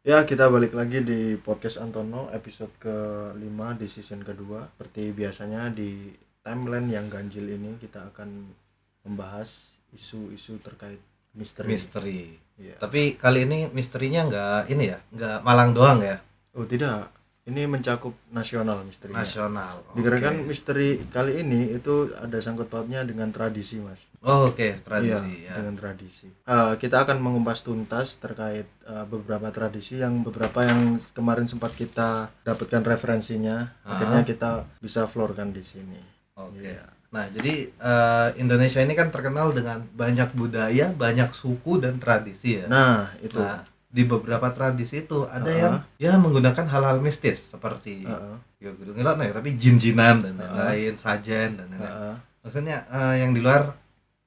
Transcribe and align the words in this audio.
Ya, 0.00 0.24
kita 0.24 0.48
balik 0.48 0.72
lagi 0.72 1.04
di 1.04 1.36
podcast 1.36 1.76
Antono 1.76 2.32
episode 2.32 2.72
ke-5 2.80 3.58
di 3.76 3.84
season 3.84 4.24
kedua. 4.24 4.64
Seperti 4.64 5.12
biasanya 5.12 5.68
di 5.68 6.08
timeline 6.40 6.88
yang 6.88 7.12
ganjil 7.12 7.44
ini 7.44 7.76
kita 7.76 8.08
akan 8.08 8.48
membahas 9.04 9.76
isu-isu 9.92 10.56
terkait 10.64 10.96
misteri. 11.36 11.68
misteri. 11.68 12.20
Iya. 12.56 12.80
Tapi 12.80 13.20
kali 13.20 13.44
ini 13.44 13.68
misterinya 13.76 14.24
nggak 14.24 14.72
ini 14.72 14.88
ya, 14.88 14.98
nggak 15.12 15.38
Malang 15.44 15.76
doang 15.76 16.00
ya, 16.00 16.16
Oh, 16.56 16.64
tidak. 16.64 17.12
Ini 17.50 17.66
mencakup 17.66 18.14
nasional 18.30 18.86
misteri. 18.86 19.10
nasional. 19.10 19.82
Dikarenakan 19.90 20.40
Oke. 20.40 20.46
misteri 20.46 20.88
kali 21.04 21.42
ini 21.42 21.74
itu 21.74 22.14
ada 22.14 22.38
sangkut 22.38 22.70
pautnya 22.70 23.02
dengan 23.02 23.28
tradisi, 23.28 23.82
Mas. 23.82 24.06
Oh, 24.22 24.46
Oke, 24.46 24.78
tradisi 24.78 25.42
Iya, 25.42 25.50
ya. 25.50 25.54
dengan 25.58 25.74
tradisi. 25.74 26.30
Eh, 26.30 26.72
kita 26.78 27.02
akan 27.02 27.18
mengupas 27.18 27.60
tuntas 27.60 28.14
terkait 28.16 28.70
eh, 28.80 29.04
beberapa 29.04 29.50
tradisi 29.50 29.98
yang 29.98 30.22
beberapa 30.22 30.62
yang 30.62 30.94
kemarin 31.10 31.44
sempat 31.44 31.74
kita 31.74 32.30
dapatkan 32.40 32.86
referensinya. 32.86 33.74
Ah. 33.82 33.98
Akhirnya 33.98 34.22
kita 34.22 34.50
bisa 34.78 35.04
florkan 35.04 35.50
di 35.50 35.66
sini. 35.66 35.98
Oke. 36.38 36.62
Iya. 36.62 36.86
Nah, 37.10 37.26
jadi 37.26 37.66
eh, 37.66 38.28
Indonesia 38.36 38.78
ini 38.78 38.94
kan 38.94 39.10
terkenal 39.10 39.50
dengan 39.50 39.82
banyak 39.90 40.30
budaya, 40.32 40.94
banyak 40.94 41.34
suku 41.34 41.82
dan 41.82 41.98
tradisi 41.98 42.62
ya. 42.62 42.70
Nah, 42.70 43.10
itu. 43.18 43.42
Nah, 43.42 43.66
di 43.90 44.02
beberapa 44.04 44.46
tradisi 44.50 45.02
itu 45.02 45.26
ada 45.26 45.44
Ah. 45.44 45.58
yang 45.58 45.74
ya 45.98 46.12
menggunakan 46.14 46.62
hal-hal 46.64 46.98
mistis 46.98 47.50
seperti 47.50 48.06
Heeh. 48.06 48.36
ya 48.58 48.70
gunung 48.72 48.94
ilat 48.94 49.18
ya, 49.18 49.34
tapi 49.34 49.54
jin-jinan 49.54 50.22
dan 50.22 50.34
lain-lain, 50.36 50.94
sajen 50.94 51.58
dan 51.58 51.66
lain-lain. 51.68 51.90
Heeh. 51.90 52.16
Maksudnya 52.40 52.76
eh, 52.86 53.14
yang 53.18 53.30
di 53.30 53.40
luar 53.40 53.74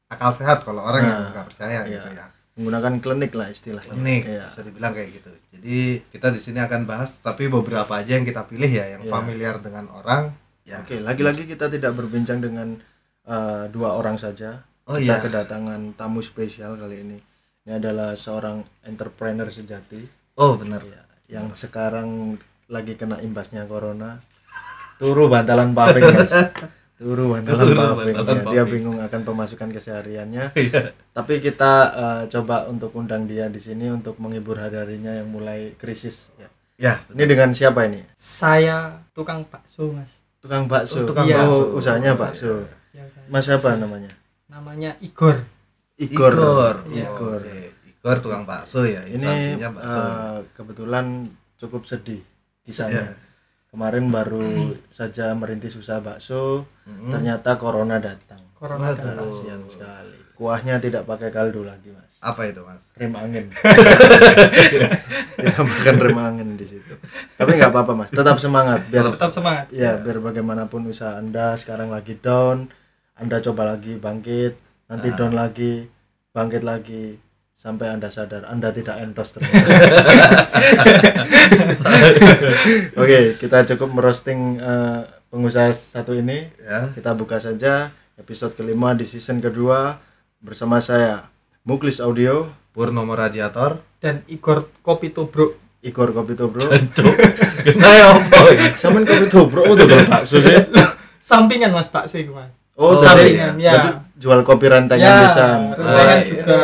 akal 0.06 0.30
sehat 0.30 0.62
kalau 0.62 0.84
orang 0.84 1.02
yang 1.02 1.18
Nah, 1.18 1.30
nggak 1.32 1.48
percaya 1.50 1.80
iya. 1.82 1.96
gitu 1.96 2.10
ya. 2.12 2.26
Menggunakan 2.54 2.94
klinik 3.00 3.32
lah 3.34 3.50
istilahnya. 3.50 3.90
klinik 3.90 4.24
Iya. 4.28 4.46
bisa 4.46 4.62
dibilang 4.62 4.94
kayak 4.94 5.10
gitu 5.12 5.30
jadi 5.54 5.78
kita 6.12 6.28
di 6.30 6.38
sini 6.38 6.60
akan 6.60 6.82
bahas 6.84 7.10
tapi 7.18 7.48
beberapa 7.48 7.90
aja 7.90 8.14
yang 8.14 8.22
kita 8.22 8.44
pilih 8.44 8.68
ya 8.68 8.86
yang 8.90 9.02
Iya. 9.02 9.10
familiar 9.10 9.56
dengan 9.58 9.90
orang 9.90 10.36
ya 10.62 10.80
Oke, 10.80 11.00
lagi-lagi 11.00 11.48
kita 11.48 11.66
tidak 11.68 11.96
berbincang 11.96 12.38
dengan 12.38 12.78
eh, 13.24 13.66
dua 13.70 13.96
orang 13.96 14.18
saja. 14.18 14.62
oh 14.84 15.00
kita 15.00 15.08
iya 15.08 15.16
kedatangan 15.18 15.96
tamu 15.96 16.20
spesial 16.20 16.76
kali 16.76 17.00
ini. 17.02 17.18
Ini 17.64 17.80
adalah 17.80 18.12
seorang 18.14 18.60
entrepreneur 18.84 19.48
sejati. 19.48 20.04
oh 20.36 20.60
benar 20.60 20.84
Ya, 20.84 21.40
yang 21.40 21.56
sekarang 21.56 22.36
lagi 22.68 22.94
kena 22.94 23.18
imbasnya 23.18 23.64
corona 23.64 24.20
turu 24.96 25.26
bantalan 25.26 25.72
paving 25.72 26.04
guys 26.06 26.34
turu 27.00 27.32
bantalan 27.32 27.72
paving 27.72 28.16
ya, 28.20 28.44
dia 28.52 28.64
bingung 28.66 29.00
akan 29.00 29.22
pemasukan 29.24 29.72
kesehariannya 29.72 30.52
Iya. 30.60 30.92
tapi 31.10 31.40
kita 31.40 31.72
eh, 31.90 32.24
coba 32.30 32.68
untuk 32.68 32.92
undang 32.94 33.24
dia 33.24 33.48
di 33.48 33.58
sini 33.58 33.88
untuk 33.90 34.20
menghibur 34.20 34.60
hari-harinya 34.60 35.24
yang 35.24 35.30
mulai 35.30 35.74
krisis 35.74 36.30
ya. 36.36 36.50
ya 36.78 36.94
ini 37.10 37.24
dengan 37.26 37.50
siapa 37.52 37.88
ini 37.88 38.04
Saya 38.14 39.00
tukang 39.12 39.48
bakso, 39.48 39.88
Mas. 39.90 40.20
tukang 40.38 40.68
bakso 40.68 41.02
Oh, 41.02 41.08
tukang 41.08 41.26
Iya. 41.26 41.40
oh, 41.42 41.72
bakso. 41.72 41.78
usahanya 41.80 42.12
Oh, 42.12 42.20
bakso 42.20 42.52
Ya, 42.92 43.08
mas 43.26 43.48
siapa 43.48 43.74
namanya 43.74 44.12
Namanya 44.46 44.94
Igor. 45.00 45.42
Igor. 46.06 46.34
Igor. 46.34 46.76
Igor. 46.90 47.42
Oke. 47.42 47.62
Igor 47.94 48.18
tukang 48.20 48.44
bakso 48.44 48.84
ya. 48.84 49.02
Ini 49.04 49.16
instansinya 49.18 49.70
bakso. 49.72 50.00
eh, 50.00 50.38
kebetulan 50.54 51.06
cukup 51.56 51.84
sedih 51.84 52.22
kisahnya. 52.62 53.04
Iya. 53.10 53.32
kemarin 53.70 54.06
baru 54.08 54.46
saja 54.88 55.34
merintis 55.34 55.74
usaha 55.74 55.98
bakso 55.98 56.62
Mm-mm. 56.86 57.10
ternyata 57.10 57.58
corona 57.58 57.98
datang. 57.98 58.38
Corona 58.54 58.94
datang. 58.94 59.26
kasihan 59.26 59.62
sekali. 59.66 60.14
Kuahnya 60.34 60.78
tidak 60.78 61.04
pakai 61.04 61.30
kaldu 61.30 61.64
lagi 61.64 61.90
mas. 61.90 62.06
Apa 62.20 62.46
itu 62.46 62.62
mas? 62.62 62.86
Rem 62.94 63.14
angin. 63.14 63.50
Ditambahkan 65.36 65.96
rem 66.00 66.18
angin 66.18 66.50
di 66.54 66.66
situ. 66.66 66.94
Tapi 67.34 67.52
nggak 67.56 67.72
apa-apa 67.72 67.94
mas. 67.96 68.10
Tetap 68.10 68.38
semangat 68.38 68.86
biar 68.88 69.10
Tetap 69.10 69.32
semangat. 69.32 69.66
ya 69.70 69.98
biar 69.98 70.22
bagaimanapun 70.22 70.86
usaha 70.86 71.18
anda 71.18 71.54
sekarang 71.56 71.90
lagi 71.90 72.14
down 72.16 72.70
anda 73.14 73.42
coba 73.42 73.74
lagi 73.74 73.96
bangkit 73.96 74.54
nanti 74.86 75.08
Ah. 75.08 75.16
down 75.16 75.32
lagi 75.32 75.88
bangkit 76.30 76.62
lagi 76.62 77.18
sampai 77.54 77.90
anda 77.90 78.08
sadar 78.08 78.46
anda 78.46 78.70
tidak 78.70 78.94
ternyata 79.32 79.64
oke 82.96 83.18
kita 83.38 83.58
cukup 83.74 83.90
merosting 83.92 84.58
eh, 84.58 85.00
pengusaha 85.30 85.72
satu 85.72 86.12
ini 86.12 86.48
ya 86.60 86.90
kita 86.92 87.14
buka 87.14 87.38
saja 87.38 87.90
episode 88.16 88.54
kelima 88.54 88.92
di 88.92 89.04
season 89.04 89.40
kedua 89.40 89.98
bersama 90.40 90.78
saya 90.78 91.28
Muklis 91.64 91.98
Audio 91.98 92.46
Purnomo 92.72 93.14
Radiator 93.14 93.80
Dan 93.98 94.20
Igor 94.28 94.68
Kopi 94.84 95.10
Tubruk. 95.10 95.56
Igor 95.80 96.12
Kopi 96.12 96.34
Bro 96.36 96.68
nah 97.80 97.92
ya 97.94 98.06
apa 98.12 98.38
Saman 98.76 99.04
Kopi 99.04 99.26
Bro 99.32 99.62
udah 99.70 99.84
gak 99.86 100.08
bakso 100.10 100.40
sih 100.40 100.54
Sampingan 101.24 101.72
Mas 101.72 101.88
bakso 101.88 102.20
itu, 102.20 102.36
Mas. 102.36 102.52
Oh, 102.76 102.92
Oh, 102.92 103.00
dari 103.00 103.32
sampingan, 103.32 103.56
ya. 103.56 103.72
berarti 103.72 103.90
jual 104.24 104.40
kopi 104.42 104.66
rantangan 104.66 105.04
Ya, 105.04 105.16
pisan. 105.22 105.60
rentangan 105.70 106.08
Ah, 106.08 106.18
iya. 106.18 106.24
juga 106.26 106.60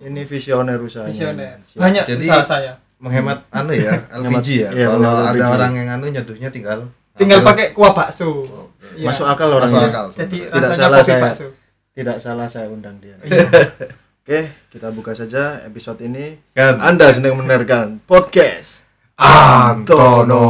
Ini 0.00 0.20
visioner 0.22 0.76
usahanya. 0.78 1.12
visioner. 1.12 1.56
Banyak 1.74 2.04
Jadi- 2.06 2.24
usaha 2.24 2.40
saya. 2.42 2.72
menghemat 2.96 3.44
anu 3.50 3.70
ya 3.70 3.92
LPG 4.16 4.48
ya 4.58 4.70
Iya, 4.70 4.86
kalau 4.88 5.04
menghemat 5.04 5.24
ada 5.26 5.36
LPG. 5.38 5.54
orang 5.54 5.72
yang 5.74 5.88
anu 5.90 6.06
nyeduhnya 6.08 6.48
tinggal 6.48 6.80
Tinggal 7.14 7.38
ambil- 7.38 7.48
pakai 7.52 7.66
kuah 7.70 7.92
bakso. 7.92 8.28
Oke. 8.42 8.96
Iya. 8.96 9.06
Masuk 9.06 9.24
akal 9.24 9.46
masuk 9.46 9.58
orangnya. 9.62 9.86
akal 9.86 10.06
Jadi. 10.10 10.38
Tidak 10.46 10.70
salah 10.72 10.98
kopi 10.98 11.10
saya. 11.10 11.22
bakso. 11.22 11.46
Tidak 11.92 12.16
salah 12.18 12.48
saya 12.48 12.66
undang 12.66 12.96
dia. 12.98 13.14
Iya. 13.20 13.44
Oke, 14.24 14.40
kita 14.68 14.88
buka 14.90 15.12
saja 15.12 15.60
episode 15.62 16.00
ini. 16.00 16.40
kan 16.50 16.80
Anda 16.80 17.12
sedang 17.12 17.36
mendengarkan 17.36 18.00
podcast 18.02 18.82
Antono 19.16 20.44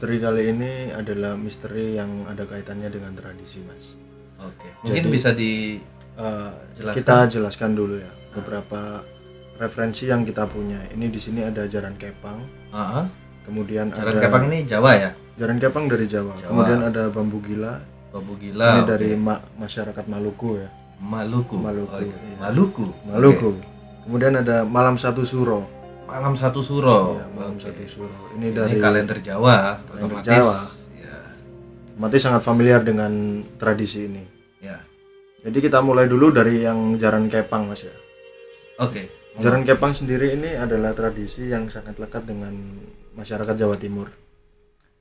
Misteri 0.00 0.16
kali 0.16 0.42
ini 0.48 0.72
adalah 0.96 1.36
misteri 1.36 1.92
yang 1.92 2.24
ada 2.24 2.48
kaitannya 2.48 2.88
dengan 2.88 3.12
tradisi, 3.12 3.60
Mas. 3.60 3.92
Oke, 4.40 4.72
mungkin 4.80 4.96
Jadi- 4.96 5.12
bisa 5.12 5.30
di 5.36 5.76
Eh, 6.16 6.50
Jelaskan. 6.80 6.96
kita 6.96 7.16
jelaskan 7.28 7.70
dulu 7.76 8.00
ya 8.00 8.08
beberapa 8.32 9.04
referensi 9.60 10.08
yang 10.08 10.24
kita 10.24 10.48
punya. 10.48 10.80
Ini 10.88 11.04
di 11.04 11.20
sini 11.20 11.44
ada 11.44 11.68
Jaran 11.68 12.00
Kepang, 12.00 12.40
Heeh. 12.72 13.04
kemudian 13.44 13.92
Jalan 13.92 14.08
ada 14.08 14.20
Kepang 14.24 14.48
ini 14.48 14.64
Jawa 14.64 14.90
ya? 14.96 15.12
Jaran 15.36 15.60
Kepang 15.60 15.84
dari 15.84 16.08
Jawa. 16.08 16.32
Jawa. 16.32 16.48
Kemudian 16.48 16.80
ada 16.80 17.02
Bambu 17.12 17.44
Gila, 17.44 17.74
Babu 18.08 18.40
ini 18.40 18.56
Gila. 18.56 18.88
dari 18.88 19.12
ma- 19.20 19.44
masyarakat 19.60 20.08
Maluku 20.08 20.64
ya. 20.64 20.68
Maluku. 20.96 21.60
Maluku, 21.60 21.92
Oh, 21.92 22.00
iya. 22.00 22.36
Maluku. 22.40 22.86
Maluku. 23.04 23.50
Kemudian 24.08 24.32
ada 24.34 24.64
Malam 24.64 24.96
Satu 24.96 25.28
Suro. 25.28 25.68
Malam 26.10 26.34
Satu 26.34 26.60
Suro. 26.60 27.16
Iya, 27.16 27.26
Malam 27.38 27.54
Oke. 27.54 27.62
Satu 27.70 27.84
Suro. 27.86 28.16
Ini 28.34 28.50
Ini 28.50 28.56
dari 28.58 28.76
kalender 28.82 29.18
Jawa, 29.22 29.78
Kalender 29.86 30.18
otomatis. 30.18 30.26
Jawa. 30.26 30.56
Ya. 30.98 31.18
Mati 31.96 32.18
sangat 32.18 32.42
familiar 32.42 32.82
dengan 32.82 33.12
tradisi 33.56 34.10
ini. 34.10 34.22
ya. 34.58 34.76
Jadi 35.40 35.58
kita 35.62 35.80
mulai 35.80 36.04
dulu 36.10 36.34
dari 36.34 36.66
yang 36.66 36.98
Jaran 36.98 37.30
Kepang, 37.30 37.70
Mas 37.70 37.86
ya. 37.86 37.94
Oke. 38.82 39.08
Jaran 39.38 39.62
Kepang 39.64 39.94
sendiri 39.94 40.34
ini 40.34 40.52
adalah 40.52 40.92
tradisi 40.92 41.48
yang 41.48 41.70
sangat 41.70 41.96
lekat 41.96 42.26
dengan 42.28 42.52
masyarakat 43.16 43.54
Jawa 43.56 43.78
Timur. 43.78 44.10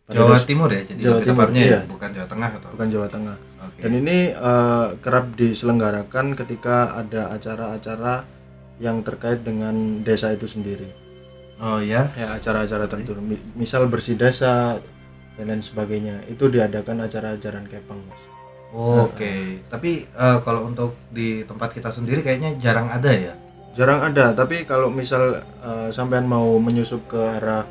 Pada 0.05 0.25
Jawa 0.25 0.37
Timur 0.41 0.69
ya, 0.73 0.81
jadi 0.87 1.01
Jawa 1.05 1.19
Timur, 1.21 1.45
tepatnya 1.45 1.61
iya. 1.61 1.79
ya, 1.81 1.81
bukan 1.85 2.09
Jawa 2.15 2.27
Tengah 2.29 2.49
atau. 2.57 2.69
bukan 2.73 2.87
Jawa 2.89 3.07
Tengah. 3.13 3.37
Oke. 3.61 3.79
Dan 3.85 3.91
ini 3.99 4.17
eh, 4.33 4.87
kerap 5.05 5.25
diselenggarakan 5.37 6.25
ketika 6.33 6.97
ada 6.97 7.29
acara-acara 7.29 8.25
yang 8.79 9.03
terkait 9.03 9.43
dengan 9.43 10.01
desa 10.01 10.31
itu 10.31 10.47
sendiri. 10.47 10.87
Oh 11.59 11.79
ya. 11.79 12.07
Ya, 12.13 12.33
acara-acara 12.33 12.87
tertentu. 12.87 13.19
Mi- 13.19 13.41
Misal 13.53 13.87
bersih 13.87 14.15
desa 14.15 14.79
dan 15.35 15.45
lain 15.45 15.59
sebagainya. 15.59 16.23
Itu 16.25 16.47
diadakan 16.47 17.03
acara 17.03 17.35
Jaran 17.35 17.67
Kepang, 17.67 17.99
Mas. 18.07 18.21
Oke. 18.71 19.59
Tapi 19.65 20.05
eh, 20.05 20.37
kalau 20.39 20.65
untuk 20.65 20.95
di 21.09 21.41
tempat 21.43 21.73
kita 21.73 21.89
sendiri 21.89 22.21
kayaknya 22.21 22.55
jarang 22.57 22.87
ada 22.87 23.11
ya. 23.11 23.33
Jarang 23.73 24.01
ada, 24.03 24.31
tapi 24.31 24.63
kalau 24.63 24.87
misal 24.89 25.35
eh, 25.41 25.89
sampean 25.89 26.25
mau 26.25 26.55
menyusup 26.57 27.07
ke 27.07 27.19
arah 27.19 27.63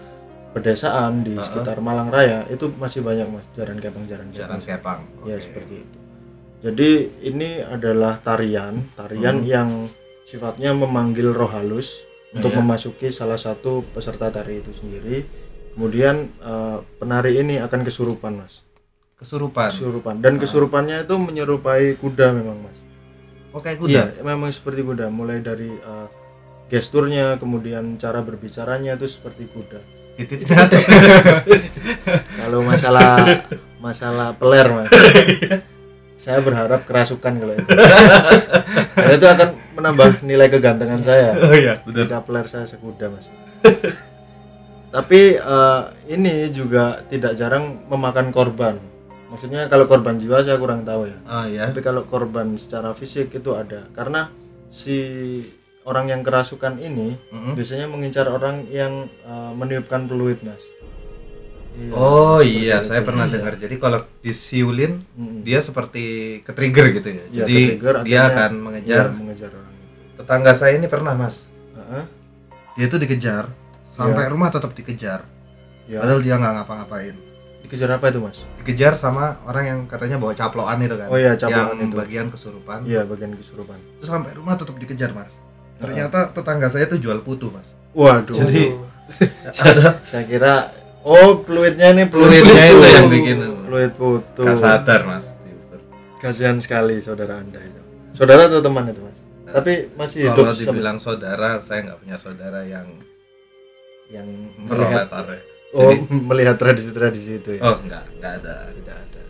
pedesaan 0.48 1.22
di 1.22 1.36
Uh-uh. 1.36 1.44
sekitar 1.44 1.78
Malang 1.78 2.08
Raya, 2.08 2.48
itu 2.48 2.72
masih 2.74 3.00
banyak 3.00 3.28
Mas 3.28 3.44
Jaran 3.52 3.78
Kepang, 3.78 4.04
Jaran 4.04 4.28
Kepang. 4.28 4.60
Kepang. 4.60 5.00
Ya 5.22 5.36
Oke. 5.36 5.44
seperti 5.44 5.74
itu. 5.80 5.96
Jadi 6.58 6.90
ini 7.22 7.50
adalah 7.62 8.18
tarian, 8.18 8.82
tarian 8.92 9.38
Hmm. 9.38 9.46
yang 9.46 9.68
sifatnya 10.24 10.74
memanggil 10.74 11.30
roh 11.30 11.46
halus 11.46 12.02
untuk 12.34 12.52
Iya. 12.52 12.58
memasuki 12.60 13.08
salah 13.08 13.40
satu 13.40 13.84
peserta 13.92 14.28
tari 14.28 14.60
itu 14.60 14.72
sendiri. 14.74 15.24
Kemudian 15.72 16.28
eh, 16.42 16.78
penari 16.98 17.38
ini 17.38 17.62
akan 17.62 17.86
kesurupan, 17.86 18.42
Mas. 18.42 18.66
Kesurupan. 19.18 19.70
Kesurupan 19.70 20.14
dan 20.18 20.38
kesurupannya 20.38 21.06
itu 21.06 21.14
menyerupai 21.18 21.94
kuda 21.98 22.34
memang, 22.34 22.66
Mas. 22.66 22.78
Oh 23.54 23.62
kayak 23.62 23.78
kuda. 23.80 23.90
Iya, 23.90 24.04
memang 24.26 24.50
seperti 24.50 24.82
kuda. 24.82 25.08
Mulai 25.08 25.40
dari 25.40 25.70
eh, 25.70 26.08
gesturnya, 26.68 27.38
kemudian 27.40 27.96
cara 27.96 28.20
berbicaranya 28.20 28.98
itu 28.98 29.06
seperti 29.08 29.48
kuda. 29.48 29.80
kalau 32.42 32.60
masalah 32.66 33.22
masalah 33.78 34.34
peler 34.34 34.66
mas 34.66 34.90
saya 36.22 36.42
berharap 36.42 36.82
kerasukan 36.82 37.38
kalau 37.38 37.54
itu 37.54 37.70
karena 38.98 39.12
itu 39.14 39.26
akan 39.30 39.48
menambah 39.78 40.10
nilai 40.28 40.50
kegantengan 40.50 41.00
saya. 41.00 41.38
Oh 41.38 41.54
iya 41.54 41.78
benar 41.86 42.10
ketika 42.10 42.18
peler 42.26 42.46
saya 42.46 42.66
sekuda 42.66 43.06
mas. 43.08 43.30
Tapi 44.94 45.20
eh, 45.36 45.82
ini 46.08 46.50
juga 46.50 47.04
tidak 47.06 47.36
jarang 47.36 47.86
memakan 47.86 48.32
korban. 48.32 48.76
Maksudnya 49.28 49.68
kalau 49.68 49.84
korban 49.84 50.16
jiwa 50.16 50.40
saya 50.40 50.56
kurang 50.56 50.82
tahu 50.82 51.06
ya. 51.06 51.18
Oh 51.24 51.44
iya. 51.44 51.68
Tapi 51.68 51.84
kalau 51.84 52.02
korban 52.02 52.56
secara 52.56 52.96
fisik 52.96 53.30
itu 53.30 53.52
ada. 53.52 53.84
Karena 53.92 54.32
si 54.66 54.96
orang 55.84 56.08
yang 56.08 56.20
kerasukan 56.20 56.80
ini 56.80 57.16
Mm-mm. 57.28 57.52
biasanya 57.52 57.86
mengincar 57.86 58.26
orang 58.26 58.64
yang 58.72 59.06
eh, 59.22 59.52
meniupkan 59.54 60.08
peluit 60.08 60.40
mas. 60.40 60.60
Iya, 61.78 61.94
oh 61.94 62.40
iya 62.42 62.82
itu. 62.82 62.90
saya 62.90 63.04
pernah 63.04 63.28
Iya. 63.28 63.34
dengar. 63.38 63.52
Jadi 63.60 63.76
kalau 63.76 64.00
disiulin 64.18 65.04
Mm-mm. 65.14 65.44
dia 65.44 65.60
seperti 65.60 66.04
ke 66.40 66.50
trigger 66.50 66.96
gitu 66.96 67.08
ya. 67.12 67.16
Ya, 67.28 67.44
jadi 67.44 67.60
dia 68.02 68.20
akan 68.24 68.50
mengejar 68.58 69.12
mengejar 69.12 69.52
orang 69.52 69.67
tetangga 70.18 70.52
saya 70.58 70.74
ini 70.74 70.90
pernah 70.90 71.14
mas. 71.14 71.46
Heeh. 71.78 72.04
dia 72.78 72.86
itu 72.86 72.94
dikejar 72.94 73.50
sampai 73.94 74.26
rumah 74.30 74.50
tetap 74.50 74.70
dikejar. 74.74 75.22
Ya 75.86 76.02
padahal 76.02 76.20
dia 76.20 76.34
nggak 76.36 76.52
ngapa-ngapain. 76.62 77.16
Dikejar 77.62 77.98
apa 77.98 78.10
itu 78.10 78.18
mas? 78.22 78.38
Dikejar 78.62 78.94
sama 78.94 79.38
orang 79.46 79.64
yang 79.66 79.78
katanya 79.86 80.18
bawa 80.18 80.34
caploan 80.34 80.78
itu 80.82 80.94
kan? 80.94 81.08
Oh 81.10 81.18
iya, 81.18 81.34
caploan 81.34 81.78
yang 81.78 81.90
itu. 81.90 81.96
bagian 81.98 82.26
kesurupan. 82.30 82.78
Iya 82.86 83.02
bagian 83.06 83.34
kesurupan. 83.34 83.78
Terus 83.98 84.10
sampai 84.10 84.34
rumah 84.34 84.54
tetap 84.58 84.74
dikejar 84.78 85.10
mas. 85.14 85.34
Ternyata 85.78 86.34
tetangga 86.34 86.66
saya 86.70 86.90
tuh 86.90 86.98
jual 86.98 87.22
putu 87.22 87.50
mas. 87.54 87.70
Waduh. 87.94 88.34
Jadi- 88.34 88.74
ada 89.64 89.96
saya 90.10 90.28
kira 90.28 90.68
oh 91.00 91.40
peluitnya 91.40 91.96
ini 91.96 92.04
Fluidnya 92.12 92.64
itu 92.68 92.86
yang 92.92 93.08
bikin 93.08 93.38
peluit 93.64 93.92
putu. 93.96 94.42
Sadar 94.54 95.02
mas. 95.08 95.26
Kasihan 96.18 96.58
sekali 96.58 96.98
saudara 96.98 97.38
anda 97.38 97.62
itu. 97.62 97.82
Saudara 98.12 98.50
atau 98.50 98.58
teman 98.58 98.90
itu 98.90 98.98
tapi 99.54 99.72
masih 99.96 100.28
hidup 100.28 100.44
kalau 100.44 100.54
dibilang 100.54 100.98
saudara 101.00 101.56
saya 101.58 101.88
nggak 101.88 101.98
punya 102.04 102.16
saudara 102.20 102.60
yang 102.64 102.88
yang 104.08 104.28
melihat 104.56 105.08
ya. 105.08 105.40
oh 105.76 105.92
Jadi- 105.92 106.04
melihat 106.30 106.56
tradisi-tradisi 106.56 107.44
itu 107.44 107.50
ya? 107.60 107.62
Oh 107.64 107.76
nggak 107.80 108.04
nggak 108.20 108.32
ada 108.42 108.54
tidak 108.72 108.96
ada. 108.96 109.22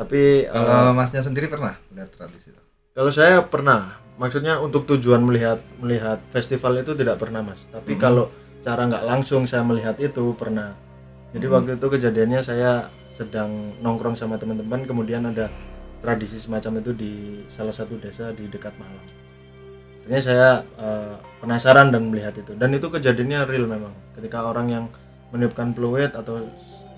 Tapi 0.00 0.20
kalau 0.48 0.96
masnya 0.96 1.22
sendiri 1.22 1.46
pernah 1.46 1.76
lihat 1.94 2.10
tradisi 2.14 2.50
itu? 2.50 2.62
kalau 2.90 3.10
saya 3.10 3.42
pernah. 3.46 3.98
Maksudnya 4.20 4.60
untuk 4.60 4.84
tujuan 4.84 5.24
melihat 5.24 5.64
melihat 5.80 6.20
festival 6.28 6.76
itu 6.76 6.92
tidak 6.92 7.16
pernah 7.16 7.40
mas. 7.40 7.64
Tapi 7.72 7.96
kalau 7.96 8.28
cara 8.60 8.84
nggak 8.84 9.08
langsung 9.08 9.48
saya 9.48 9.64
melihat 9.64 9.96
itu 9.96 10.36
pernah. 10.36 10.76
Jadi 11.32 11.46
waktu 11.48 11.70
itu 11.80 11.86
kejadiannya 11.88 12.44
saya 12.44 12.92
sedang 13.08 13.72
nongkrong 13.80 14.20
sama 14.20 14.36
teman-teman 14.36 14.84
kemudian 14.84 15.24
ada 15.24 15.48
tradisi 16.04 16.36
semacam 16.36 16.84
itu 16.84 16.92
di 16.92 17.12
salah 17.48 17.72
satu 17.72 17.96
desa 17.96 18.28
di 18.36 18.44
dekat 18.48 18.72
Malang 18.76 19.19
ini 20.06 20.20
saya 20.20 20.62
eh, 20.76 21.14
penasaran 21.40 21.90
dan 21.90 22.08
melihat 22.08 22.36
itu. 22.36 22.52
Dan 22.54 22.72
itu 22.72 22.86
kejadiannya 22.86 23.44
real 23.44 23.64
memang. 23.64 23.92
Ketika 24.16 24.44
orang 24.44 24.68
yang 24.68 24.84
meniupkan 25.30 25.72
peluit 25.72 26.12
atau 26.12 26.42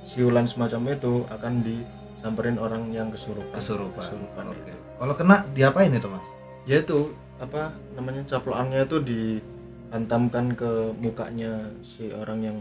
siulan 0.02 0.44
semacam 0.44 0.92
itu 0.92 1.22
akan 1.28 1.62
disamperin 1.62 2.56
orang 2.58 2.90
yang 2.90 3.08
kesurupan. 3.08 3.54
Kesurupan, 3.54 4.02
Kesurupan, 4.02 4.44
oke. 4.50 4.72
Kalau 4.98 5.14
kena 5.14 5.36
diapain 5.52 5.92
itu 5.92 6.08
mas? 6.10 6.24
Ya 6.66 6.78
itu 6.78 7.14
apa 7.38 7.74
namanya 7.94 8.22
caploannya 8.26 8.86
itu 8.86 9.02
dihantamkan 9.02 10.54
ke 10.54 10.70
mukanya 10.98 11.52
si 11.82 12.10
orang 12.14 12.40
yang 12.42 12.58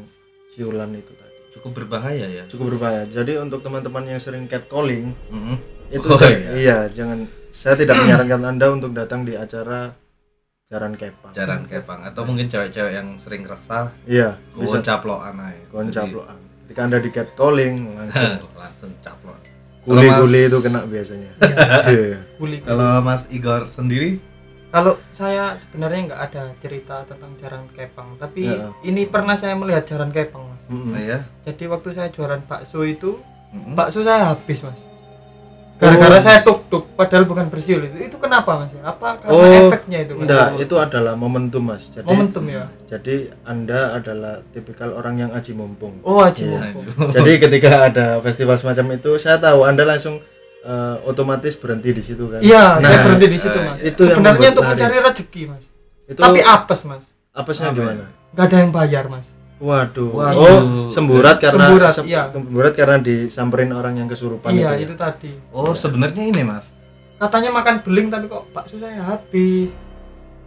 siulan 0.51 0.91
itu 0.93 1.13
tadi. 1.13 1.35
Cukup 1.51 1.71
berbahaya 1.83 2.27
ya? 2.27 2.43
Cukup 2.47 2.75
berbahaya. 2.75 3.05
Jadi 3.05 3.37
untuk 3.37 3.61
teman-teman 3.61 4.07
yang 4.07 4.19
sering 4.19 4.47
catcalling 4.47 5.13
Mhm. 5.29 5.55
itu 5.91 6.07
Oh, 6.07 6.19
iya. 6.23 6.51
iya 6.55 6.77
jangan 6.87 7.27
saya 7.51 7.75
tidak 7.75 7.99
menyarankan 7.99 8.41
anda 8.47 8.67
untuk 8.71 8.95
datang 8.95 9.27
di 9.27 9.35
acara 9.35 9.91
jaran 10.71 10.95
kepang. 10.95 11.31
Jaran 11.35 11.61
kepang. 11.67 11.99
Atau 12.01 12.23
mungkin 12.23 12.47
cewek-cewek 12.47 12.95
yang 12.95 13.19
sering 13.19 13.43
resah 13.43 13.91
iya 14.07 14.39
bisa. 14.55 14.79
caploan 14.79 15.35
aja 15.35 15.61
kon 15.67 15.91
caploan 15.91 16.39
ketika 16.63 16.87
anda 16.87 16.97
di 17.03 17.11
catcalling 17.11 17.75
langsung. 17.99 18.47
Langsung 18.61 18.91
caplok. 19.03 19.39
Kuli-kuli 19.83 20.41
itu 20.47 20.57
kena 20.63 20.87
biasanya. 20.87 21.31
Iya. 21.91 22.19
Kuli. 22.39 22.63
kalau 22.63 23.03
mas 23.03 23.27
Igor 23.27 23.67
sendiri? 23.67 24.23
Kalau 24.71 24.95
saya 25.11 25.59
sebenarnya 25.59 25.99
nggak 26.07 26.21
ada 26.31 26.43
cerita 26.63 27.03
tentang 27.03 27.35
jaran 27.35 27.67
kepang, 27.75 28.15
tapi 28.15 28.47
Ya. 28.47 28.71
ini 28.87 29.03
pernah 29.03 29.35
saya 29.35 29.51
melihat 29.59 29.83
jaran 29.83 30.15
kepang, 30.15 30.47
mas. 30.47 30.63
Nah, 30.71 30.95
ya 30.95 31.19
Jadi 31.43 31.67
waktu 31.67 31.91
saya 31.91 32.07
jualan 32.07 32.39
bakso 32.47 32.87
itu, 32.87 33.19
Mhm. 33.51 33.75
bakso 33.75 33.99
saya 33.99 34.31
habis, 34.31 34.63
mas. 34.63 34.79
Gara-gara 35.81 36.13
Oh. 36.13 36.21
saya 36.21 36.39
tuk 36.39 36.69
tuk, 36.69 36.93
padahal 36.93 37.25
bukan 37.25 37.49
bersiul 37.49 37.81
itu. 37.81 38.05
Itu 38.05 38.15
kenapa, 38.15 38.53
mas? 38.55 38.69
Apa 38.77 39.17
karena 39.17 39.33
Oh, 39.33 39.41
efeknya 39.65 39.97
itu? 39.99 40.13
Mas? 40.13 40.23
enggak 40.23 40.47
itu 40.61 40.75
adalah 40.77 41.13
momentum 41.15 41.63
mas 41.63 41.83
jadi 41.87 42.05
Momentum 42.05 42.45
ya. 42.45 42.69
jadi 42.85 43.15
anda 43.41 43.79
adalah 43.91 44.45
tipikal 44.47 44.93
orang 44.93 45.17
yang 45.17 45.31
aji 45.31 45.51
mumpung 45.51 45.97
Oh, 46.01 46.21
aji 46.21 46.45
Iya. 46.45 46.69
mumpung. 46.69 46.85
Jadi 47.11 47.31
ketika 47.39 47.69
ada 47.83 48.05
festival 48.19 48.55
semacam 48.55 48.93
itu, 48.93 49.17
saya 49.17 49.35
tahu 49.37 49.63
Anda 49.63 49.83
langsung 49.83 50.21
eh, 50.61 50.95
otomatis 51.03 51.57
berhenti 51.57 51.89
di 51.89 52.03
situ 52.03 52.29
kan. 52.29 52.37
Iya, 52.39 52.77
saya 52.77 52.85
Nah, 52.87 53.01
berhenti 53.03 53.27
di 53.27 53.39
situ, 53.39 53.57
eh, 53.57 53.65
mas. 53.65 53.79
itu 53.81 54.01
Sebenarnya 54.03 54.49
untuk 54.51 54.61
laris. 54.61 54.77
mencari 54.77 54.97
rezeki, 55.01 55.41
mas. 55.49 55.63
Itu 56.05 56.19
Tapi 56.19 56.39
apes, 56.39 56.79
mas. 56.85 57.03
apesnya 57.33 57.67
Apa 57.67 57.75
gimana? 57.75 58.05
Nggak 58.29 58.45
ada 58.45 58.57
yang 58.59 58.71
bayar, 58.71 59.05
mas. 59.07 59.25
Waduh. 59.61 60.09
Waduh. 60.11 60.41
Oh, 60.41 60.59
semburat 60.89 61.37
karena 61.37 61.69
Semburat, 61.69 61.91
sem- 61.93 62.07
iya. 62.07 62.23
semburat 62.27 62.73
karena 62.73 62.97
disamperin 62.97 63.69
orang 63.69 63.93
yang 63.95 64.09
kesurupan 64.09 64.49
iya, 64.49 64.73
itu. 64.73 64.89
itu 64.89 64.93
ya? 64.93 64.99
tadi. 64.99 65.31
oh 65.51 65.71
sebenarnya 65.71 66.23
ini 66.25 66.41
mas 66.41 66.73
Katanya 67.15 67.53
makan 67.53 67.85
beling 67.85 68.09
tapi 68.09 68.25
kok 68.25 68.49
bakso 68.49 68.75
saya 68.75 68.97
habis. 68.99 69.69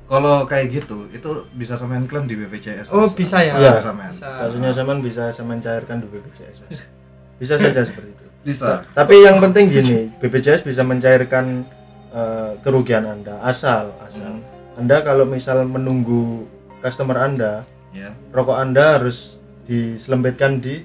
kalau 0.05 0.43
kayak 0.45 0.67
gitu 0.75 1.07
itu 1.09 1.31
bisa 1.55 1.75
samain 1.75 2.05
klaim 2.05 2.27
di 2.27 2.35
BPJS 2.35 2.91
Oh, 2.91 3.07
Mas. 3.07 3.15
bisa 3.15 3.39
ya? 3.39 3.55
Iya. 3.55 3.73
Bisa. 3.81 4.27
Baksonya 4.43 4.71
zaman 4.75 4.99
bisa 4.99 5.31
saya 5.31 5.45
mencairkan 5.45 5.97
di 5.97 6.09
BPJS. 6.09 6.57
Mas. 6.61 6.81
Bisa 7.35 7.55
saja 7.57 7.83
seperti 7.83 8.13
itu. 8.13 8.27
bisa 8.43 8.87
Tapi 8.91 9.15
yang 9.21 9.39
penting 9.39 9.67
gini, 9.69 10.07
BPJS 10.17 10.63
bisa 10.63 10.83
mencairkan 10.83 11.67
eh, 12.11 12.53
kerugian 12.61 13.03
Anda 13.05 13.39
asal 13.41 13.91
asal 14.01 14.39
Anda 14.75 15.01
kalau 15.01 15.25
misal 15.25 15.63
menunggu 15.65 16.47
customer 16.79 17.19
Anda, 17.21 17.67
ya 17.95 18.11
rokok 18.29 18.57
Anda 18.57 18.99
harus 18.99 19.39
diselempitkan 19.65 20.59
di 20.59 20.83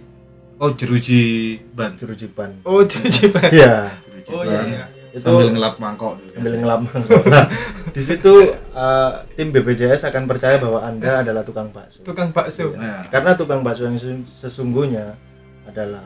oh 0.55 0.71
jeruji 0.71 1.21
ban 1.69 1.95
jeruji 1.95 2.27
ban. 2.27 2.51
Oh, 2.61 2.79
cuci 2.81 3.27
baju. 3.27 3.49
Iya, 3.49 3.91
jeruji 4.01 4.29
Oh 4.29 4.41
ban. 4.41 4.47
iya, 4.47 4.61
iya. 4.63 4.85
itu 5.09 5.25
sambil 5.25 5.49
ngelap 5.49 5.75
mangkok 5.75 6.21
sambil 6.29 6.53
ngelap 6.55 6.79
Nah, 7.25 7.45
di 7.89 7.99
situ 7.99 8.33
eh, 8.53 9.11
tim 9.33 9.49
BPJS 9.49 10.05
akan 10.05 10.23
percaya 10.25 10.55
bahwa 10.55 10.79
Anda 10.79 11.23
adalah 11.23 11.41
tukang 11.41 11.69
bakso. 11.69 11.99
Tukang 12.01 12.29
bakso. 12.29 12.71
Nah, 12.71 13.07
Karena 13.07 13.33
tukang 13.33 13.59
bakso 13.59 13.83
yang 13.83 13.95
sesu- 13.95 14.27
sesungguhnya 14.29 15.17
adalah 15.65 16.05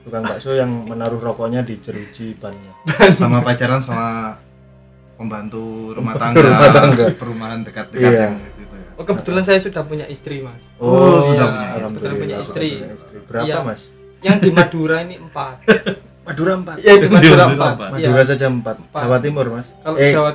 tukang 0.00 0.20
bakso 0.20 0.50
yang 0.50 0.68
menaruh 0.82 1.22
rokoknya 1.22 1.60
di 1.60 1.78
jeruji 1.78 2.34
bannya. 2.34 2.74
sama 3.14 3.38
pacaran 3.38 3.78
sama 3.78 4.34
pembantu 5.14 5.62
rumah 5.92 6.14
tangga, 6.14 6.42
Rumah 6.42 6.70
tangga. 6.72 7.04
perumahan 7.14 7.60
dekat-dekat 7.62 8.02
Iya. 8.08 8.20
yang 8.20 8.34
ya. 8.36 8.48
Oh, 8.94 9.02
kebetulan 9.02 9.42
saya 9.42 9.58
sudah 9.58 9.82
punya 9.82 10.06
istri, 10.06 10.38
Mas. 10.38 10.62
Oh, 10.76 11.26
sudah 11.26 11.48
iya, 11.74 11.86
punya 11.88 12.06
istri. 12.06 12.14
Punya 12.14 12.36
istri. 12.38 12.68
sudah 12.70 12.78
punya 12.78 12.94
istri. 12.94 13.16
Berapa, 13.24 13.44
Iya. 13.44 13.56
Mas? 13.60 13.80
Yang 14.20 14.38
di 14.40 14.50
Madura 14.50 14.96
ini 15.02 15.14
empat. 15.18 15.56
Madura 16.26 16.52
4. 16.56 16.78
Iya, 16.78 16.92
di 16.94 17.08
Madura 17.08 17.12
Madura 17.12 17.44
empat. 17.44 17.74
empat. 17.74 17.88
Iya. 17.92 18.08
Madura 18.08 18.22
saja 18.24 18.46
4. 18.46 18.54
Empat. 18.54 19.00
Jawa 19.00 19.16
Timur, 19.18 19.46
Mas. 19.50 19.68
Kalau 19.76 19.96
eh, 19.98 20.12
Jawa 20.12 20.30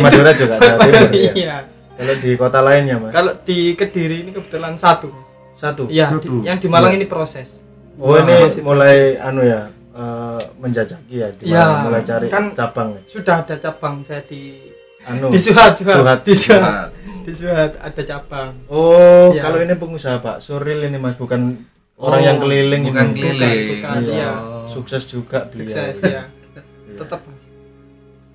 Madura 0.00 0.30
juga 0.32 0.54
Jawa 0.56 0.78
Timur 0.80 1.10
ya. 1.12 1.32
Iya. 1.32 1.56
Kalau 1.92 2.14
di 2.18 2.30
kota 2.34 2.60
lainnya, 2.60 2.96
Mas. 2.98 3.12
Kalau 3.12 3.32
di 3.38 3.58
Kediri 3.74 4.16
ini 4.20 4.30
kebetulan 4.30 4.74
satu, 4.74 5.06
Mas. 5.08 5.28
Satu. 5.54 5.82
Iya, 5.86 6.10
yang 6.42 6.58
di 6.58 6.66
Malang 6.66 6.90
Iya. 6.90 6.98
ini 6.98 7.06
proses. 7.06 7.60
Oh, 7.94 8.10
Wah, 8.10 8.18
ini 8.18 8.34
masih 8.42 8.64
mulai 8.64 9.20
anu 9.20 9.44
ya, 9.44 9.68
eh, 9.92 10.40
menjajaki 10.56 11.14
ya, 11.14 11.28
di 11.30 11.44
Iya, 11.46 11.62
mana 11.68 11.84
mulai 11.84 12.02
cari 12.02 12.26
kan- 12.26 12.50
cabang. 12.50 12.96
ya. 12.96 13.00
Sudah 13.04 13.44
ada 13.44 13.54
cabang 13.54 14.00
saya 14.00 14.24
di 14.24 14.72
Anu. 15.02 15.28
di 15.28 15.36
Suhat, 15.36 15.76
Suhat. 15.76 15.98
Suhat. 16.00 16.18
Di 16.24 16.32
Suhat. 16.32 16.58
Nah, 16.58 16.86
Di 17.22 17.32
Suhat 17.32 17.72
ada 17.76 18.02
cabang. 18.02 18.52
Oh, 18.66 19.30
Iya. 19.30 19.40
kalau 19.40 19.58
ini 19.58 19.74
pengusaha 19.74 20.18
Pak 20.18 20.38
Suril 20.38 20.82
ini 20.82 20.96
Mas, 20.96 21.14
bukan 21.14 21.54
Oh, 21.94 22.08
orang 22.08 22.22
yang 22.24 22.38
keliling 22.38 22.82
bukan 22.84 23.06
ini. 23.08 23.20
keliling. 23.20 23.60
Bukan, 23.72 23.98
Iya. 24.02 24.12
iya. 24.12 24.30
Sukses 24.66 25.02
juga 25.04 25.46
beliau. 25.46 25.70
Sukses 25.70 25.96
Iya. 26.00 26.22
ya. 26.50 26.62
Tetap, 26.94 27.20
Mas. 27.22 27.42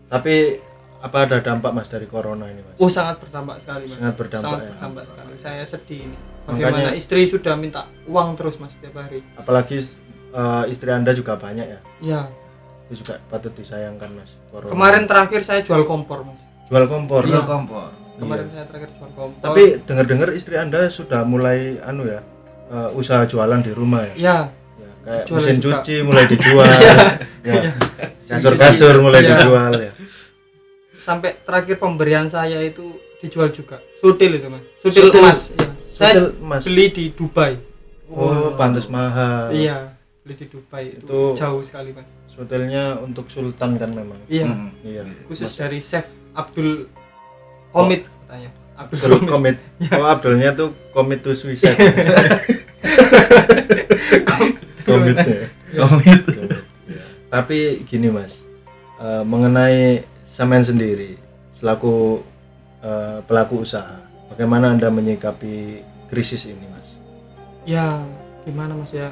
Tapi 0.08 0.36
apa 0.98 1.17
ada 1.22 1.38
dampak 1.38 1.72
Mas 1.72 1.88
dari 1.88 2.06
corona 2.06 2.48
ini, 2.48 2.62
Mas? 2.62 2.75
Oh, 2.77 2.88
sangat 2.88 3.20
berdampak 3.20 3.60
sekali, 3.60 3.84
Mas. 3.86 3.98
Sangat 3.98 4.15
berdampak, 4.15 4.41
Sangat 4.41 4.60
ya. 4.60 4.70
berdampak 4.72 5.06
sekali. 5.06 5.34
Saya 5.38 5.63
sedih 5.63 6.01
ini. 6.06 6.17
Makanya- 6.48 6.63
Bagaimana 6.72 6.91
istri 6.96 7.22
sudah 7.24 7.53
minta 7.53 7.82
uang 8.06 8.29
terus, 8.34 8.56
Mas, 8.56 8.72
setiap 8.72 8.96
hari. 8.98 9.20
Apalagi 9.36 9.84
eh, 10.29 10.63
istri 10.67 10.88
Anda 10.89 11.12
juga 11.12 11.36
banyak 11.36 11.65
ya. 11.65 11.79
Ya. 12.00 12.22
Itu 12.86 13.01
juga 13.01 13.20
patut 13.27 13.51
disayangkan, 13.51 14.12
Mas. 14.13 14.32
Corona. 14.48 14.70
Kemarin 14.70 15.03
terakhir 15.03 15.41
saya 15.41 15.60
jual 15.60 15.84
kompor, 15.84 16.24
Mas. 16.24 16.39
jual 16.65 16.86
kompor. 16.86 17.24
Iya. 17.25 17.44
kompor. 17.44 17.91
Kemarin 18.18 18.44
Iya. 18.44 18.52
saya 18.52 18.66
terakhir 18.66 18.90
jual 18.92 19.10
kompor. 19.12 19.44
Tapi 19.44 19.64
dengar-dengar 19.84 20.30
istri 20.32 20.56
Anda 20.56 20.90
sudah 20.90 21.22
mulai 21.24 21.78
anu 21.80 22.04
ya, 22.04 22.26
eh, 22.68 22.90
usaha 22.94 23.24
jualan 23.24 23.62
di 23.62 23.72
rumah 23.72 24.04
ya. 24.04 24.14
ya 24.16 24.38
Ya, 24.78 24.90
kayak 25.04 25.24
Jualan 25.24 25.40
mesin 25.40 25.58
juga. 25.58 25.76
cuci 25.80 25.96
mulai 26.02 26.26
dijual. 26.32 26.68
ya. 27.44 27.62
Kasur-kasur 28.28 28.96
mulai 29.00 29.22
Iya. 29.22 29.30
dijual 29.36 29.74
ya. 29.80 29.92
sampai 30.98 31.40
terakhir 31.40 31.78
pemberian 31.78 32.28
saya 32.28 32.60
itu 32.60 32.84
dijual 33.18 33.48
juga 33.50 33.80
sutil 33.98 34.28
itu 34.34 34.48
mas 34.48 34.60
sutil, 34.78 35.08
Sutil- 35.08 35.24
emas 35.24 35.40
ya. 35.50 35.68
saya 35.90 36.12
Sutil 36.12 36.26
emas. 36.38 36.62
beli 36.62 36.86
di 36.92 37.06
Dubai 37.10 37.54
Oh, 38.10 38.52
pantas 38.54 38.88
mahal. 38.88 39.48
iya 39.50 39.96
beli 40.20 40.36
di 40.36 40.46
Dubai 40.48 40.92
itu, 40.92 41.08
Itu- 41.08 41.32
jauh 41.34 41.64
sekali 41.64 41.96
mas 41.96 42.12
Sutilnya 42.28 43.00
untuk 43.00 43.32
sultan 43.32 43.80
kan 43.80 43.88
memang. 43.90 44.20
iya 44.28 44.46
Hmm. 44.46 44.76
Iya. 44.84 45.08
khusus 45.26 45.48
dari 45.54 45.80
chef 45.80 46.04
Abdul 46.34 46.92
Komit 47.72 48.02
katanya 48.08 48.50
Abdul 48.78 48.98
Komit 49.00 49.30
komit. 49.30 49.58
Iya. 49.82 49.90
Oh, 49.98 50.06
Abdulnya 50.06 50.50
tuh 50.54 50.70
komit 50.94 51.26
to 51.26 51.34
suicide. 51.34 51.74
Komitnya. 54.88 55.50
Komit. 55.76 56.22
Komit, 56.22 56.22
ya. 56.30 56.46
Tapi 57.28 57.84
gini 57.90 58.08
Mas, 58.14 58.46
eh, 59.02 59.24
mengenai 59.26 60.06
sampean 60.24 60.62
sendiri 60.64 61.18
selaku 61.58 62.22
eh, 62.86 63.20
pelaku 63.26 63.66
usaha, 63.66 63.98
bagaimana 64.30 64.72
Anda 64.78 64.94
menyikapi 64.94 65.82
krisis 66.08 66.46
ini 66.46 66.66
Mas? 66.70 66.78
ya 67.68 67.84
gimana 68.48 68.72
mas 68.80 68.96
ya 68.96 69.12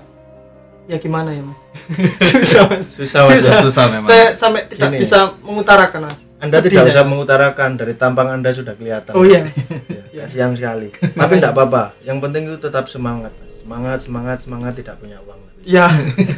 ya 0.88 0.96
gimana 0.96 1.36
ya 1.36 1.44
mas 1.44 1.60
susah 2.32 2.72
mas 2.72 2.88
Susah 2.88 3.28
Mas. 3.28 3.44
Susah. 3.44 3.52
ya? 3.52 3.62
Susah 3.68 3.86
memang. 3.92 4.08
saya 4.08 4.32
sampai 4.32 4.64
tidak 4.72 4.96
Gini. 4.96 5.04
bisa 5.04 5.36
mengutarakan 5.44 6.08
mas 6.08 6.24
Anda 6.38 6.60
Sedih 6.60 6.70
tidak 6.70 6.84
saya, 6.86 6.94
usah 6.94 7.06
mengutarakan 7.06 7.70
dari 7.76 7.94
tampang 7.94 8.28
Anda 8.30 8.52
sudah 8.52 8.74
kelihatan. 8.74 9.12
oh 9.12 9.24
iya 9.24 9.42
Ya, 9.86 10.04
Iya. 10.14 10.24
kasihan 10.26 10.52
sekali. 10.52 10.88
Tapi 11.18 11.34
tidak 11.36 11.52
apa-apa. 11.52 11.92
Yang 12.02 12.18
penting 12.22 12.44
itu 12.46 12.58
tetap 12.58 12.86
semangat. 12.86 13.32
Semangat, 13.58 14.00
semangat, 14.00 14.38
semangat 14.40 14.74
tidak 14.74 14.96
punya 14.98 15.20
uang. 15.22 15.40
ya 15.62 15.88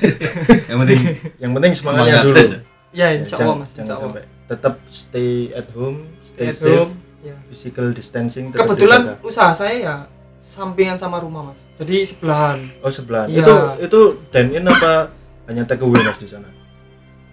Yang 0.70 0.77
penting 0.80 1.00
Yang 1.38 1.51
penting 1.54 1.72
semangatnya 1.74 2.13
Semangat 2.16 2.25
dulu. 2.25 2.38
aja. 2.39 2.58
ya 2.89 3.06
Ya, 3.06 3.08
insya 3.13 3.36
jangan- 3.36 3.46
Allah 3.46 3.58
mas 3.58 3.70
jangan 3.70 3.84
insya 3.84 3.94
Allah 3.94 4.06
sampai 4.08 4.24
tetap 4.48 4.74
stay 4.89 5.32
at 5.51 5.68
home, 5.72 6.00
stay 6.22 6.48
At 6.48 6.56
safe, 6.56 6.72
home, 6.80 6.94
ya. 7.22 7.36
physical 7.48 7.88
distancing 7.92 8.46
tetap 8.48 8.63
kebetulan 8.66 9.01
dijaga. 9.04 9.22
usaha 9.22 9.51
saya 9.51 9.75
ya 9.75 9.96
sampingan 10.39 10.96
sama 10.96 11.20
rumah 11.20 11.51
mas 11.51 11.60
jadi 11.75 12.08
sebelahan 12.08 12.72
Oh 12.80 12.89
sebelah. 12.89 13.27
Iya. 13.27 13.44
Itu 13.44 13.54
itu 13.84 14.00
dine 14.30 14.50
in 14.56 14.66
apa 14.66 15.12
hanya 15.46 15.62
take 15.63 15.82
away 15.82 16.00
mas 16.00 16.16
di 16.16 16.25
sana? 16.25 16.48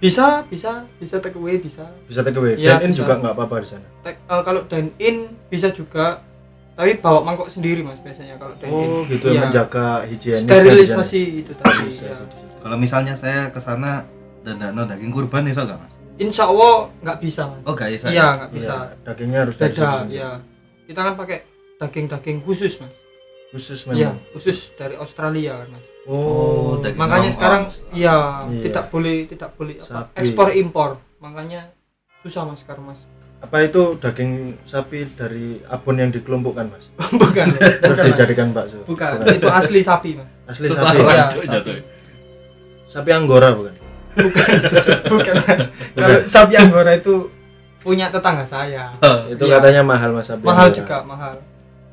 Bisa 0.04 0.44
bisa 0.44 0.72
bisa 0.94 1.16
take 1.16 1.32
away 1.34 1.56
bisa 1.56 1.88
Bisa 2.04 2.20
take 2.20 2.36
away. 2.36 2.54
Iya, 2.54 2.76
dine 2.76 2.82
in 2.82 2.90
bisa. 2.92 3.00
juga 3.00 3.12
nggak 3.16 3.32
apa-apa 3.32 3.56
di 3.58 3.68
sana. 3.70 3.86
Take- 4.02 4.20
eh, 4.22 4.42
kalau 4.44 4.60
dine 4.64 4.90
in 4.98 5.16
bisa 5.48 5.68
juga 5.70 6.20
tapi 6.74 6.98
bawa 6.98 7.22
mangkok 7.22 7.48
sendiri 7.48 7.80
mas 7.80 7.96
biasanya 7.98 8.36
kalau 8.36 8.52
dine 8.54 8.68
in 8.68 8.90
Oh 8.90 9.00
gitu 9.06 9.26
Iya. 9.30 9.40
menjaga 9.42 10.04
higienis. 10.04 10.44
sterilisasi 10.44 11.22
itu 11.40 11.52
tadi 11.54 11.88
Bisa, 11.88 12.04
ya. 12.04 12.18
bisa, 12.20 12.24
bisa. 12.26 12.56
kalau 12.60 12.76
misalnya 12.76 13.14
saya 13.14 13.48
ke 13.48 13.58
sana 13.58 14.04
dan 14.42 14.60
no 14.70 14.84
daging 14.84 15.08
kurban 15.08 15.46
iso 15.46 15.62
gak 15.62 15.78
mas? 15.78 15.92
insya 16.16 16.44
Allah 16.44 16.92
nggak 17.00 17.18
bisa 17.18 17.42
mas 17.46 17.62
Oh 17.64 17.72
gak 17.72 17.90
bisa. 17.90 18.06
iya 18.06 18.26
nggak 18.36 18.50
Iya, 18.50 18.54
bisa 18.54 18.74
dagingnya 19.02 19.38
harus 19.40 19.54
beda 19.56 19.88
ya 20.06 20.30
kita 20.84 21.00
kan 21.00 21.14
pakai 21.16 21.38
daging-daging 21.76 22.38
khusus 22.40 22.76
mas 22.78 22.92
Khusus 23.54 23.86
iya 23.88 24.10
memang. 24.10 24.18
khusus 24.30 24.58
dari 24.74 24.94
Australia 24.94 25.54
kan 25.56 25.68
mas 25.70 25.86
Oh, 26.04 26.76
daging 26.76 26.98
makanya 26.98 27.30
sekarang 27.30 27.62
iya 27.90 28.42
Iya. 28.44 28.62
tidak 28.64 28.84
boleh 28.88 29.24
tidak 29.24 29.54
boleh 29.54 29.78
apa 29.80 30.10
ekspor 30.14 30.50
impor 30.52 30.90
makanya 31.16 31.70
susah 32.20 32.42
mas 32.42 32.60
sekarang 32.60 32.84
mas 32.84 33.00
apa 33.38 33.56
itu 33.62 33.94
daging 33.96 34.32
sapi 34.62 35.06
dari 35.10 35.60
abon 35.64 35.96
yang 35.96 36.08
dikelompokkan 36.08 36.66
mas? 36.66 36.88
bukan 37.14 37.46
Terus 37.52 37.78
bukan, 37.78 37.94
Mas. 37.94 38.06
dijadikan 38.10 38.48
bakso? 38.50 38.80
bukan 38.82 39.20
itu 39.30 39.46
asli 39.46 39.80
sapi 39.80 40.10
mas 40.14 40.28
Asli 40.46 40.68
sapi. 40.68 40.96
Iya, 40.98 41.24
cuy, 41.30 41.40
sapi. 41.40 41.48
jatuh. 41.48 41.76
Sapi 42.86 43.10
anggora 43.10 43.48
bukan? 43.52 43.74
bukan 45.06 45.34
mas 45.40 45.62
kalau 45.94 46.18
sapi 46.24 46.54
anggora 46.54 46.92
itu 46.94 47.14
punya 47.78 48.08
tetangga 48.08 48.42
saya 48.42 48.90
Itu 49.32 49.44
Iya. 49.44 49.56
katanya 49.58 49.82
mahal 49.84 50.10
mas 50.10 50.26
sapi 50.26 50.42
mahal 50.42 50.66
anggora. 50.66 50.78
juga 50.80 50.96
mahal 51.02 51.34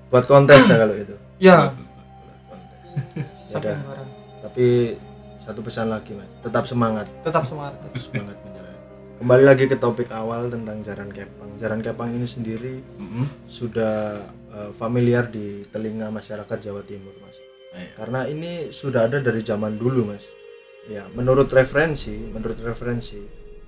Buat 0.07 0.25
kontes 0.25 0.59
ya 0.61 0.75
kalau 0.77 0.91
itu. 0.93 1.15
Ya 1.41 1.73
Yaudah, 3.51 3.73
anggora 3.81 4.03
tapi 4.45 4.95
satu 5.41 5.59
pesan 5.65 5.89
lagi 5.89 6.13
mas, 6.13 6.29
tetap 6.45 6.69
semangat, 6.69 7.09
tetap 7.25 7.43
semangat 7.49 7.73
tetap 7.89 7.97
semangat 7.97 8.37
menjalani. 8.45 8.77
Kembali 9.17 9.43
lagi 9.45 9.65
ke 9.65 9.77
topik 9.77 10.09
awal 10.13 10.49
tentang 10.49 10.81
Jaran 10.85 11.09
Kepang. 11.09 11.49
Jaran 11.57 11.81
Kepang 11.81 12.09
ini 12.13 12.25
sendiri 12.25 12.81
Mm-mm. 12.97 13.25
sudah 13.49 14.21
eh, 14.53 14.71
familiar 14.73 15.29
di 15.29 15.65
telinga 15.69 16.13
masyarakat 16.13 16.57
Jawa 16.61 16.81
Timur 16.85 17.13
mas. 17.21 17.37
Iya. 17.73 17.89
Karena 17.97 18.19
ini 18.29 18.69
sudah 18.69 19.09
ada 19.09 19.17
dari 19.17 19.41
zaman 19.41 19.81
dulu 19.81 20.13
mas. 20.13 20.25
Ya, 20.89 21.05
menurut 21.13 21.49
referensi, 21.53 22.17
menurut 22.17 22.57
referensi, 22.61 23.21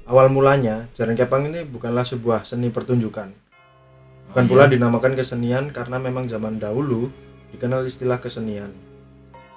awal 0.06 0.30
mulanya 0.30 0.90
Jaran 0.94 1.14
Kepang 1.18 1.50
ini 1.50 1.66
bukanlah 1.66 2.06
sebuah 2.06 2.46
seni 2.46 2.70
pertunjukan. 2.70 3.30
Bukan 4.30 4.46
Oh, 4.46 4.50
pula 4.50 4.66
iya. 4.66 4.74
dinamakan 4.78 5.14
kesenian 5.14 5.70
karena 5.70 5.98
memang 6.02 6.26
zaman 6.26 6.58
dahulu 6.58 7.10
dikenal 7.54 7.86
istilah 7.86 8.18
kesenian. 8.18 8.74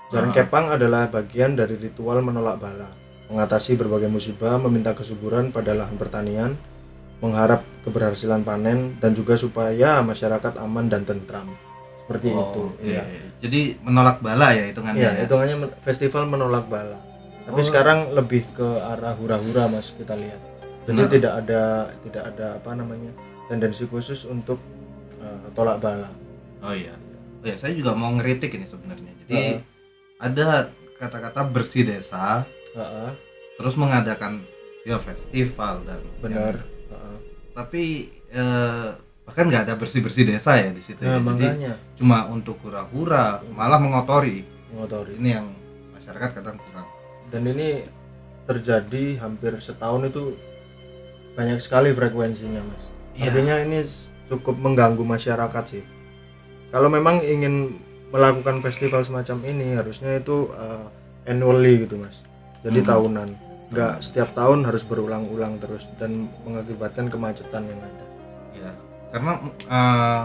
Jaran 0.06 0.30
Ah. 0.30 0.36
Kepang 0.36 0.70
adalah 0.70 1.08
bagian 1.08 1.58
dari 1.58 1.74
ritual 1.74 2.22
menolak 2.22 2.62
bala, 2.62 2.94
mengatasi 3.26 3.74
berbagai 3.74 4.06
musibah, 4.06 4.54
meminta 4.56 4.94
kesuburan 4.94 5.50
pada 5.50 5.74
lahan 5.74 5.96
pertanian, 5.96 6.54
mengharap 7.18 7.64
keberhasilan 7.82 8.44
panen 8.44 8.94
dan 9.00 9.16
juga 9.16 9.34
supaya 9.34 9.98
masyarakat 10.00 10.60
aman 10.60 10.86
dan 10.86 11.02
tentram. 11.02 11.50
Seperti 12.06 12.28
Oh, 12.30 12.38
itu. 12.44 12.62
oke. 12.70 12.86
Iya. 12.86 13.02
Jadi 13.42 13.60
menolak 13.82 14.22
bala 14.22 14.54
ya 14.54 14.70
hitungannya. 14.70 15.00
Iya, 15.00 15.10
ya? 15.10 15.20
hitungannya 15.26 15.56
festival 15.82 16.22
menolak 16.24 16.70
bala. 16.70 17.02
Tapi 17.42 17.60
Oh. 17.60 17.66
sekarang 17.66 18.14
lebih 18.14 18.46
ke 18.52 18.62
arah 18.62 19.14
hura-hura 19.14 19.66
Mas 19.66 19.90
kita 19.90 20.14
lihat. 20.14 20.38
Jadi 20.86 21.02
Nah. 21.02 21.10
tidak 21.10 21.32
ada 21.34 21.62
tidak 22.04 22.22
ada 22.30 22.46
apa 22.62 22.70
namanya? 22.74 23.10
tendensi 23.46 23.86
khusus 23.86 24.22
untuk 24.22 24.58
eh, 25.16 25.46
tolak 25.50 25.78
bala. 25.78 26.10
Oh 26.60 26.70
iya. 26.70 26.94
Iya, 27.46 27.54
saya 27.62 27.72
juga 27.78 27.94
mau 27.94 28.10
ngeritik 28.10 28.58
ini 28.58 28.66
sebenarnya. 28.66 29.12
Jadi 29.22 29.34
Heeh. 29.38 29.58
ada 30.18 30.74
kata-kata 30.98 31.46
bersih 31.46 31.86
desa, 31.86 32.42
Heeh, 32.74 33.10
terus 33.54 33.78
mengadakan 33.78 34.42
ya 34.82 34.98
festival 34.98 35.86
dan 35.86 36.02
benar. 36.18 36.66
Heeh. 36.90 37.16
tapi 37.56 38.12
eh, 38.34 38.90
bahkan 39.24 39.48
nggak 39.48 39.64
ada 39.64 39.74
bersih 39.80 40.04
bersih 40.04 40.26
desa 40.26 40.58
ya 40.58 40.74
di 40.74 40.82
situ. 40.82 41.06
Nah, 41.06 41.16
ya. 41.16 41.22
Jadi 41.22 41.46
makanya 41.46 41.72
cuma 41.94 42.26
untuk 42.26 42.58
hura-hura, 42.66 43.40
malah 43.54 43.78
mengotori. 43.78 44.42
mengotori. 44.74 45.14
Ini 45.16 45.30
yang 45.40 45.46
masyarakat 45.94 46.42
kadang 46.42 46.58
kurang. 46.58 46.84
Dan 47.30 47.46
ini 47.46 47.86
terjadi 48.44 49.22
hampir 49.22 49.54
setahun 49.62 50.10
itu 50.10 50.34
banyak 51.38 51.62
sekali 51.62 51.94
frekuensinya, 51.94 52.60
Mas. 52.60 52.84
Iya. 53.16 53.30
Artinya 53.30 53.56
ini 53.62 53.78
cukup 54.28 54.58
mengganggu 54.58 55.00
masyarakat 55.06 55.64
sih. 55.64 55.82
Kalau 56.76 56.92
memang 56.92 57.24
ingin 57.24 57.80
melakukan 58.12 58.60
festival 58.60 59.00
semacam 59.00 59.40
ini 59.48 59.72
harusnya 59.72 60.20
itu 60.20 60.52
uh, 60.52 60.92
annually 61.24 61.88
gitu, 61.88 61.96
Mas. 61.96 62.20
Jadi 62.60 62.84
Hmm. 62.84 62.88
tahunan. 62.92 63.28
Nggak 63.72 63.94
setiap 63.98 64.36
tahun 64.36 64.62
harus 64.62 64.84
berulang-ulang 64.84 65.56
terus 65.56 65.88
dan 65.96 66.28
mengakibatkan 66.44 67.08
kemacetan 67.08 67.64
yang 67.64 67.80
ada. 67.80 68.04
Ya, 68.52 68.70
karena 69.08 69.32
eh, 69.66 70.24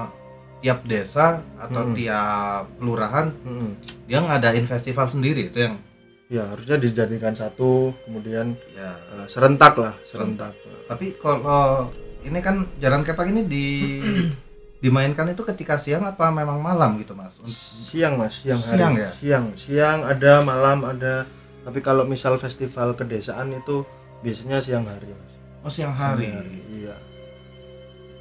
tiap 0.60 0.84
desa 0.84 1.39
atau 1.55 1.88
Hmm. 1.88 1.96
tiap 1.96 2.67
kelurahan 2.75 3.31
Mm-mm. 3.41 3.72
dia 4.05 4.20
ngadain 4.20 4.67
festival 4.67 5.08
sendiri 5.08 5.48
itu 5.48 5.58
yang 5.58 5.79
Ya, 6.27 6.48
harusnya 6.48 6.79
dijadikan 6.79 7.36
satu, 7.36 7.91
kemudian 8.08 8.55
ya 8.72 8.96
uh, 9.12 9.27
serentak 9.27 9.75
lah, 9.75 9.91
serentak. 10.01 10.55
tapi 10.88 11.12
kalau 11.15 11.91
ini 12.24 12.39
kan 12.39 12.72
jalan 12.79 13.03
kepang 13.03 13.36
ini 13.36 13.43
di 13.43 13.65
dimainkan 14.82 15.30
itu 15.30 15.46
ketika 15.46 15.78
siang 15.78 16.02
apa 16.04 16.34
memang 16.34 16.58
malam 16.58 16.98
gitu 16.98 17.14
mas? 17.14 17.38
Siang 17.46 18.18
mas 18.18 18.42
siang 18.42 18.60
hari. 18.60 18.78
Siang 18.82 18.94
ya? 18.98 19.10
siang. 19.10 19.46
Siang 19.54 20.00
ada 20.04 20.42
malam 20.42 20.82
ada. 20.84 21.30
Tapi 21.62 21.80
kalau 21.80 22.04
misal 22.04 22.42
festival 22.42 22.98
kedesaan 22.98 23.54
itu 23.54 23.86
biasanya 24.20 24.58
siang 24.58 24.90
hari 24.90 25.14
mas. 25.14 25.32
Oh 25.62 25.70
siang 25.70 25.94
Siang 25.94 26.02
hari. 26.18 26.26
iya. 26.74 26.98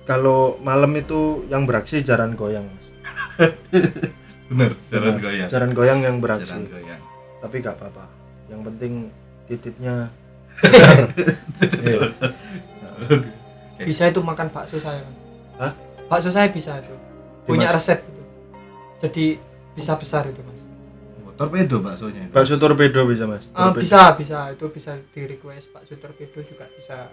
Kalau 0.04 0.60
malam 0.60 0.92
itu 0.92 1.48
yang 1.48 1.64
beraksi 1.64 2.04
jaran 2.04 2.36
goyang 2.36 2.68
mas. 2.68 2.86
Bener 4.52 4.76
jalan 4.92 5.16
Benar, 5.16 5.20
goyang. 5.24 5.48
Jaran 5.48 5.70
goyang 5.72 6.00
yang 6.04 6.16
beraksi. 6.20 6.60
Goyang. 6.68 7.00
Tapi 7.40 7.54
gak 7.64 7.80
apa-apa. 7.80 8.04
Yang 8.52 8.60
penting 8.68 8.92
titiknya 9.48 10.12
besar. 10.60 11.08
Iya. 11.80 12.00
Bisa 13.80 14.12
itu 14.12 14.20
makan 14.20 14.52
bakso 14.52 14.76
saya 14.76 15.00
mas. 15.00 15.16
Hah? 15.56 15.72
Bakso 16.10 16.28
saya 16.28 16.50
bisa 16.50 16.74
itu 16.76 16.94
punya 17.46 17.70
Dimas- 17.70 17.76
resep 17.78 17.98
itu 18.02 18.22
jadi 19.00 19.24
bisa 19.70 19.94
besar 19.94 20.26
itu 20.26 20.42
mas. 20.42 20.60
Oh, 21.16 21.32
torpedo 21.32 21.78
baksonya 21.80 22.26
itu. 22.26 22.32
bakso 22.34 22.58
torpedo 22.58 23.06
bisa 23.06 23.24
mas. 23.24 23.46
Ah, 23.50 23.70
Torpedo. 23.70 23.80
bisa 23.80 24.00
bisa. 24.12 24.38
Itu 24.50 24.66
bisa 24.68 24.92
di 24.98 25.22
request 25.24 25.70
bakso 25.70 25.94
torpedo 25.96 26.42
juga 26.42 26.66
bisa. 26.68 27.08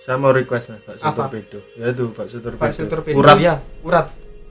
Saya 0.00 0.16
mau 0.16 0.30
request 0.30 0.70
mas 0.70 0.80
bakso 0.80 1.02
Apa? 1.02 1.26
torpedo. 1.26 1.58
Ya 1.74 1.90
itu 1.90 2.08
bakso 2.10 2.38
torpedo. 2.38 2.62
Bakso 2.62 2.82
torpedo 2.86 3.18
urat. 3.18 3.36
ya 3.36 3.58
urat. 3.82 4.06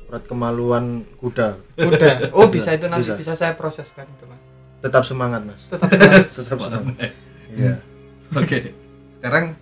Urat 0.06 0.24
kemaluan 0.26 0.86
kuda. 1.18 1.58
Udah 1.80 2.30
oh 2.36 2.52
bisa 2.52 2.76
itu 2.76 2.86
nanti 2.86 3.08
Bisa. 3.08 3.18
bisa 3.18 3.34
saya 3.34 3.56
proseskan 3.56 4.06
itu 4.06 4.28
mas. 4.28 4.42
Tetap 4.80 5.02
semangat 5.02 5.42
mas. 5.42 5.62
Tetap 5.66 5.90
semangat. 5.90 6.26
tetap 6.38 6.58
semangat. 6.60 7.12
Iya. 7.50 7.74
Oke. 8.40 8.60
Sekarang 9.18 9.58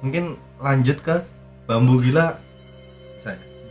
mungkin 0.00 0.24
lanjut 0.56 0.98
ke 0.98 1.22
bambu 1.64 2.00
gila. 2.00 2.40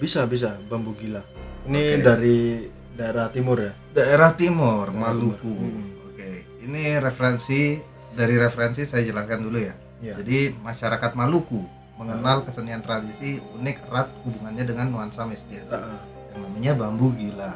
Bisa 0.05 0.21
bisa 0.23 0.61
bambu 0.63 0.93
gila 0.93 1.25
ini 1.65 1.97
Oke. 1.97 2.05
dari 2.05 2.37
daerah 2.93 3.27
timur 3.27 3.57
ya 3.57 3.73
Daerah 3.91 4.31
Timur, 4.31 4.85
Daerah 4.85 5.01
Maluku. 5.01 5.49
Timur. 5.49 5.71
Hmm. 5.73 6.05
Oke. 6.05 6.29
Ini 6.61 6.99
referensi 6.99 7.79
dari 8.11 8.35
referensi 8.35 8.83
saya 8.83 9.01
jelaskan 9.01 9.39
dulu 9.41 9.57
ya. 9.57 9.73
Iya. 9.97 10.19
Jadi 10.19 10.51
masyarakat 10.53 11.11
Maluku 11.11 11.63
mengenal 11.95 12.43
kesenian 12.43 12.79
tradisi 12.79 13.39
unik 13.39 13.87
erat 13.87 14.11
hubungannya 14.21 14.61
dengan 14.61 14.87
nuansa 14.89 15.23
mistis 15.23 15.63
Heeh. 15.65 15.99
yang 16.29 16.39
namanya 16.43 16.71
bambu 16.75 17.07
gila. 17.11 17.55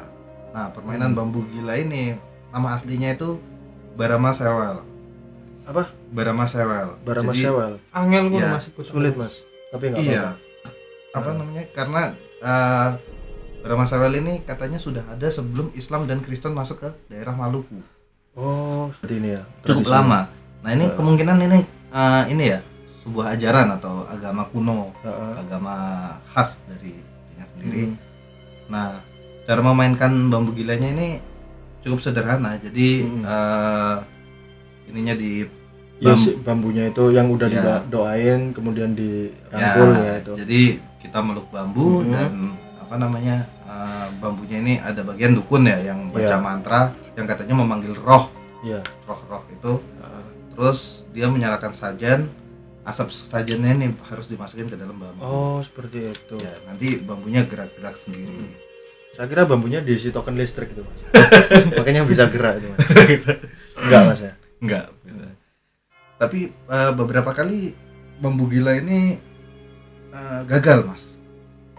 Nah, 0.50 0.66
permainan 0.70 1.12
Hmm. 1.12 1.18
bambu 1.20 1.44
gila 1.46 1.76
ini 1.76 2.16
nama 2.50 2.74
aslinya 2.74 3.14
itu 3.14 3.38
Barama 3.94 4.32
Sewel. 4.32 4.80
apa 5.62 5.86
Barama 6.10 6.44
Sewel. 6.44 6.98
barama 7.00 7.30
Jadi, 7.30 7.46
sewel 7.46 7.72
angel 7.92 8.24
gue 8.26 8.40
Iya, 8.40 8.50
masih 8.50 8.70
sulit 8.82 9.14
mas 9.14 9.38
tapi 9.70 9.84
nggak 9.88 10.02
Iya. 10.02 10.34
apa-apa. 10.34 11.20
Apa 11.20 11.30
namanya? 11.36 11.64
Karena 11.70 12.02
eh 12.40 12.90
Barama 13.60 13.84
Sewel 13.84 14.16
ini 14.16 14.40
katanya 14.40 14.76
sudah 14.76 15.04
ada 15.06 15.28
sebelum 15.28 15.68
Islam 15.74 16.08
dan 16.08 16.18
Kristen 16.18 16.50
masuk 16.50 16.80
ke 16.80 16.88
daerah 17.06 17.32
Maluku. 17.32 17.76
oh 18.32 18.88
seperti 18.94 19.14
ini 19.18 19.28
ya 19.36 19.42
Cukup 19.62 19.84
lama. 19.86 20.32
Nah, 20.60 20.70
ini 20.70 20.86
Eh. 20.86 20.92
kemungkinan 20.92 21.36
ini 21.38 21.58
eh, 21.90 22.24
ini 22.28 22.44
ya 22.48 22.60
sebuah 23.00 23.32
ajaran 23.34 23.68
atau 23.74 24.04
agama 24.06 24.44
kuno, 24.46 24.92
Heeh. 24.98 25.32
agama 25.36 25.74
khas 26.26 26.56
dari 26.64 26.96
sendiri. 27.50 27.82
Hmm. 27.86 27.96
Nah, 28.68 29.04
cara 29.42 29.60
memainkan 29.60 30.08
bambu 30.26 30.52
gilanya 30.52 30.88
ini 30.88 31.08
cukup 31.80 32.00
sederhana. 32.00 32.56
Jadi 32.56 33.02
Hmm. 33.02 33.20
eh, 33.22 33.96
ininya 34.88 35.12
di 35.14 35.44
Ya, 36.00 36.12
bam- 36.12 36.16
si 36.18 36.32
bambunya 36.34 36.88
itu 36.88 37.12
yang 37.12 37.28
udah 37.28 37.44
Iya. 37.46 37.60
didoain 37.84 38.40
kemudian 38.50 38.96
dirangkul 38.96 39.90
ya, 39.94 40.14
itu. 40.16 40.32
Jadi 40.34 40.60
kita 41.00 41.18
meluk 41.18 41.48
bambu 41.48 42.04
Mhm. 42.04 42.10
dan 42.10 42.32
apa 42.78 42.94
namanya 42.96 43.36
eh, 43.64 44.06
bambunya 44.18 44.58
ini 44.58 44.74
ada 44.76 45.00
bagian 45.00 45.32
dukun 45.32 45.62
ya 45.62 45.78
yang 45.80 46.06
baca 46.08 46.26
Iya. 46.26 46.38
mantra 46.38 46.80
yang 47.14 47.24
katanya 47.24 47.54
memanggil 47.56 47.94
roh, 47.94 48.28
Iya. 48.60 48.82
roh-roh 49.04 49.46
itu. 49.48 49.78
Heeh. 49.78 50.26
Terus 50.50 50.78
dia 51.10 51.26
menyalakan 51.26 51.70
sajen, 51.70 52.26
asap 52.82 53.08
sajennya 53.10 53.72
ini 53.72 53.86
harus 54.04 54.26
dimasukin 54.26 54.66
ke 54.66 54.74
dalam 54.74 54.96
bambu. 54.96 55.20
Oh, 55.20 55.58
seperti 55.60 56.10
itu. 56.10 56.36
Ya, 56.36 56.52
nanti 56.64 56.98
bambunya 56.98 57.42
gerak-gerak 57.42 57.94
sendiri. 57.94 58.50
Saya 59.10 59.26
kira 59.26 59.42
bambunya 59.42 59.78
diisi 59.78 60.10
token 60.10 60.34
listrik 60.34 60.70
itu, 60.70 60.82
Mas. 60.82 60.98
Makanya 61.78 62.02
bisa 62.04 62.26
gerak 62.26 62.58
itu, 62.58 62.68
Mas. 62.68 62.90
Enggak, 63.78 64.02
Mas 64.04 64.20
ya. 64.20 64.32
Enggak. 64.58 64.84
Tapi 66.16 66.38
eh, 66.50 66.92
beberapa 66.92 67.30
kali 67.30 67.72
bambu 68.18 68.44
gila 68.46 68.76
ini 68.76 69.16
eh, 70.10 70.40
gagal, 70.44 70.78
Mas. 70.84 71.02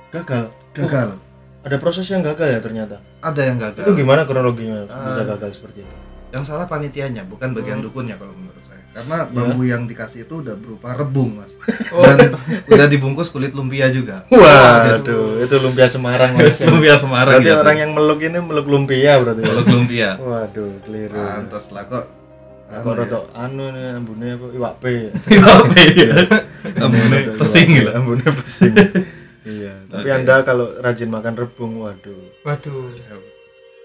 Gagal. 0.10 0.52
Gagal. 0.72 1.10
Oh, 1.14 1.20
ada 1.62 1.78
proses 1.78 2.06
yang 2.06 2.20
gagal 2.22 2.48
ya 2.50 2.60
ternyata. 2.60 2.98
Ada 3.20 3.42
yang 3.46 3.58
gagal. 3.58 3.84
Itu 3.84 3.94
gimana 3.94 4.24
kronologinya 4.24 4.84
bisa 4.84 4.98
Ah. 5.18 5.28
gagal 5.28 5.54
seperti 5.54 5.82
itu? 5.82 5.96
yang 6.32 6.48
salah 6.48 6.64
panitianya 6.64 7.28
bukan 7.28 7.52
bagian 7.52 7.78
Hmm. 7.78 7.92
dukunnya 7.92 8.16
kalau 8.16 8.32
menurut 8.32 8.64
saya 8.64 8.80
karena 8.94 9.16
Ya. 9.18 9.28
bambu 9.28 9.62
yang 9.62 9.84
dikasih 9.84 10.24
itu 10.24 10.40
udah 10.40 10.56
berupa 10.56 10.96
rebung 10.96 11.36
mas 11.36 11.52
Oh. 11.92 12.08
dan 12.16 12.32
udah 12.66 12.88
dibungkus 12.88 13.28
kulit 13.28 13.52
lumpia 13.52 13.92
juga 13.92 14.24
Waduh, 14.32 15.36
itu 15.38 15.56
lumpia 15.58 15.86
Semarang, 15.86 16.32
Mas. 16.34 16.56
lumpia 16.64 16.96
Semarang 16.96 17.36
Berarti 17.36 17.52
gitu. 17.52 17.60
orang 17.60 17.78
yang 17.78 17.92
meluk 17.92 18.20
ini 18.22 18.40
meluk 18.40 18.64
lumpia 18.66 19.20
berarti. 19.20 19.44
Meluk 19.44 19.68
lumpia 19.68 20.16
Waduh, 20.16 20.72
keliru. 20.82 21.20
pantas 21.20 21.68
lah 21.68 21.84
kok 21.84 22.06
Nah, 22.72 22.80
kok 22.80 22.94
rada 22.96 23.20
anu 23.36 23.66
nih 23.68 23.86
ambune 23.92 24.28
apa 24.32 24.48
iwak 24.56 24.74
P. 24.80 24.84
ya 25.92 26.08
ambune 26.78 27.18
pesing 27.36 27.68
gitu 27.74 27.90
Ambune 27.92 28.24
pesing. 28.42 28.74
Iya, 29.42 29.74
tapi 29.90 30.06
Oke. 30.06 30.18
Anda 30.22 30.46
kalau 30.46 30.70
rajin 30.78 31.10
makan 31.10 31.34
rebung, 31.34 31.82
waduh. 31.82 32.30
waduh 32.46 32.94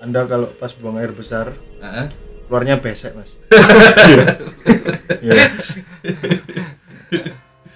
Anda 0.05 0.29
kalau 0.29 0.53
pas 0.53 0.69
buang 0.77 1.01
air 1.01 1.17
besar 1.17 1.57
Heeh. 1.81 2.13
keluarnya 2.45 2.77
besek, 2.77 3.17
Mas. 3.17 3.41
Iya. 5.25 5.49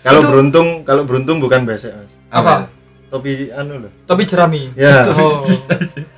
Kalau 0.00 0.20
beruntung, 0.24 0.84
kalau 0.84 1.08
beruntung 1.08 1.40
bukan 1.40 1.64
besek, 1.64 1.96
Mas. 1.96 2.12
Apa? 2.28 2.68
Topi 3.10 3.50
anu 3.50 3.82
loh. 3.82 3.92
tapi 4.06 4.22
jerami 4.22 4.70
Ya. 4.78 5.02
oh 5.10 5.42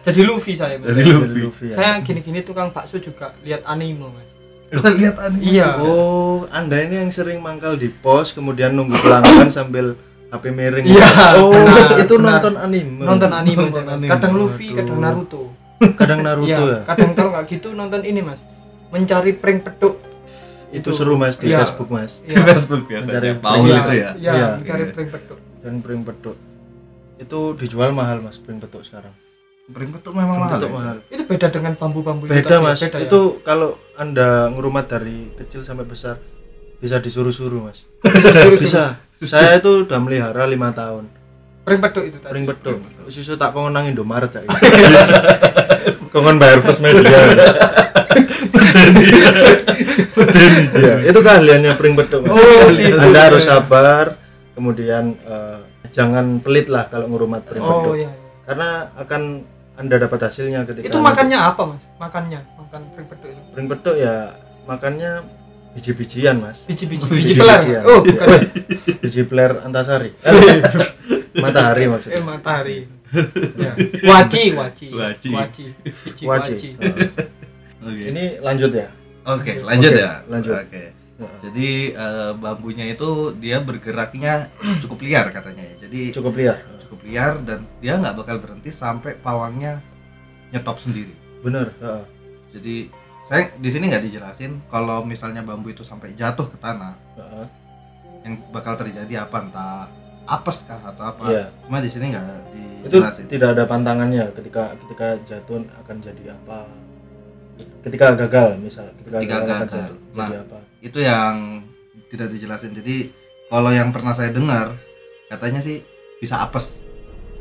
jadi 0.04 0.28
Luffy 0.28 0.52
saya 0.52 0.76
Mas. 0.76 0.92
Dari 0.92 1.08
Luffy. 1.08 1.40
Luffy, 1.40 1.66
ya. 1.72 1.74
saya 1.78 1.90
gini-gini 2.04 2.44
tukang 2.44 2.68
bakso 2.68 3.00
juga 3.00 3.32
lihat 3.40 3.64
anime 3.64 4.12
mas 4.12 4.28
Lihat 4.72 5.16
anime 5.20 5.42
Iya. 5.44 5.76
Oh, 5.78 6.48
Anda 6.48 6.80
ini 6.80 6.96
yang 6.98 7.10
sering 7.10 7.38
mangkal 7.38 7.76
di 7.76 7.88
pos 7.88 8.32
kemudian 8.32 8.72
nunggu 8.72 8.96
pelanggan 8.96 9.52
sambil 9.54 9.94
HP 10.28 10.48
miring. 10.48 10.84
Iya, 10.86 11.08
Oh, 11.38 11.52
benar, 11.52 12.00
itu 12.00 12.14
benar. 12.16 12.40
nonton 12.40 12.54
anime. 12.56 12.96
nonton 12.98 13.30
anime, 13.30 13.68
Nonton 13.68 13.84
anime. 13.86 14.08
kadang 14.08 14.32
Luffy 14.32 14.66
Waduh. 14.66 14.78
kadang 14.80 14.98
Naruto 14.98 15.42
Kadang 15.92 16.20
Naruto 16.22 16.48
Iya, 16.62 16.72
ya. 16.72 16.80
kadang 16.86 17.10
kalau 17.12 17.30
nggak 17.32 17.44
gitu 17.48 17.68
nonton 17.72 18.00
ini 18.02 18.20
mas 18.20 18.40
mencari 18.88 19.32
prank 19.32 19.60
peduk 19.62 20.00
Itu 20.70 20.88
seru 20.88 21.14
Mas 21.14 21.36
di 21.36 21.52
Iya. 21.52 21.60
Facebook, 21.60 21.88
Mas. 21.88 22.20
di 22.24 22.32
Iya. 22.32 22.48
Facebook 22.48 22.88
Mencari 22.88 23.04
biasanya 23.04 23.32
Paul 23.36 23.60
Iya, 23.62 23.76
itu 23.76 23.92
ya 23.92 24.10
iya 24.16 24.32
Iya. 24.32 24.48
mencari 24.56 24.84
prank 24.88 25.08
peduk 25.10 25.38
Dan 25.58 25.74
pring 25.78 26.02
peduk. 26.02 26.36
Itu 27.16 27.38
dijual 27.54 27.92
mahal, 27.92 28.18
Mas, 28.18 28.34
pring 28.36 28.58
peduk 28.58 28.82
sekarang. 28.82 29.14
Pring 29.70 29.94
petuk 29.94 30.10
memang 30.10 30.42
mahal 30.42 30.58
ya? 30.58 30.66
mahal. 30.66 30.96
itu 31.06 31.22
beda 31.22 31.46
dengan 31.54 31.72
bambu-bambu 31.78 32.26
itu 32.26 32.34
Beda, 32.34 32.58
tadi, 32.58 32.66
Mas. 32.66 32.80
beda 32.82 32.98
ya? 32.98 33.06
Itu 33.06 33.20
kalau 33.46 33.78
Anda 33.94 34.50
ngerumat 34.50 34.90
dari 34.90 35.30
kecil 35.38 35.62
sampai 35.62 35.86
besar 35.86 36.18
bisa 36.82 36.98
disuruh-suruh, 36.98 37.70
Mas. 37.70 37.86
Bisa. 38.58 38.98
Saya 39.22 39.62
itu 39.62 39.86
udah 39.86 39.98
melihara 40.02 40.50
lima 40.50 40.74
tahun. 40.74 41.06
prank 41.62 41.78
peduk 41.78 42.04
itu 42.10 42.18
tadi 42.18 42.34
Pring 42.34 42.42
peduk. 42.42 42.82
Susu 43.06 43.38
tak 43.38 43.54
kongen 43.54 43.70
nang 43.70 43.86
Indomaret 43.86 44.34
cak. 44.34 44.50
kongen 46.12 46.42
bayar 46.42 46.58
first 46.58 46.82
media. 46.82 47.22
Iya, 50.74 50.94
itu 51.06 51.18
keahliannya 51.22 51.72
pring 51.78 51.94
peduk. 51.94 52.26
Mas. 52.26 52.34
Oh, 52.34 52.66
gitu. 52.74 52.98
Anda 52.98 53.30
harus 53.30 53.46
sabar, 53.46 54.18
kemudian 54.58 55.14
eh, 55.22 55.58
jangan 55.94 56.42
pelit 56.42 56.66
lah 56.66 56.90
kalau 56.90 57.06
ngurumat 57.06 57.46
pring 57.46 57.62
oh 57.62 57.94
peduk. 57.94 57.94
iya 58.02 58.10
Karena 58.42 58.68
akan 58.94 59.22
Anda 59.72 59.96
dapat 59.96 60.20
hasilnya 60.22 60.68
ketika 60.68 60.84
itu 60.84 60.98
makannya 61.00 61.38
apa 61.38 61.62
mas 61.64 61.82
makannya 61.96 62.40
makan 62.54 62.80
prank 62.92 63.08
peduk 63.08 63.28
itu 63.32 63.42
pring 63.50 63.66
peduk 63.66 63.96
ya 63.96 64.36
makannya 64.62 65.12
biji-bijian, 65.72 66.36
Mas. 66.36 66.68
biji-biji 66.68 67.00
Oh, 67.02 67.08
biji 67.08 67.32
peler 67.34 67.56
biji-bijian. 67.56 67.82
oh 67.82 68.00
Iya. 68.04 68.10
bukan 68.12 68.28
Biji 69.00 69.22
peler 69.24 69.50
antasari. 69.60 70.10
Eh, 71.32 71.40
matahari 71.40 71.82
eh 71.82 71.88
maksudnya. 71.88 72.20
matahari 72.20 72.78
Ya. 73.56 73.72
waci 74.04 74.52
waci 74.52 74.88
Waci. 74.92 75.28
waci 75.32 75.64
biji 75.80 76.24
Waci. 76.28 76.52
waci. 76.52 76.68
Oke. 77.82 78.04
Ini 78.04 78.24
lanjut 78.38 78.72
ya. 78.72 78.88
Oke, 79.24 79.52
lanjut 79.60 79.92
Oke, 79.92 80.00
ya. 80.00 80.12
lanjut. 80.28 80.52
Oke. 80.54 80.84
Heeh. 80.92 81.36
Jadi 81.40 81.68
eh, 81.90 82.30
bambunya 82.36 82.84
itu 82.86 83.08
dia 83.34 83.58
bergeraknya 83.58 84.52
cukup 84.78 85.00
liar 85.00 85.28
katanya 85.30 85.64
ya. 85.64 85.74
Jadi 85.82 86.12
Cukup 86.12 86.36
liar. 86.36 86.60
Cukup 86.92 87.08
liar 87.08 87.40
dan 87.40 87.64
dia 87.80 87.96
nggak 87.96 88.12
bakal 88.14 88.36
berhenti 88.36 88.68
sampai 88.68 89.16
pawangnya 89.16 89.80
nyetop 90.52 90.76
sendiri. 90.76 91.16
Bener. 91.40 91.72
heeh. 91.80 92.04
Jadi 92.52 92.76
saya 93.24 93.48
di 93.56 93.70
sini 93.72 93.88
nggak 93.88 94.04
dijelasin 94.04 94.60
kalau 94.68 95.00
misalnya 95.02 95.40
bambu 95.40 95.72
itu 95.72 95.80
sampai 95.80 96.12
jatuh 96.12 96.44
ke 96.44 96.60
tanah 96.60 96.92
Heeh. 97.16 97.46
yang 98.22 98.34
bakal 98.52 98.76
terjadi 98.76 99.24
apa 99.24 99.36
entah 99.40 99.88
apes 100.22 100.62
kah 100.62 100.84
atau 100.84 101.04
apa. 101.08 101.24
Iya. 101.26 101.44
Cuma 101.64 101.80
di 101.80 101.88
sini 101.88 102.12
nggak 102.12 102.28
Itu 102.84 103.00
dijelasin. 103.00 103.24
tidak 103.26 103.48
ada 103.56 103.64
pantangannya 103.64 104.28
ketika 104.36 104.76
ketika 104.76 105.06
jatuh 105.24 105.64
akan 105.80 105.96
jadi 105.98 106.36
apa. 106.36 106.68
Ketika 107.82 108.14
gagal 108.16 108.60
misal, 108.60 108.86
ketika, 109.00 109.16
Ketika 109.18 109.36
gagal, 109.40 109.58
gagal. 109.64 109.70
jadi, 109.72 109.94
Nah. 110.12 110.28
jadi 110.28 110.36
apa. 110.40 110.58
itu 110.82 110.98
yang 111.00 111.34
tidak 112.06 112.28
dijelasin 112.28 112.72
jadi 112.74 112.96
kalau 113.48 113.70
yang 113.70 113.88
pernah 113.88 114.12
saya 114.12 114.28
dengar 114.28 114.76
katanya 115.26 115.62
sih 115.62 115.80
bisa 116.18 116.36
apes 116.38 116.81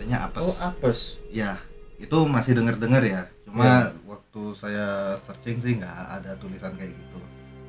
katanya 0.01 0.25
apes 0.25 0.41
Oh, 0.43 0.55
apes. 0.57 0.99
ya 1.29 1.61
itu 1.95 2.17
masih 2.25 2.57
dengar 2.57 2.73
dengar 2.75 3.05
ya 3.05 3.29
cuma 3.45 3.93
waktu 4.03 4.41
saya 4.57 5.13
searching 5.21 5.61
sih 5.61 5.77
nggak 5.77 5.93
ada 6.17 6.33
tulisan 6.41 6.73
kayak 6.73 6.89
gitu 6.89 7.19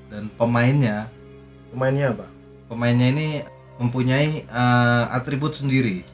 dan 0.09 0.33
pemainnya 0.33 1.13
Pemainnya 1.69 2.13
apa? 2.13 2.27
pemainnya 2.69 3.09
ini 3.11 3.29
mempunyai 3.77 4.45
eh, 4.45 5.05
atribut 5.13 5.53
sendiri 5.53 6.09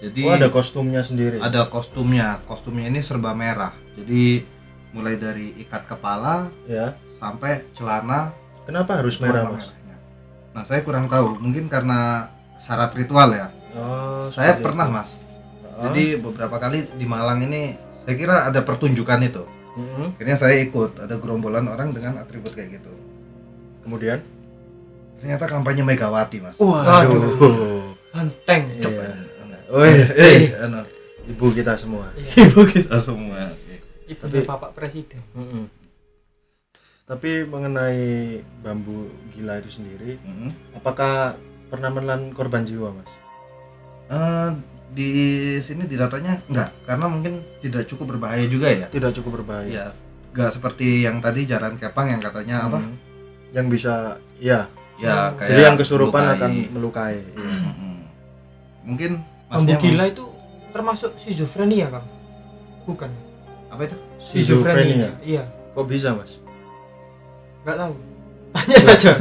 jadi 0.00 0.20
Oh, 0.22 0.32
ada 0.34 0.48
kostumnya 0.48 1.00
sendiri. 1.00 1.36
ada 1.38 1.68
kostumnya 1.68 2.40
kostumnya 2.44 2.88
ini 2.88 3.04
serba 3.04 3.36
merah 3.36 3.76
jadi 3.94 4.48
mulai 4.90 5.20
dari 5.20 5.52
ikat 5.58 5.84
kepala 5.86 6.48
Ya. 6.64 6.96
sampai 7.14 7.68
celana 7.72 8.32
Kenapa 8.64 8.96
harus 8.96 9.20
merah, 9.20 9.44
Mas? 9.44 9.68
merahnya. 9.68 9.96
Nah, 10.56 10.64
saya 10.64 10.80
kurang 10.80 11.04
tahu. 11.04 11.36
Mungkin 11.36 11.68
karena 11.68 12.32
syarat 12.56 12.96
ritual 12.96 13.28
ya. 13.28 13.52
Oh, 13.76 14.24
saya 14.32 14.56
pernah, 14.56 14.88
itu. 14.88 14.96
Mas. 14.96 15.10
Jadi 15.76 16.04
beberapa 16.16 16.56
kali 16.56 16.86
di 16.90 17.02
Malang 17.02 17.42
ini 17.42 17.74
saya 18.00 18.14
kira 18.14 18.36
ada 18.44 18.60
pertunjukan 18.60 19.20
itu. 19.22 19.42
Mm-mm. 19.74 20.14
Akhirnya 20.14 20.36
saya 20.36 20.54
ikut, 20.60 20.98
ada 20.98 21.16
gerombolan 21.16 21.66
orang 21.66 21.90
dengan 21.90 22.16
atribut 22.16 22.52
kayak 22.52 22.78
gitu. 22.78 22.92
kemudian 23.80 24.22
Ternyata 25.16 25.44
kampanye 25.46 25.82
Megawati, 25.82 26.38
Mas. 26.38 26.56
waduh 26.56 27.92
Banteng. 28.08 28.62
iya 28.72 29.12
Woi, 29.66 29.90
eh, 30.14 30.54
anu, 30.56 30.84
ibu 31.26 31.46
kita 31.50 31.74
semua 31.74 32.12
Iya. 32.14 32.30
ibu 32.46 32.60
kita 32.64 32.96
semua. 32.98 33.50
Ibunya 34.04 34.20
Tapi- 34.20 34.46
Bapak 34.46 34.70
Presiden. 34.72 35.20
Mm-mm. 35.32 35.64
tapi 37.04 37.44
mengenai 37.44 38.00
bambu 38.60 39.04
gila 39.30 39.58
itu 39.58 39.68
sendiri 39.74 40.16
Mm. 40.18 40.48
apakah 40.74 41.36
pernah 41.66 41.90
menelan 41.90 42.30
korban 42.30 42.62
jiwa 42.62 42.92
mas 42.92 43.08
Eh, 44.06 44.50
di 44.94 45.10
sini 45.58 45.84
di 45.84 45.94
datanya 45.94 46.38
enggak, 46.46 46.70
karena 46.84 47.06
mungkin 47.06 47.32
tidak 47.58 47.84
cukup 47.84 48.14
berbahaya 48.14 48.46
juga 48.46 48.70
ya. 48.70 48.86
tidak 48.88 49.10
cukup 49.12 49.42
berbahaya 49.42 49.66
Iya. 49.68 49.86
Enggak 50.30 50.50
seperti 50.52 51.02
yang 51.02 51.18
tadi 51.18 51.44
jaran 51.44 51.74
kepang 51.74 52.06
yang 52.08 52.18
katanya 52.18 52.64
apa? 52.64 52.78
Hmm. 52.78 52.94
yang 53.50 53.66
bisa 53.66 54.16
ya 54.36 54.70
Ya, 54.94 55.10
Hmm. 55.26 55.34
kayak 55.36 55.50
jadi 55.50 55.62
yang 55.64 55.76
kesurupan 55.76 56.22
melukai. 56.22 56.36
akan 56.36 56.50
melukai 56.70 57.16
iya. 57.18 57.50
Mm-mm. 57.66 57.94
Mungkin 58.84 59.10
masnya 59.44 59.76
gila 59.76 60.04
itu 60.06 60.24
termasuk 60.70 61.10
schizofrenia, 61.16 61.86
Kang? 61.88 62.06
Bukan. 62.84 63.10
apa 63.66 63.82
itu? 63.84 63.96
Schizofrenia. 64.16 65.10
Iya. 65.18 65.50
kok 65.68 65.84
bisa 65.84 66.14
mas 66.14 66.38
Enggak 67.60 67.76
tahu. 67.76 67.94
Tanya 68.54 68.76
saja. 68.80 69.12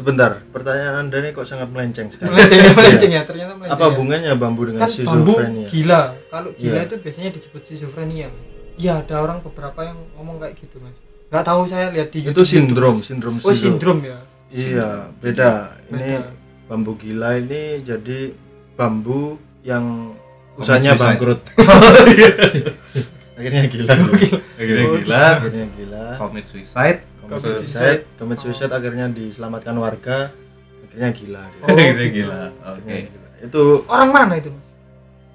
Sebentar 0.00 0.40
pertanyaan 0.48 1.04
anda 1.04 1.16
ini 1.20 1.30
kok 1.30 1.44
sangat 1.44 1.68
melenceng 1.68 2.08
sekali. 2.08 2.32
Melenceng 2.32 2.58
ya, 2.58 2.70
melenceng 2.72 3.12
ya, 3.12 3.22
ternyata 3.22 3.52
melenceng. 3.52 3.76
apa 3.76 3.84
ya. 3.84 3.88
hubungannya 3.92 4.32
bambu 4.34 4.62
dengan 4.64 4.80
kan 4.80 4.88
bambu 4.88 4.96
schizofrenia 5.36 5.66
gila. 5.68 6.00
Kalau 6.26 6.50
gila 6.56 6.72
Iya. 6.74 6.86
itu 6.88 6.94
biasanya 6.98 7.30
disebut 7.30 7.60
schizofrenia 7.62 8.28
iya 8.74 8.92
ada 8.96 9.16
orang 9.20 9.38
beberapa 9.40 9.80
yang 9.84 10.00
ngomong 10.16 10.40
kayak 10.40 10.56
gitu 10.56 10.80
mas. 10.80 10.96
Nggak 11.28 11.44
tahu 11.44 11.60
saya 11.68 11.92
lihat 11.92 12.08
di 12.08 12.24
itu 12.24 12.42
sindrom 12.42 13.04
sindrom 13.04 13.36
oh 13.38 13.52
sindrom 13.52 14.00
ya? 14.00 14.18
Iya 14.48 15.12
beda. 15.14 15.76
Ini 15.92 16.10
Beda. 16.16 16.32
bambu 16.66 16.96
gila 16.96 17.36
ini 17.36 17.62
jadi 17.80 18.32
bambu 18.74 19.36
yang 19.60 20.16
usahanya 20.56 20.96
bangkrut. 20.96 21.44
Akhirnya 23.38 23.64
gila. 23.66 23.92
Akhirnya 23.96 24.84
Oh, 24.84 24.96
gila, 24.98 25.22
akhirnya 25.38 25.66
gila. 25.72 26.04
Commit 26.20 26.44
suicide, 26.44 27.00
commit 27.32 27.54
suicide 27.56 28.02
commit 28.16 28.38
suicide 28.38 28.70
akhirnya 28.70 29.06
diselamatkan 29.08 29.74
warga 29.74 30.34
akhirnya 30.82 31.10
gila 31.12 31.42
dia. 31.46 31.62
Oh, 31.62 31.68
akhirnya 31.70 32.04
gitu. 32.04 32.16
gila. 32.20 32.42
Oke. 32.68 32.96
Gila. 33.06 33.28
itu 33.40 33.62
orang 33.86 34.10
mana 34.10 34.34
itu 34.36 34.50
mas 34.50 34.66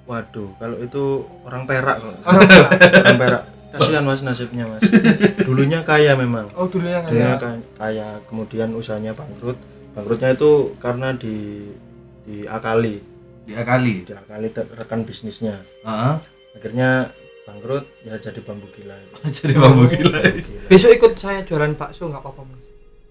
waduh 0.04 0.50
kalau 0.56 0.76
itu 0.78 1.04
orang 1.42 1.62
perak 1.64 1.96
kalau 1.98 2.40
orang 2.94 3.18
perak 3.18 3.42
kasihan 3.72 4.04
mas 4.04 4.22
nasibnya 4.22 4.64
mas 4.64 4.82
dulunya 5.40 5.82
kaya 5.82 6.14
memang 6.14 6.46
oh 6.54 6.70
dulunya 6.70 7.02
ada 7.02 7.34
ka- 7.34 7.66
kaya 7.74 8.22
kemudian 8.24 8.70
usahanya 8.70 9.10
bangkrut 9.10 9.58
bangkrutnya 9.92 10.30
itu 10.32 10.52
karena 10.76 11.10
di 11.12 11.66
diakali 12.22 13.02
Diakali. 13.42 14.02
diakali 14.04 14.46
rekan 14.74 15.02
bisnisnya 15.02 15.62
Heeh. 15.82 16.14
akhirnya 16.54 17.10
bangkrut 17.46 17.86
ya 18.02 18.18
jadi 18.18 18.40
bambu 18.40 18.66
gila 18.68 18.92
itu. 18.92 19.14
Jadi 19.38 19.54
bambu 19.54 19.86
gila. 19.86 20.18
Bambu 20.18 20.42
gila. 20.42 20.66
besok 20.66 20.90
ikut 20.92 21.12
saya 21.14 21.40
jualan 21.40 21.72
bakso 21.72 22.04
nggak 22.04 22.18
apa-apa 22.18 22.42
mas 22.44 22.64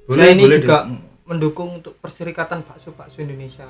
boleh 0.06 0.20
saya 0.22 0.34
ini 0.34 0.44
boleh 0.44 0.58
juga 0.60 0.78
Dik. 0.84 1.00
mendukung 1.26 1.70
untuk 1.74 1.94
perserikatan 1.98 2.60
bakso 2.62 2.92
bakso 2.92 3.18
Indonesia 3.18 3.66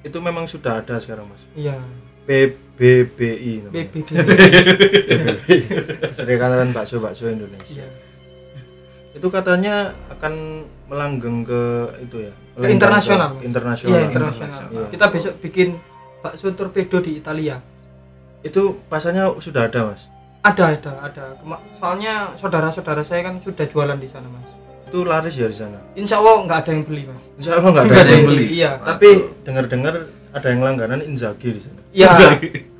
itu 0.00 0.18
memang 0.18 0.44
sudah 0.44 0.80
ada 0.80 0.96
sekarang 0.96 1.26
mas 1.26 1.44
iya 1.52 1.76
PBBI 2.24 3.52
namanya. 3.62 3.72
BBD 3.84 4.10
Perserikatan 6.02 6.70
Bakso 6.70 6.98
Bakso 6.98 7.24
Indonesia 7.26 7.72
iya 7.78 7.88
itu 9.10 9.26
katanya 9.28 9.90
akan 10.08 10.34
melanggeng 10.86 11.42
ke 11.42 11.62
itu 12.00 12.22
ya 12.22 12.32
ke 12.54 12.70
internasional 12.70 13.34
Mas. 13.34 13.42
internasional 13.42 13.90
iya 13.90 14.00
internasional 14.06 14.60
Iya. 14.70 14.86
kita 14.88 15.06
besok 15.10 15.32
bikin 15.40 15.68
bakso 16.18 16.52
torpedo 16.52 17.00
di 17.00 17.18
Italia 17.18 17.58
itu 18.40 18.62
pasarnya 18.86 19.34
sudah 19.38 19.66
ada 19.66 19.92
mas? 19.92 20.02
Ada 20.40 20.78
ada 20.78 20.92
ada. 21.02 21.22
Soalnya 21.76 22.32
saudara-saudara 22.38 23.02
saya 23.02 23.26
kan 23.26 23.42
sudah 23.42 23.66
jualan 23.66 23.98
di 23.98 24.06
sana 24.06 24.26
mas. 24.26 24.46
Itu 24.88 25.04
laris 25.04 25.34
ya 25.34 25.46
di 25.46 25.56
sana? 25.56 25.78
Insya 25.92 26.16
Allah 26.16 26.46
nggak 26.46 26.58
ada 26.64 26.70
yang 26.72 26.84
beli 26.86 27.02
mas. 27.04 27.22
Insya 27.36 27.58
Allah 27.58 27.70
nggak 27.74 27.84
ada, 27.88 27.92
Nggak 27.92 28.06
yang 28.08 28.26
beli. 28.26 28.44
iya. 28.48 28.70
Tapi 28.78 29.08
dengar-dengar 29.42 29.94
ada 30.28 30.46
yang 30.46 30.60
langganan 30.62 31.00
Inzaghi 31.02 31.50
di 31.52 31.60
sana. 31.60 31.80
Ya 31.90 32.10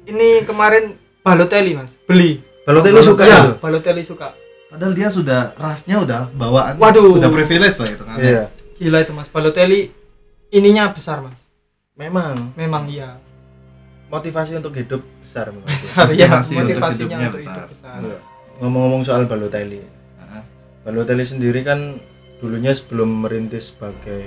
ini 0.05 0.42
kemarin 0.42 0.94
Balotelli 1.21 1.75
mas. 1.75 1.92
Beli. 2.07 2.40
Balotelli 2.64 3.01
suka 3.03 3.23
ya 3.25 3.38
itu? 3.44 3.53
Balotelli 3.59 4.03
suka. 4.07 4.33
Padahal 4.68 4.92
dia 4.92 5.09
sudah 5.09 5.57
rasnya 5.57 5.97
udah 5.99 6.29
bawaan. 6.33 6.77
Waduh. 6.77 7.16
Udah 7.16 7.29
privilege 7.29 7.77
lah 7.77 7.88
itu 7.88 8.05
kan. 8.05 8.16
iya. 8.16 8.42
Gila 8.79 8.99
itu 9.03 9.12
mas. 9.12 9.29
Balotelli 9.29 9.90
ininya 10.49 10.88
besar 10.88 11.21
mas. 11.21 11.40
Memang. 11.99 12.55
Memang 12.55 12.87
iya 12.87 13.18
motivasi 14.09 14.57
untuk 14.57 14.73
hidup 14.73 15.03
besar 15.18 15.49
memang. 15.49 15.66
besar 15.66 16.07
ya 16.11 16.27
Motivasi 16.27 16.53
untuk 16.55 16.62
motivasinya 16.64 16.97
hidupnya 17.14 17.27
untuk 17.27 17.40
besar. 17.40 17.55
hidup 17.55 17.68
besar 17.71 17.97
Iya. 18.01 18.18
ngomong-ngomong 18.59 19.03
soal 19.03 19.23
Balotelli 19.25 19.81
Heeh. 19.81 20.42
Balotelli 20.83 21.25
sendiri 21.25 21.61
kan 21.61 22.01
dulunya 22.38 22.71
sebelum 22.71 23.21
merintis 23.21 23.71
sebagai 23.71 24.25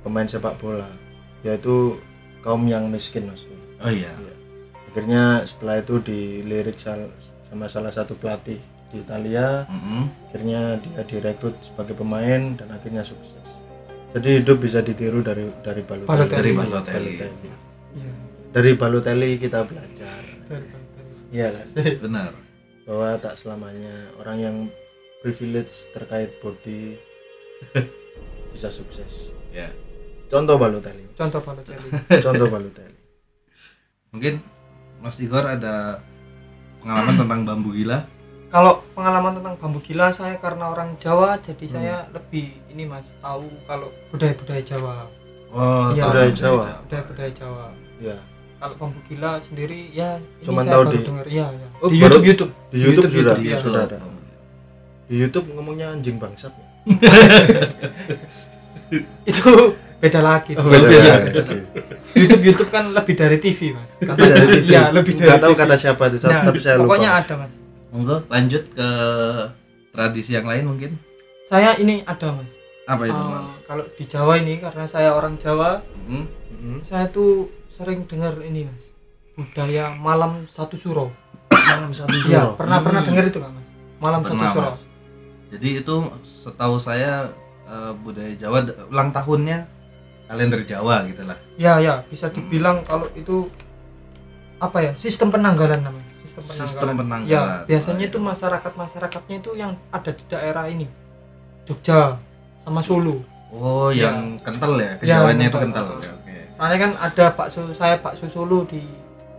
pemain 0.00 0.24
sepak 0.24 0.56
bola 0.56 0.90
yaitu 1.40 1.96
kaum 2.38 2.64
yang 2.64 2.86
miskin 2.86 3.24
mas 3.24 3.42
Oh 3.78 3.88
iya. 3.88 4.10
Iya. 4.12 4.34
akhirnya 4.86 5.22
setelah 5.44 5.78
itu 5.78 5.94
dilirik 6.00 6.76
sal- 6.76 7.12
sama 7.44 7.64
salah 7.66 7.88
satu 7.88 8.12
pelatih 8.12 8.58
di 8.88 8.98
Italia 8.98 9.64
Mm-mm. 9.66 10.04
akhirnya 10.26 10.60
dia 10.78 11.02
direkrut 11.02 11.56
sebagai 11.60 11.94
pemain 11.94 12.52
dan 12.52 12.68
akhirnya 12.68 13.00
sukses 13.02 13.36
jadi 14.10 14.40
hidup 14.40 14.58
bisa 14.58 14.80
ditiru 14.80 15.20
dari 15.20 15.44
dari 15.60 15.80
Balotelli 15.80 16.08
Balotelli. 16.08 16.32
Dari 16.34 16.52
Balotelli. 16.54 17.14
iya 17.94 18.12
dari 18.48 18.72
Balotelli 18.72 19.36
kita 19.36 19.64
belajar. 19.64 20.22
Iya 21.28 21.48
kan? 21.50 21.66
Benar. 22.00 22.32
bahwa 22.82 23.20
tak 23.20 23.36
selamanya 23.36 23.92
orang 24.16 24.38
yang 24.40 24.56
privilege 25.20 25.92
terkait 25.92 26.40
body 26.40 26.96
bisa 28.48 28.72
sukses. 28.72 29.36
Ya. 29.48 29.68
contoh 30.26 30.56
Balotelli 30.56 31.04
contoh 31.12 31.40
Balotelli 31.40 31.84
contoh 32.24 32.48
Balotelli 32.48 32.96
Mungkin 34.08 34.40
Mas 34.98 35.16
Igor 35.16 35.40
ada 35.42 36.00
pengalaman 36.80 37.12
tentang 37.20 37.40
bambu 37.44 37.72
gila. 37.72 38.08
kalau 38.48 38.80
pengalaman 38.92 39.36
tentang 39.36 39.56
bambu 39.56 39.80
gila 39.80 40.08
saya 40.08 40.36
karena 40.36 40.68
orang 40.68 40.96
Jawa 40.96 41.36
jadi 41.36 41.64
Hmm. 41.64 41.74
saya 41.74 41.96
lebih 42.08 42.56
ini 42.68 42.84
mas 42.84 43.04
tahu 43.20 43.48
kalau 43.64 43.92
budaya-budaya 44.08 44.64
Jawa. 44.64 44.96
Oh, 45.48 45.92
tahu 45.92 46.08
Budaya 46.08 46.32
Jawa. 46.32 46.66
budaya-budaya 46.84 47.32
Jawa. 47.32 47.66
Ya 48.00 48.16
kalau 48.58 48.74
bambu 48.76 48.98
gila 49.04 49.38
sendiri 49.38 49.90
ya 49.90 50.18
ini 50.18 50.44
Cuman 50.44 50.62
saya 50.62 50.72
tahu 50.72 50.82
baru 50.82 50.92
di- 50.92 51.06
dengar 51.06 51.26
iya 51.28 51.46
ya. 51.48 51.66
Oh, 51.78 51.88
di 51.88 51.96
baru- 51.96 52.18
YouTube 52.18 52.26
YouTube 52.26 52.52
di 52.68 52.78
YouTube, 52.80 53.06
sudah 53.08 53.36
iya. 53.38 53.56
sudah 53.56 53.82
ada 53.84 53.98
di 55.04 55.14
YouTube 55.16 55.46
ngomongnya 55.52 55.86
anjing 55.90 56.16
bangsat 56.16 56.52
itu 59.24 59.50
beda 59.98 60.20
lagi 60.20 60.52
oh, 60.54 60.64
beda 60.64 60.88
Iya. 60.88 61.14
Oke. 61.28 61.56
YouTube 62.14 62.42
YouTube 62.44 62.70
kan 62.70 62.88
lebih 62.88 63.14
dari 63.14 63.36
TV 63.36 63.74
mas 63.74 63.88
Lebih 64.00 64.26
dari 64.26 64.46
TV 64.56 64.66
Iya, 64.68 64.82
lebih 64.96 65.12
dari 65.12 65.26
nggak 65.28 65.40
tahu 65.40 65.52
TV. 65.52 65.60
kata 65.60 65.74
siapa 65.76 66.02
itu 66.06 66.16
Nah, 66.24 66.42
tapi 66.44 66.58
saya 66.58 66.74
lupa 66.76 66.86
pokoknya 66.88 67.10
ada 67.14 67.34
mas 67.36 67.54
Monggo 67.88 68.16
lanjut 68.26 68.62
ke 68.68 68.88
tradisi 69.90 70.30
yang 70.32 70.44
lain 70.44 70.64
mungkin. 70.66 70.90
saya 71.46 71.72
ini 71.76 72.04
ada 72.04 72.32
mas 72.32 72.52
Apa 72.84 73.04
itu, 73.04 73.12
Eh, 73.14 73.28
Mas? 73.28 73.52
kalau 73.64 73.84
di 73.86 74.04
Jawa 74.04 74.32
ini 74.36 74.54
karena 74.58 74.84
saya 74.84 75.12
orang 75.12 75.36
Jawa 75.36 75.84
Mm. 76.00 76.24
Mm-mm. 76.24 76.78
saya 76.80 77.04
tuh 77.06 77.52
sering 77.78 78.02
dengar 78.04 78.34
ini 78.42 78.66
mas 78.66 78.82
budaya 79.34 79.94
malam 79.94 80.44
satu 80.46 80.74
suro 80.74 81.14
malam 81.48 81.94
satu 81.94 82.10
iya 82.20 82.42
suro 82.42 82.58
pernah 82.58 82.82
pernah 82.82 83.00
Hmm. 83.00 83.08
dengar 83.08 83.24
itu 83.24 83.38
kan 83.38 83.50
mas 83.50 83.66
malam 83.98 84.20
Pernah, 84.20 84.42
satu 84.44 84.56
suro 84.56 84.70
Mas. 84.70 84.82
Jadi 85.48 85.68
itu 85.80 85.94
setahu 86.22 86.76
saya 86.76 87.32
eh, 87.64 87.92
budaya 87.96 88.36
Jawa 88.36 88.58
ulang 88.86 89.10
tahunnya 89.10 89.64
kalender 90.24 90.60
Jawa 90.62 91.06
gitu 91.06 91.22
lah. 91.22 91.38
ya 91.56 91.78
ya 91.78 92.04
bisa 92.04 92.28
dibilang 92.28 92.82
kalau 92.82 93.08
itu 93.14 93.48
apa 94.58 94.78
ya 94.82 94.92
sistem 94.94 95.30
penanggalan 95.30 95.80
namanya 95.80 96.04
sistem 96.20 96.42
penanggalan, 96.42 96.66
Sistem 96.66 96.88
penanggalan. 96.92 97.30
ya 97.30 97.42
biasanya 97.64 98.04
Oh, 98.04 98.10
itu 98.10 98.18
masyarakat 98.20 98.72
masyarakatnya 98.74 99.36
itu 99.38 99.50
yang 99.54 99.72
ada 99.88 100.10
di 100.10 100.24
daerah 100.26 100.64
ini 100.66 100.84
Jogja 101.64 102.18
sama 102.60 102.82
Solo 102.82 103.22
Oh, 103.48 103.88
Ya. 103.88 104.12
yang 104.12 104.36
kental 104.38 104.76
ya, 104.76 104.92
Ya, 105.00 105.24
kejawaannya 105.24 105.46
itu 105.48 105.56
kental. 105.56 105.86
kental. 105.88 106.04
Oke. 106.04 106.08
Soalnya 106.58 106.78
kan 106.80 106.92
ada 107.00 107.24
bakso 107.32 107.70
saya 107.70 107.96
bakso 107.96 108.26
Solo 108.26 108.66
di 108.66 108.82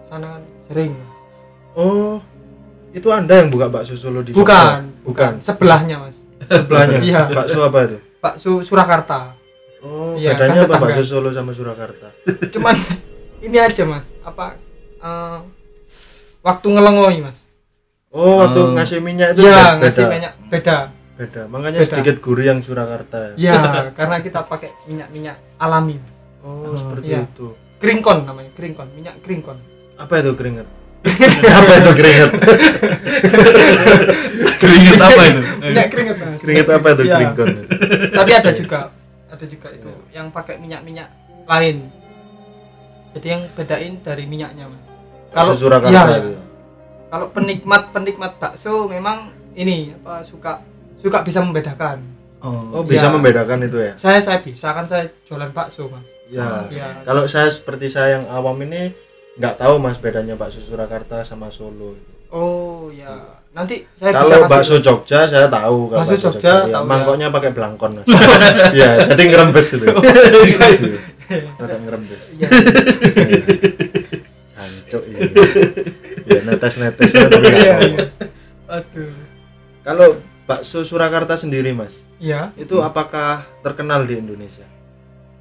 sana 0.08 0.34
kan 0.34 0.42
sering 0.64 0.96
mas 0.96 1.12
oh 1.76 2.18
itu 2.90 3.08
anda 3.10 3.36
yang 3.36 3.50
buka 3.50 3.68
bakso 3.68 3.94
Solo 3.94 4.24
di 4.24 4.32
bukan 4.32 4.56
Jogja? 4.88 5.04
bukan 5.04 5.32
sebelahnya 5.40 5.96
mas 6.00 6.16
sebelahnya 6.42 7.00
Iya. 7.06 7.22
bakso 7.30 7.60
apa 7.62 7.80
itu 7.86 7.98
bakso 8.18 8.52
Surakarta 8.62 9.36
oh 9.80 10.16
Iya, 10.16 10.34
bedanya 10.34 10.64
kan 10.64 10.72
apa 10.72 10.78
bakso 10.88 11.04
Solo 11.06 11.30
sama 11.30 11.52
Surakarta 11.52 12.08
cuman 12.54 12.76
ini 13.40 13.58
aja 13.58 13.84
mas 13.84 14.16
apa 14.22 14.56
eh, 14.98 15.40
waktu 16.40 16.68
ngelengoi 16.68 17.20
mas 17.22 17.40
Oh, 18.10 18.42
waktu 18.42 18.58
Oh. 18.58 18.74
ngasih 18.74 19.00
minyak 19.00 19.38
itu 19.38 19.46
ya 19.46 19.78
beda. 19.78 19.78
ngasih 19.78 20.06
minyak 20.08 20.34
beda 20.50 20.78
Beda. 21.14 21.42
Makanya 21.46 21.78
Beda. 21.78 21.90
sedikit 21.94 22.24
gurih 22.24 22.48
yang 22.48 22.64
Surakarta. 22.64 23.36
ya 23.36 23.92
karena 23.92 24.18
kita 24.18 24.40
pakai 24.42 24.72
minyak 24.88 25.12
minyak 25.12 25.36
alami 25.58 26.00
Mas. 26.00 26.16
Oh, 26.40 26.74
seperti 26.74 27.10
iya. 27.10 27.26
itu. 27.26 27.48
kringkon 27.78 28.24
namanya 28.24 28.50
kringkon 28.54 28.88
minyak 28.92 29.16
kringkon 29.20 29.56
Apa 29.96 30.20
itu 30.20 30.32
keringat? 30.34 30.66
apa 31.54 31.72
itu 31.78 31.92
keringat? 31.94 32.30
Keringet 34.60 35.00
apa 35.00 35.22
itu? 35.24 35.40
minyak 35.62 35.88
keringet 35.88 36.16
mas 36.18 36.36
Keringat 36.40 36.68
apa 36.70 36.88
itu 36.90 37.02
Iya. 37.04 37.16
kringkon? 37.18 37.48
tapi 38.12 38.32
ada 38.34 38.52
juga 38.52 38.78
ada 39.30 39.46
juga 39.46 39.68
itu 39.72 39.90
yang 40.12 40.28
pakai 40.30 40.56
minyak 40.58 40.82
minyak 40.84 41.08
lain 41.46 41.88
jadi 43.10 43.26
yang 43.30 43.42
bedain 43.54 43.94
dari 44.00 44.24
minyaknya 44.26 44.66
mas 44.66 44.82
Kalau 45.32 45.52
itu. 45.56 46.34
kalau 47.08 47.26
penikmat 47.30 47.90
penikmat 47.90 48.32
bakso 48.38 48.86
memang 48.86 49.30
ini 49.54 49.94
apa 49.96 50.22
suka 50.22 50.60
suka 50.96 51.22
bisa 51.22 51.40
membedakan 51.40 52.02
Oh, 52.40 52.80
bisa 52.82 53.04
Iya. 53.04 53.12
membedakan 53.12 53.58
itu 53.62 53.78
ya? 53.78 53.92
saya 53.96 54.20
saya 54.20 54.40
bisa 54.40 54.72
kan 54.72 54.84
saya 54.84 55.08
jualan 55.24 55.52
bakso 55.52 55.88
mas 55.88 56.04
Ya. 56.30 56.70
ya 56.70 56.88
Kalau 57.02 57.26
saya 57.26 57.50
seperti 57.50 57.90
saya 57.90 58.22
yang 58.22 58.26
awam 58.30 58.62
ini 58.62 58.94
nggak 59.40 59.56
tahu 59.58 59.82
Mas 59.82 59.98
bedanya 59.98 60.38
bakso 60.38 60.62
Surakarta 60.62 61.26
sama 61.26 61.50
Solo 61.50 61.98
oh 62.30 62.94
ya 62.94 63.40
nanti 63.50 63.82
saya 63.98 64.14
bisa 64.14 64.22
Kalau 64.22 64.30
kasih, 64.46 64.52
bakso. 64.54 64.76
Jogja 64.86 65.20
saya 65.26 65.48
tahu 65.50 65.90
kalau 65.90 66.06
Bakso 66.06 66.16
Jogja 66.22 66.54
iya. 66.70 66.74
tahu 66.78 66.84
ya. 66.86 66.90
mangkoknya 66.90 67.28
pakai 67.34 67.52
belangkon 67.52 67.92
Mas. 67.98 68.08
Iya, 68.78 68.90
jadi 69.10 69.24
ngerembes 69.34 69.68
itu. 69.74 69.86
Rada 71.60 71.78
ngerembes. 71.82 72.24
Iya. 72.38 72.48
Iya. 74.90 75.22
Ya 76.26 76.42
netes-netes 76.50 77.14
tapi 77.14 77.46
nggak 77.46 77.62
Iya, 77.62 77.78
iya. 77.94 78.06
aduh 78.66 79.14
Kalau 79.86 80.18
bakso 80.50 80.82
Surakarta 80.82 81.38
sendiri 81.38 81.78
Mas, 81.78 82.02
ya 82.18 82.50
itu 82.58 82.82
apakah 82.82 83.46
terkenal 83.62 84.10
di 84.10 84.18
Indonesia? 84.18 84.66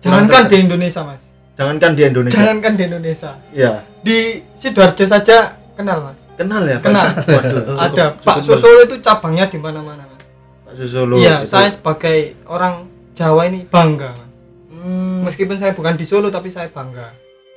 Jangankan 0.00 0.42
di 0.46 0.56
Indonesia 0.60 1.02
mas 1.02 1.22
Jangankan 1.54 1.90
di 1.92 2.02
Indonesia. 2.04 2.36
jangankan 2.36 2.72
di 2.72 2.82
Indonesia 2.84 3.30
Iya, 3.50 3.72
di 3.98 4.18
sidoarjo 4.54 5.04
saja 5.04 5.36
kenal 5.72 5.98
mas 6.04 6.18
kenal 6.34 6.62
ya 6.64 6.78
Kenal. 6.78 7.02
Pak? 7.04 7.26
Waduh, 7.26 7.62
cukup- 7.64 7.78
ada 7.80 8.04
cukup 8.12 8.24
bakso 8.24 8.48
ber- 8.48 8.60
Solo 8.60 8.80
itu 8.84 8.96
cabangnya 9.00 9.46
di 9.46 9.58
mana-mana 9.58 10.02
mas 10.04 10.22
Bakso 10.64 10.86
Solo. 10.86 11.14
iya 11.16 11.42
itu. 11.42 11.50
saya 11.50 11.68
sebagai 11.68 12.18
orang 12.44 12.86
Jawa 13.12 13.42
ini 13.44 13.64
bangga 13.64 14.14
mas 14.14 14.26
Hmm, 14.70 15.26
meskipun 15.26 15.56
saya 15.56 15.72
bukan 15.72 15.94
di 15.94 16.04
Solo 16.04 16.28
tapi 16.28 16.48
saya 16.48 16.68
bangga 16.68 17.10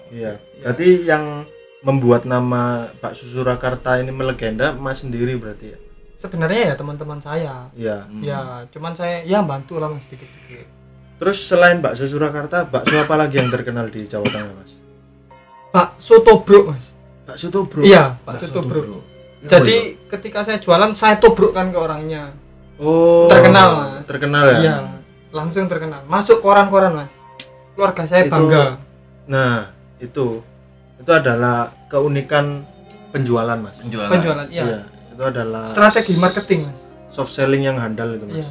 Iya. 0.09 0.35
Berarti 0.59 1.05
yang 1.05 1.45
membuat 1.79 2.25
nama 2.25 2.89
bakso 2.95 3.23
Surakarta 3.23 3.95
ini 3.95 4.11
melegenda 4.11 4.69
Mas 4.71 4.99
sendiri 4.99 5.33
berarti 5.35 5.67
ya? 5.67 5.77
sebenarnya 6.15 6.61
ya 6.63 6.75
teman-teman 6.75 7.17
saya 7.17 7.69
Iya. 7.71 8.05
Hmm. 8.05 8.21
ya 8.21 8.39
cuman 8.67 8.91
saya 8.91 9.21
ya 9.23 9.41
bantu 9.41 9.77
lah 9.77 9.87
mas 9.87 10.05
dikit-dikit 10.05 10.65
Terus 11.21 11.37
selain 11.39 11.77
bakso 11.77 12.01
Surakarta, 12.03 12.65
bakso 12.65 12.97
apa 12.97 13.13
lagi 13.15 13.37
yang 13.37 13.47
terkenal 13.47 13.85
di 13.87 14.09
Jawa 14.09 14.25
Tengah, 14.25 14.51
Mas? 14.51 14.71
bakso 15.71 16.19
tobruk 16.19 16.67
mas 16.67 16.91
Bakso 17.23 17.47
Tobruk. 17.47 17.85
iya 17.85 18.19
bakso 18.21 18.43
tobruk 18.49 19.07
jadi 19.39 19.95
ketika 20.05 20.43
saya 20.43 20.59
jualan 20.59 20.91
saya 20.91 21.15
tobrukkan 21.15 21.71
ke 21.71 21.77
orangnya 21.77 22.35
Oh. 22.75 23.29
Terkenal, 23.29 23.69
Mas. 23.93 24.03
Terkenal 24.03 24.43
ya? 24.49 24.57
iya 24.57 24.75
langsung 25.31 25.69
terkenal 25.69 26.03
masuk 26.05 26.41
koran-koran 26.41 26.91
mas 26.97 27.13
keluarga 27.71 28.03
saya 28.03 28.25
Itu- 28.25 28.33
bangga 28.33 28.81
Nah, 29.23 29.69
itu 29.95 30.43
itu 30.97 31.07
adalah 31.07 31.71
keunikan 31.87 32.65
penjualan, 33.09 33.55
Mas. 33.55 33.79
Penjualan. 33.79 34.09
penjualan 34.09 34.47
iya 34.49 34.83
Itu 35.07 35.23
adalah 35.23 35.63
strategi 35.63 36.17
marketing 36.17 36.67
mas 36.67 36.79
soft 37.11 37.31
selling 37.31 37.63
yang 37.63 37.77
handal 37.77 38.11
itu, 38.11 38.25
Mas. 38.25 38.43
iya 38.43 38.49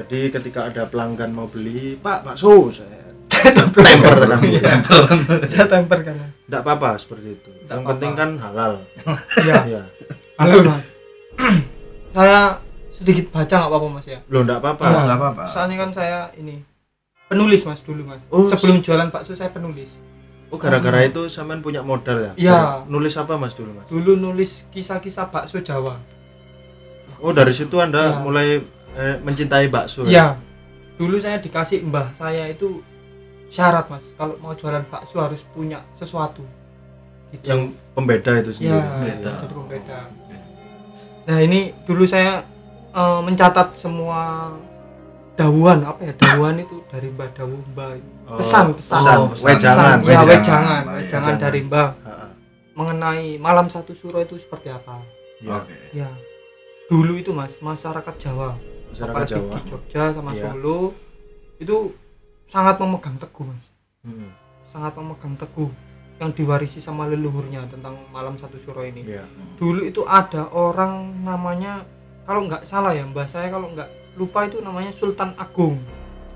Jadi 0.00 0.32
ketika 0.32 0.60
ada 0.64 0.88
pelanggan 0.88 1.28
mau 1.28 1.44
beli, 1.44 1.92
"Pak, 1.94 2.24
bakso." 2.24 2.72
Saya 2.72 3.52
temper 3.52 3.84
tekan 3.84 4.40
dia. 4.42 4.80
saya 5.46 5.66
temper 5.66 5.98
kan. 6.02 6.16
Enggak 6.42 6.60
apa-apa 6.62 6.96
seperti 6.96 7.28
itu. 7.34 7.48
Nggak 7.48 7.68
yang 7.68 7.78
apa-apa. 7.78 7.90
penting 7.90 8.12
kan 8.14 8.30
halal. 8.38 8.72
iya 9.44 9.56
Iya. 9.66 9.82
halo 10.36 10.56
mas 10.64 10.84
saya 12.10 12.40
sedikit 12.90 13.28
baca 13.28 13.44
nggak 13.54 13.70
apa-apa 13.70 13.88
mas 13.90 14.06
ya 14.06 14.20
Loh, 14.26 14.40
enggak 14.40 14.56
apa-apa. 14.58 14.82
Oh, 14.82 15.00
nggak 15.04 15.18
apa-apa. 15.18 15.44
soalnya 15.46 15.76
kan 15.78 15.90
saya 15.90 16.18
ini 16.34 16.64
penulis 17.26 17.60
mas 17.62 17.80
dulu 17.80 18.02
mas 18.02 18.24
Oh, 18.28 18.44
sebelum 18.44 18.80
jualan 18.80 19.08
bakso 19.08 19.32
saya 19.32 19.48
penulis 19.50 20.00
Oh, 20.48 20.56
gara-gara 20.56 21.00
itu 21.02 21.28
sampean 21.28 21.60
punya 21.60 21.78
modal 21.80 22.18
ya? 22.18 22.32
Iya. 22.34 22.58
Nulis 22.90 23.14
apa, 23.14 23.38
Mas 23.38 23.54
dulu, 23.54 23.70
Mas? 23.70 23.86
dulu 23.86 24.18
nulis 24.18 24.66
kisah-kisah 24.68 25.28
bakso 25.28 25.60
Jawa 25.60 25.94
Oh, 27.18 27.30
dari 27.30 27.52
situ 27.52 27.76
Anda 27.76 28.00
Iya. 28.10 28.18
mulai 28.18 28.48
eh, 28.94 29.16
mencintai 29.20 29.66
bakso. 29.66 30.04
ya? 30.04 30.10
Iya. 30.10 30.26
Dulu 30.96 31.16
saya 31.16 31.38
dikasih 31.38 31.80
mbah 31.82 32.12
saya 32.12 32.44
itu 32.46 32.82
syarat 33.48 33.88
mas, 33.88 34.04
kalau 34.14 34.36
mau 34.38 34.52
jualan 34.52 34.84
bakso 34.86 35.18
harus 35.18 35.42
punya 35.44 35.82
sesuatu. 35.94 36.42
Gitu. 37.30 37.46
Yang 37.46 37.60
pembeda 37.92 38.30
itu 38.36 38.50
ya, 38.50 38.54
sendiri. 38.54 38.78
Pembeda. 38.80 39.32
jadi 39.38 39.54
pembeda. 39.54 39.98
Nah 41.20 41.38
ini 41.38 41.60
dulu 41.84 42.02
saya 42.04 42.42
eh, 42.90 43.20
mencatat 43.22 43.74
semua 43.74 44.50
dawuhan 45.34 45.80
apa 45.82 46.04
ya 46.04 46.12
dawuhan 46.14 46.58
itu 46.58 46.84
dari 46.86 47.08
mbah 47.08 47.30
dawu 47.32 47.56
mbah 47.72 47.96
Oh, 48.30 48.38
pesan 48.38 48.70
pesan 48.78 48.94
pesan, 49.02 49.16
Oh, 49.18 49.28
pesan. 49.34 49.42
wejangan, 49.42 49.98
ya 49.98 50.20
wejangan. 50.22 50.22
wejangan 50.22 50.82
wejangan 50.94 51.34
dari 51.34 51.60
mbah 51.66 51.88
mengenai 52.72 53.28
malam 53.36 53.66
satu 53.66 53.90
suro 53.90 54.20
itu 54.20 54.38
seperti 54.38 54.70
apa 54.70 55.02
Ya, 55.40 55.56
Oke. 55.56 55.74
ya 55.90 56.10
dulu 56.86 57.16
itu 57.16 57.32
mas 57.32 57.56
masyarakat 57.58 58.14
Jawa 58.20 58.54
masyarakat 58.90 59.14
apalagi 59.16 59.32
Jawa. 59.32 59.52
di 59.52 59.60
Jogja 59.64 60.04
sama 60.10 60.30
Iya. 60.30 60.42
Solo 60.46 60.78
itu 61.56 61.76
sangat 62.44 62.76
memegang 62.76 63.16
teguh 63.16 63.44
mas 63.44 63.66
Hmm, 64.00 64.32
sangat 64.64 64.92
memegang 64.94 65.36
teguh 65.36 65.70
yang 66.16 66.30
diwarisi 66.30 66.78
sama 66.78 67.04
leluhurnya 67.04 67.64
tentang 67.66 67.96
malam 68.08 68.34
satu 68.34 68.56
suro 68.56 68.82
ini 68.82 69.04
Iya. 69.04 69.24
dulu 69.54 69.82
itu 69.82 70.02
ada 70.02 70.48
orang 70.48 70.92
namanya 71.20 71.84
kalau 72.22 72.44
nggak 72.44 72.64
salah 72.64 72.90
ya 72.90 73.02
mbah 73.02 73.24
saya 73.24 73.48
kalau 73.48 73.68
nggak 73.68 73.88
lupa 74.14 74.44
itu 74.44 74.58
namanya 74.58 74.90
Sultan 74.90 75.32
Agung 75.34 75.80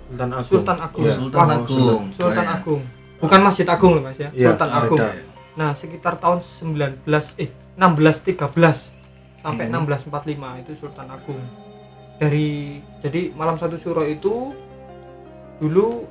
Sultan 0.05 0.31
Agung. 0.31 0.45
Sultan 0.45 0.79
Agung. 0.79 1.03
Iya. 1.03 1.15
Sultan 1.17 1.41
Wah, 1.41 1.57
Agung. 1.57 2.03
Sultan 2.13 2.35
Kayak- 2.39 2.57
Agung 2.59 2.83
bukan 3.17 3.41
Masjid 3.41 3.67
Agung 3.67 3.93
loh 3.93 4.03
mas 4.03 4.17
ya 4.17 4.29
Iya, 4.31 4.49
Sultan. 4.53 4.69
Agung 4.71 5.01
nah 5.55 5.71
sekitar 5.73 6.15
tahun 6.17 6.39
19 6.39 7.07
eh 7.39 7.49
1613 7.75 8.93
sampai 9.39 9.65
Hmm. 9.67 9.81
1645 9.81 10.29
itu 10.61 10.73
Sultan 10.77 11.09
Agung 11.09 11.41
dari 12.17 12.79
jadi 12.99 13.33
malam 13.33 13.57
satu 13.57 13.75
suro 13.75 14.03
itu 14.03 14.55
dulu 15.57 16.07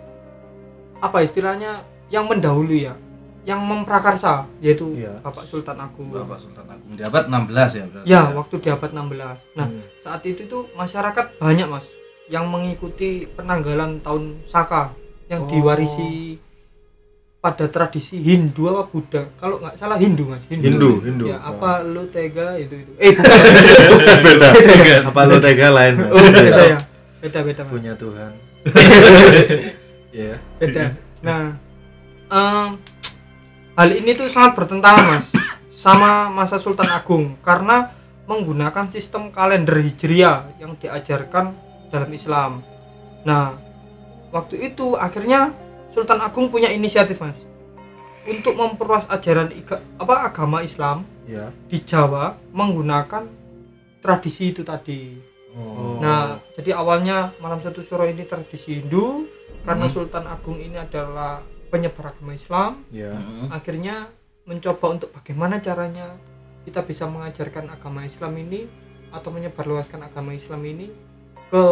apa 1.00 1.20
istilahnya 1.20 1.84
yang 2.08 2.26
mendahului 2.26 2.82
ya 2.84 2.96
yang 3.44 3.60
memprakarsa 3.60 4.48
yaitu 4.58 4.96
Iya. 4.96 5.20
Bapak 5.20 5.44
Sultan 5.44 5.76
Agung 5.78 6.08
Bapak 6.08 6.40
Sultan 6.40 6.64
Agung 6.66 6.96
di 6.96 7.04
abad 7.04 7.28
16 7.28 7.52
ya 7.74 7.86
berarti. 7.86 8.08
ya 8.08 8.22
waktu 8.32 8.56
di 8.58 8.70
abad 8.70 8.90
16 8.90 9.38
nah 9.54 9.68
Hmm. 9.68 9.84
saat 10.00 10.22
itu 10.24 10.42
tuh 10.46 10.72
masyarakat 10.74 11.26
banyak 11.38 11.68
mas 11.68 11.84
yang 12.26 12.48
mengikuti 12.48 13.28
penanggalan 13.30 14.00
tahun 14.00 14.40
Saka 14.46 14.96
yang 15.28 15.44
Oh. 15.44 15.50
diwarisi 15.50 16.40
pada 17.44 17.68
tradisi 17.68 18.24
Hindu 18.24 18.72
apa 18.72 18.88
Buddha 18.88 19.28
kalau 19.36 19.60
nggak 19.60 19.76
salah 19.76 20.00
Hindu 20.00 20.32
mas 20.32 20.48
Hindu, 20.48 21.04
Hindu. 21.04 21.28
ya 21.28 21.44
apa 21.44 21.84
lo 21.84 22.08
tega 22.08 22.56
itu 22.56 22.88
itu 22.88 22.92
eh 22.96 23.12
bukan 23.12 24.18
beda. 24.32 24.48
Apa 25.12 25.22
lu 25.28 25.44
tega 25.44 25.68
lain? 25.76 25.94
Mas? 26.00 26.08
oh 26.08 26.24
beda 26.24 26.64
ya 26.64 26.80
beda 27.20 27.40
beda 27.44 27.62
mas 27.68 27.72
Punya 27.76 27.94
Tuhan. 28.00 28.32
Iya. 30.16 30.40
beda 30.64 30.96
nah 31.20 31.60
em, 32.32 32.80
hal 33.76 33.90
ini 33.92 34.16
tuh 34.16 34.32
sangat 34.32 34.56
bertentangan 34.56 35.04
mas 35.04 35.28
sama 35.76 36.32
masa 36.32 36.56
Sultan 36.56 36.88
Agung 36.96 37.36
karena 37.44 37.92
menggunakan 38.24 38.88
sistem 38.96 39.36
kalender 39.36 39.84
hijriah 39.84 40.48
yang 40.64 40.80
diajarkan 40.80 41.52
dalam 41.92 42.08
Islam 42.16 42.64
nah 43.28 43.60
waktu 44.32 44.72
itu 44.72 44.96
akhirnya 44.96 45.52
Sultan 45.94 46.20
Agung 46.20 46.50
punya 46.50 46.68
inisiatif 46.68 47.18
mas 47.18 47.38
untuk 48.24 48.54
memperluas 48.54 49.06
ajaran 49.08 49.52
iga- 49.52 49.84
apa 49.96 50.26
agama 50.26 50.60
Islam 50.60 51.06
Iya. 51.24 51.54
di 51.68 51.78
Jawa 51.80 52.36
menggunakan 52.50 53.24
tradisi 54.00 54.50
itu 54.50 54.62
tadi 54.62 55.32
Oh. 55.54 56.02
Nah, 56.02 56.42
jadi 56.58 56.74
awalnya 56.74 57.30
malam 57.38 57.62
satu 57.62 57.86
suro 57.86 58.10
ini 58.10 58.26
tradisi 58.26 58.82
Hindu 58.82 59.30
karena 59.62 59.86
Hmm. 59.86 59.94
Sultan 59.94 60.26
Agung 60.26 60.58
ini 60.58 60.74
adalah 60.74 61.46
penyebar 61.70 62.10
agama 62.10 62.34
Islam. 62.34 62.82
Iya. 62.90 63.14
Hmm. 63.14 63.54
Akhirnya 63.54 64.10
mencoba 64.44 64.86
untuk 64.90 65.14
bagaimana 65.14 65.62
caranya 65.62 66.18
kita 66.66 66.82
bisa 66.82 67.06
mengajarkan 67.06 67.70
agama 67.70 68.02
Islam 68.02 68.34
ini 68.36 68.66
atau 69.14 69.30
menyebarluaskan 69.30 70.02
agama 70.02 70.34
Islam 70.34 70.58
ini 70.66 70.90
ke 71.48 71.64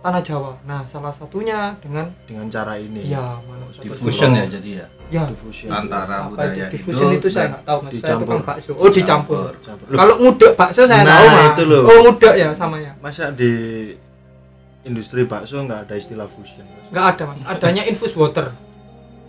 tanah 0.00 0.20
Jawa. 0.20 0.52
Nah, 0.62 0.80
salah 0.82 1.10
satunya 1.10 1.76
dengan 1.78 2.08
dengan 2.24 2.48
cara 2.48 2.74
ini 2.74 3.04
ya 3.06 3.36
satu 3.70 3.84
diffusion 3.84 4.32
ya 4.32 4.44
jadi 4.48 4.70
ya 4.80 4.86
Ya, 5.10 5.26
diffusion 5.26 5.66
antara 5.68 6.22
apa 6.22 6.30
budaya 6.30 6.54
itu 6.64 6.78
diffusion 6.78 7.10
itu, 7.12 7.26
saya 7.26 7.50
nggak 7.50 7.62
tahu 7.64 7.78
mas. 7.80 7.90
Saya 7.90 7.98
dicampur. 7.98 8.22
tukang 8.22 8.42
bakso. 8.46 8.70
Oh, 8.72 8.86
dicampur. 8.88 9.50
Campur. 9.58 9.86
Loh, 9.86 9.98
Kalau 9.98 10.14
ngudek 10.16 10.52
bakso 10.54 10.82
saya 10.86 11.02
Nah, 11.02 11.10
tahu 11.12 11.26
mas. 11.26 11.46
itu 11.50 11.62
loh. 11.66 11.82
Oh, 11.82 11.98
ngudek 12.00 12.34
ya 12.36 12.48
samanya. 12.54 12.92
masa 12.98 13.24
di 13.30 13.52
industri 14.80 15.26
bakso 15.26 15.58
nggak 15.58 15.84
ada 15.84 15.94
istilah 15.94 16.24
fusion 16.26 16.62
Mas? 16.62 16.88
Nggak 16.88 17.04
ada 17.10 17.22
mas. 17.26 17.38
Adanya 17.44 17.82
infus 17.84 18.14
water. 18.14 18.54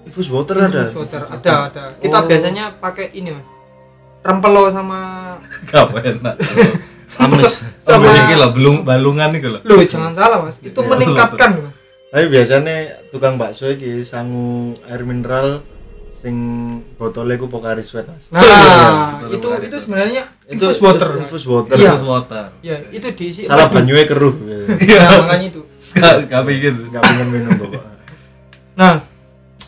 infus 0.02 0.30
water 0.30 0.56
ada 0.60 0.82
Infus 0.84 0.98
water 0.98 1.22
ada 1.26 1.54
ada. 1.68 1.84
Kita 1.98 2.18
Oh. 2.18 2.26
biasanya 2.26 2.66
pakai 2.78 3.10
ini 3.12 3.34
mas. 3.34 3.48
Rempelo 4.22 4.70
sama 4.70 5.34
gak 5.68 5.98
enak 5.98 6.36
amis 7.22 7.62
Sama- 7.78 8.10
ini 8.10 8.34
loh 8.34 8.52
belum 8.52 8.76
balungan 8.82 9.30
nih 9.30 9.42
loh 9.44 9.62
Loh, 9.62 9.78
jangan 9.84 10.12
salah 10.12 10.40
mas. 10.40 10.58
Itu 10.58 10.76
Iya. 10.76 10.90
meningkatkan 10.90 11.50
mas. 11.60 11.76
tapi 12.08 12.26
biasanya 12.28 12.76
tukang 13.08 13.36
bakso 13.36 13.66
iki 13.68 14.04
sangu 14.04 14.50
air 14.84 15.00
mineral 15.02 15.64
sing 16.14 16.36
botolnya 16.96 17.34
ku 17.36 17.48
Pocari 17.48 17.82
Sweat 17.82 18.06
mas 18.06 18.30
Nah, 18.30 19.24
betul, 19.24 19.58
itu 19.58 19.66
itu 19.66 19.78
sebenarnya 19.80 20.24
itu 20.46 20.60
infus 20.60 20.78
water. 20.78 21.10
Infus 21.18 21.46
water 21.46 21.74
Iya. 21.74 21.90
Infus 21.90 22.06
water 22.06 22.48
Ya, 22.60 22.76
itu 22.90 23.08
diisi 23.12 23.42
salah 23.42 23.68
banyunya 23.68 24.04
keruh 24.04 24.36
Nah, 24.36 25.18
makanya 25.24 25.48
itu. 25.50 25.62
gak 25.94 26.28
gak 26.28 26.42
gitu 26.52 26.82
nggak 26.86 27.02
pengen 27.02 27.28
minum 27.28 27.52
bapak 27.58 27.84
Nah, 28.72 29.04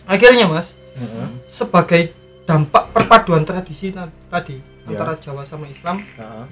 akhirnya 0.05 0.45
Mas, 0.45 0.75
Heeh. 0.93 1.27
sebagai 1.45 2.11
dampak 2.43 2.91
perpaduan 2.91 3.43
tradisi 3.43 3.89
ta- 3.89 4.11
tadi 4.27 4.59
Ya. 4.83 4.93
antara 4.93 5.15
Jawa 5.15 5.43
sama 5.43 5.63
Islam, 5.65 6.03
Heeh. 6.13 6.45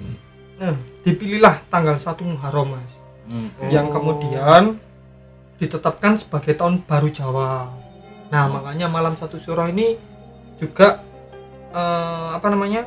Eh, 0.62 0.74
dipilihlah 1.02 1.66
tanggal 1.66 1.98
1 1.98 2.22
Muharram 2.22 2.72
Mas, 2.72 2.92
Hmm. 3.22 3.50
yang 3.68 3.86
Oh. 3.86 3.92
kemudian 3.92 4.78
ditetapkan 5.56 6.14
sebagai 6.14 6.54
tahun 6.54 6.82
baru 6.82 7.08
Jawa. 7.08 7.70
Nah, 8.28 8.44
makanya 8.48 8.86
malam 8.86 9.14
satu 9.14 9.36
surah 9.36 9.68
ini 9.68 9.98
juga 10.56 11.02
eh, 11.70 12.28
apa 12.30 12.46
namanya? 12.48 12.84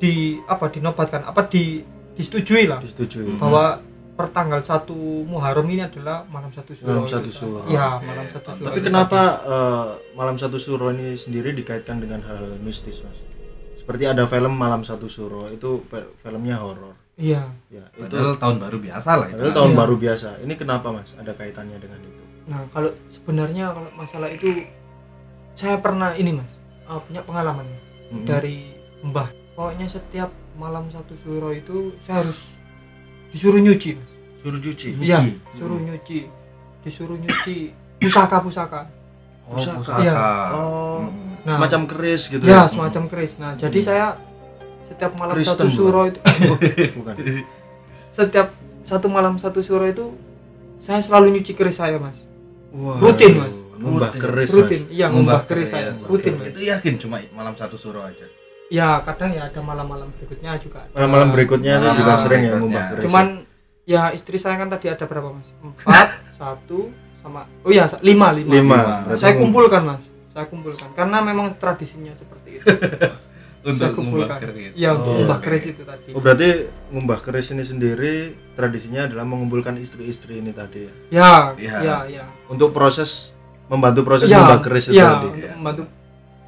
di 0.00 0.40
apa 0.48 0.72
dinobatkan 0.72 1.28
apa 1.28 1.44
di 1.44 1.84
disetujui 2.16 2.64
lah 2.64 2.80
disetujui 2.80 3.36
Hmm. 3.36 3.36
bahwa 3.36 3.84
pertanggal 4.16 4.64
1 4.64 4.96
Muharram 5.24 5.68
ini 5.68 5.84
adalah 5.84 6.24
malam 6.26 6.48
satu 6.48 6.72
suro. 6.72 6.88
Malam 6.88 7.04
satu 7.04 7.28
suro. 7.28 7.60
Iya, 7.68 8.00
malam 8.00 8.24
satu 8.26 8.48
suro. 8.52 8.64
tapi 8.64 8.80
kenapa 8.80 9.20
eh, 9.44 9.86
malam 10.12 10.36
satu 10.36 10.56
suro 10.56 10.88
ini 10.88 11.16
sendiri 11.16 11.52
dikaitkan 11.52 12.00
dengan 12.00 12.24
hal 12.24 12.40
mistis 12.60 13.04
mas 13.04 13.16
seperti 13.90 14.06
ada 14.06 14.22
film 14.22 14.54
malam 14.54 14.86
satu 14.86 15.10
suro 15.10 15.50
itu 15.50 15.82
filmnya 16.22 16.62
horor? 16.62 16.94
Iya. 17.18 17.42
ya 17.66 17.82
itu 17.90 18.06
Padahal 18.06 18.38
tahun 18.38 18.56
baru 18.62 18.78
biasa 18.78 19.10
lah 19.18 19.26
itu 19.26 19.34
padahal 19.34 19.50
tahun 19.52 19.70
Iya. 19.74 19.78
baru 19.82 19.94
biasa 19.98 20.28
ini 20.46 20.54
kenapa 20.54 20.86
mas 20.94 21.10
ada 21.18 21.32
kaitannya 21.34 21.74
dengan 21.74 21.98
itu 21.98 22.22
Nah, 22.46 22.62
kalau 22.70 22.90
sebenarnya 23.10 23.74
kalau 23.74 23.90
masalah 23.92 24.30
itu 24.30 24.46
saya 25.52 25.74
pernah 25.76 26.14
ini, 26.14 26.34
Mas. 26.34 26.50
eh, 26.86 27.00
punya 27.00 27.18
pengalaman 27.20 27.66
Mas. 27.66 27.82
Mm-mm. 28.08 28.26
dari 28.26 28.78
Mbah. 29.02 29.26
Pokoknya 29.54 29.86
setiap 29.86 30.30
malam 30.54 30.86
satu 30.86 31.18
suro 31.18 31.50
itu 31.50 31.90
saya 32.00 32.22
harus 32.22 32.46
disuruh 33.28 33.58
nyuci, 33.58 33.98
Mas. 33.98 34.10
suruh 34.38 34.58
cuci 34.58 34.88
Iya, 34.98 35.18
Nyuci. 35.18 35.34
suruh 35.58 35.78
nyuci. 35.78 36.20
Disuruh 36.80 37.18
nyuci 37.18 37.56
pusaka-pusaka. 37.98 38.86
Oh, 39.50 39.58
Pusaka. 39.58 39.78
pusaka. 39.82 40.00
Iya. 40.00 40.14
oh 40.54 41.00
Hmm. 41.00 41.30
Nah, 41.40 41.56
semacam 41.56 41.80
keris 41.88 42.22
gitu 42.28 42.44
ya, 42.44 42.68
semacam 42.68 43.02
keris. 43.08 43.40
Nah, 43.40 43.56
jadi 43.56 43.78
saya 43.80 44.06
setiap 44.84 45.16
malam 45.16 45.32
Kristen, 45.32 45.56
satu 45.56 45.66
suro 45.72 46.04
itu 46.04 46.20
bukan 47.00 47.14
setiap 48.12 48.52
satu 48.84 49.06
malam 49.08 49.40
satu 49.40 49.64
suro 49.64 49.88
itu 49.88 50.12
saya 50.76 51.00
selalu 51.00 51.40
nyuci 51.40 51.56
keris 51.56 51.80
saya, 51.80 51.96
Mas. 51.96 52.20
Wah, 52.76 53.00
Rutin, 53.00 53.40
Mas. 53.40 53.56
Rutin. 53.80 54.20
keris 54.20 54.50
Rutin. 54.52 54.80
mas 54.84 54.92
Iya, 54.92 55.06
ngumbah 55.08 55.40
keris 55.48 55.72
keris. 55.72 55.96
saya. 55.96 56.08
Rutin, 56.08 56.32
Mas. 56.36 56.52
itu 56.52 56.60
yakin 56.68 56.94
cuma 57.00 57.16
malam 57.32 57.56
satu 57.56 57.80
suro 57.80 58.04
aja 58.04 58.28
Ya 58.70 59.02
kadang 59.02 59.34
ya 59.34 59.50
ada 59.50 59.58
malam-malam 59.64 60.14
berikutnya 60.14 60.54
juga. 60.62 60.86
ada. 60.86 60.94
malam-malam 60.94 61.28
berikutnya 61.34 61.72
itu 61.74 61.86
Malam 61.88 61.98
juga 61.98 62.12
sering 62.22 62.42
ya 62.46 62.54
ngumbah 62.60 62.84
keris 62.94 63.04
Cuman 63.08 63.26
ya 63.82 64.02
istri 64.14 64.36
saya 64.38 64.60
kan 64.60 64.68
tadi 64.70 64.86
ada 64.92 65.04
berapa 65.08 65.32
mas? 65.32 65.48
Empat, 65.64 66.08
satu, 66.38 66.92
sama 67.20 67.44
oh 67.60 67.70
ya 67.70 67.84
lima 68.00 68.32
lima. 68.32 68.50
lima 68.50 68.78
Lima. 69.06 69.14
Saya 69.14 69.36
kumpulkan 69.36 69.82
mas. 69.84 70.04
Saya 70.30 70.46
kumpulkan 70.46 70.88
karena 70.92 71.18
memang 71.20 71.52
tradisinya 71.54 72.12
seperti 72.12 72.58
itu. 72.58 72.64
untuk 73.60 73.92
kumpulkan. 73.92 74.24
ngumbah 74.24 74.38
keris 74.40 74.72
Iya 74.72 74.90
untuk 74.94 75.04
Oh, 75.04 75.14
ngumbah 75.14 75.36
oke. 75.36 75.44
keris 75.44 75.64
itu 75.68 75.82
tadi. 75.84 76.10
oh 76.10 76.18
berarti 76.18 76.48
ngumbah 76.88 77.18
keris 77.20 77.46
ini 77.50 77.60
sendiri 77.62 78.14
tradisinya 78.50 79.04
adalah 79.04 79.22
mengumpulkan 79.22 79.76
istri-istri 79.76 80.40
ini 80.40 80.48
tadi 80.50 80.88
ya 80.88 80.92
Ya, 81.12 81.32
Iya. 81.54 81.76
ya, 81.78 81.96
ya. 82.08 82.24
untuk 82.48 82.72
proses 82.72 83.36
membantu 83.66 84.00
proses 84.02 84.26
Ya, 84.26 84.40
ngumbah 84.40 84.60
keris 84.60 84.88
itu 84.88 84.96
ya, 84.96 85.08
tadi 85.14 85.28
untuk 85.28 85.36
ya. 85.38 85.52
membantu. 85.54 85.82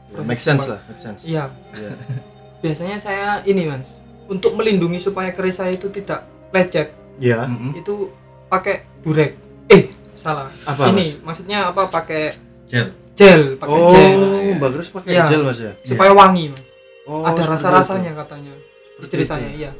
Ya, 0.08 0.20
make 0.24 0.40
sense 0.40 0.64
lah 0.66 0.80
make 0.86 0.96
sense 0.98 1.20
Iya. 1.22 1.52
Iya. 1.72 1.92
Biasanya 2.62 2.96
saya 2.96 3.28
ini 3.42 3.66
mas, 3.66 4.00
untuk 4.24 4.54
melindungi 4.54 4.96
supaya 4.96 5.28
keris 5.30 5.58
saya 5.58 5.68
itu 5.70 5.90
tidak 5.90 6.24
lecet, 6.48 6.94
Iya. 7.18 7.44
Mm-mm. 7.44 7.76
itu 7.76 8.08
pakai 8.46 8.88
durek. 9.00 9.36
Eh, 9.66 9.90
salah. 10.22 10.48
Apa, 10.64 10.82
ini 10.90 11.18
maksudnya 11.18 11.58
apa? 11.66 11.86
Pakai 11.86 12.30
gel 12.66 12.88
gel, 13.12 13.42
pakai 13.56 13.74
Oh, 13.76 13.90
gel 13.90 14.20
Mbak 14.56 14.68
Keris 14.72 14.88
pakai 14.90 15.10
Iya. 15.12 15.24
gel 15.26 15.42
mas 15.42 15.58
ya? 15.58 15.72
supaya 15.84 16.12
wangi 16.12 16.48
mas. 16.48 16.62
Oh, 17.02 17.20
ada 17.20 17.34
seperti 17.36 17.50
rasa-rasanya 17.58 18.10
itu. 18.10 18.20
katanya 18.20 18.52
Seperti 18.94 19.02
istri 19.10 19.20
itu. 19.20 19.28
saya 19.28 19.48
iya 19.50 19.72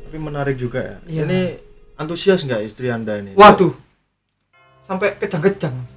Tapi 0.00 0.16
menarik 0.18 0.56
juga 0.56 0.78
ya. 0.78 0.96
Iya. 1.04 1.22
Ini 1.24 1.40
antusias 1.96 2.40
nggak 2.40 2.60
istri 2.62 2.88
anda 2.88 3.16
ini? 3.16 3.32
waduh 3.34 3.72
sampai 4.82 5.16
kejang-kejang 5.16 5.74
Mas. 5.74 5.90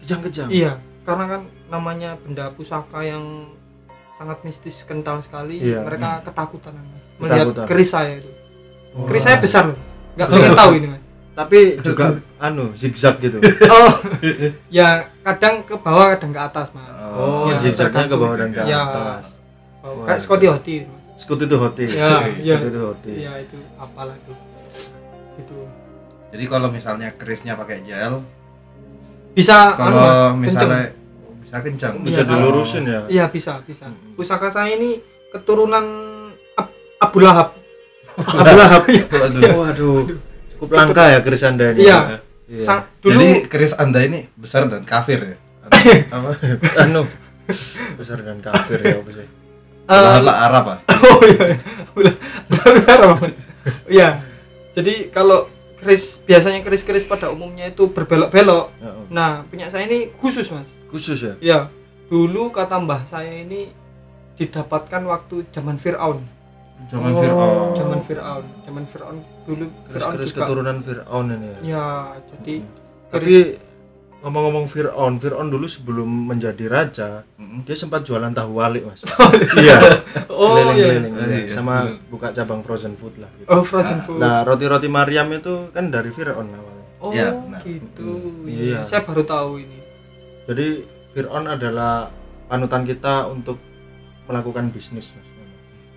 Kejang-kejang. 0.00 0.48
iya 0.48 0.72
karena 1.02 1.24
kan 1.28 1.40
namanya 1.68 2.14
benda 2.16 2.50
pusaka 2.50 3.02
yang 3.02 3.50
sangat 4.14 4.38
mistis 4.42 4.82
kental 4.82 5.18
sekali 5.18 5.58
Iya. 5.58 5.82
mereka 5.82 6.22
ketakutan 6.22 6.74
mas 6.74 7.02
melihat 7.18 7.38
Ketakutan. 7.44 7.66
keris 7.66 7.90
saya 7.90 8.12
itu 8.16 8.30
Wah. 8.92 9.06
keris 9.06 9.22
saya 9.24 9.36
besar 9.36 9.64
nggak 10.14 10.28
pengen 10.28 10.52
tahu 10.54 10.70
ini 10.72 10.86
mas 10.88 11.01
Tapi 11.32 11.80
juga 11.80 12.20
anu 12.44 12.72
zigzag 12.72 13.16
gitu. 13.18 13.40
oh 13.72 13.92
ya 14.70 14.88
kadang 15.22 15.62
ke 15.62 15.74
bawah 15.74 16.12
kadang 16.12 16.30
ke 16.30 16.40
atas 16.42 16.68
mas 16.70 16.92
Oh, 17.12 17.44
Ya, 17.46 17.56
zigzagnya 17.58 18.04
ke 18.04 18.14
bawah 18.14 18.36
dan 18.36 18.50
ke 18.50 18.60
Ya. 18.62 18.80
atas. 18.82 19.24
oh, 19.80 20.02
kayak 20.02 20.20
Scotty 20.20 20.46
Hoti. 20.46 20.76
Skut 21.14 21.38
itu 21.40 21.54
hoti. 21.54 21.86
Ya, 21.86 22.26
iya. 22.34 22.56
Skut 22.56 22.68
itu 22.68 22.80
hoti. 22.82 23.12
iya 23.16 23.32
itu 23.38 23.54
apalah 23.76 24.12
itu 24.12 24.32
itu 25.34 25.56
jadi 26.28 26.44
kalau 26.46 26.68
misalnya 26.68 27.12
kerisnya 27.12 27.54
pakai 27.54 27.80
gel 27.80 28.24
bisa 29.30 29.70
anu, 29.70 29.78
kalau 29.78 30.02
kenceng. 30.02 30.34
misalnya 30.40 30.82
bisa 31.40 31.56
kencang 31.60 31.94
Bisa 32.00 32.20
Iya. 32.20 32.26
dilurusin 32.26 32.82
ya. 32.84 33.00
Iya 33.06 33.24
bisa 33.28 33.60
bisa. 33.62 33.86
Mm-mm. 33.86 34.12
Pusaka 34.12 34.48
saya 34.48 34.72
ini 34.72 34.98
keturunan 35.28 35.84
Ab- 36.54 36.74
Abu 36.98 37.18
Lahab. 37.20 37.54
Abu 38.14 38.52
Lahab. 38.52 38.82
Waduh. 38.84 39.42
Waduh. 39.54 39.98
Cukup 40.62 40.78
langka 40.78 41.10
ya 41.10 41.18
keris 41.26 41.42
anda 41.42 41.74
ini. 41.74 41.90
Iya. 41.90 42.22
Iya. 42.46 42.62
Sang, 42.62 42.86
dulu 43.02 43.18
jadi 43.18 43.50
keris 43.50 43.74
anda 43.74 43.98
ini 43.98 44.30
besar 44.38 44.70
dan 44.70 44.86
kafir 44.86 45.34
ya 45.34 45.36
apa? 46.14 46.38
anu 46.86 47.02
besar 47.98 48.22
dan 48.22 48.38
kafir 48.38 48.78
ya 48.78 49.02
apa 49.02 49.10
sih? 49.10 49.28
lah 49.90 50.36
Arab 50.46 50.64
ah 50.70 50.78
oh 51.10 51.18
iya. 51.26 51.58
Abu 51.90 52.00
Lahab. 52.06 53.18
Iya. 53.90 54.22
Jadi 54.78 55.10
kalau 55.10 55.50
keris 55.82 56.22
biasanya 56.22 56.62
keris-keris 56.62 57.02
pada 57.10 57.34
umumnya 57.34 57.66
itu 57.66 57.90
berbelok-belok. 57.90 58.70
Ya, 58.78 58.90
oh. 58.94 59.04
Nah, 59.10 59.42
punya 59.50 59.66
saya 59.66 59.90
ini 59.90 60.14
khusus, 60.14 60.46
Mas. 60.54 60.70
Khusus 60.94 61.18
ya. 61.18 61.34
Ya. 61.42 61.58
Dulu 62.06 62.54
kata 62.54 62.78
Mbah 62.78 63.10
saya 63.10 63.34
ini 63.34 63.74
didapatkan 64.38 65.02
waktu 65.10 65.42
zaman 65.50 65.74
Firaun. 65.82 66.22
zaman 66.86 67.10
Oh. 67.10 67.18
Fir'aun 67.18 67.74
Zaman 67.74 68.00
Firaun. 68.06 68.44
Zaman 68.62 68.84
Firaun 68.86 69.18
dulu 69.42 69.64
Firaun 69.66 69.90
Keris-keris 70.14 70.28
juga. 70.28 70.38
keturunan 70.40 70.76
Fir'aun 70.80 71.26
ini 71.30 71.46
ya. 71.46 71.58
Ya, 71.64 71.86
jadi 72.30 72.54
Tapi 73.08 73.34
ngomong-ngomong 74.20 74.66
Fir'aun, 74.66 75.18
Fir'aun 75.18 75.48
dulu 75.48 75.66
sebelum 75.66 76.06
menjadi 76.06 76.64
raja, 76.64 77.26
Mm-mm. 77.34 77.62
dia 77.62 77.74
sempat 77.74 78.02
jualan 78.02 78.30
tahu 78.30 78.54
wali 78.54 78.80
mas. 78.80 79.02
iya. 79.58 79.82
oh 80.28 80.62
iya. 80.70 80.94
Keliling-keliling. 80.94 81.12
iya. 81.12 81.26
iya. 81.26 81.38
Iya, 81.42 81.52
Sama 81.52 81.74
bener. 81.84 82.06
buka 82.06 82.28
cabang 82.30 82.60
frozen 82.60 82.94
food 82.94 83.18
lah. 83.18 83.28
Gitu. 83.34 83.48
Oh, 83.48 83.60
frozen 83.60 83.98
Ah, 83.98 84.04
food. 84.04 84.18
Nah 84.18 84.42
roti-roti 84.42 84.86
Maryam 84.86 85.26
itu 85.28 85.68
kan 85.70 85.90
dari 85.90 86.08
Fir'aun 86.08 86.48
awalnya. 86.48 86.86
Oh 86.98 87.10
Ya, 87.10 87.34
benar. 87.34 87.60
gitu. 87.62 88.10
Iya. 88.46 88.62
iya. 88.62 88.78
Saya 88.84 89.02
baru 89.02 89.22
tahu 89.22 89.58
ini. 89.58 89.78
Jadi 90.44 90.66
Fir'aun 91.12 91.46
adalah 91.46 92.08
panutan 92.46 92.82
kita 92.82 93.26
untuk 93.26 93.58
melakukan 94.24 94.70
bisnis 94.70 95.10
mas. 95.10 95.26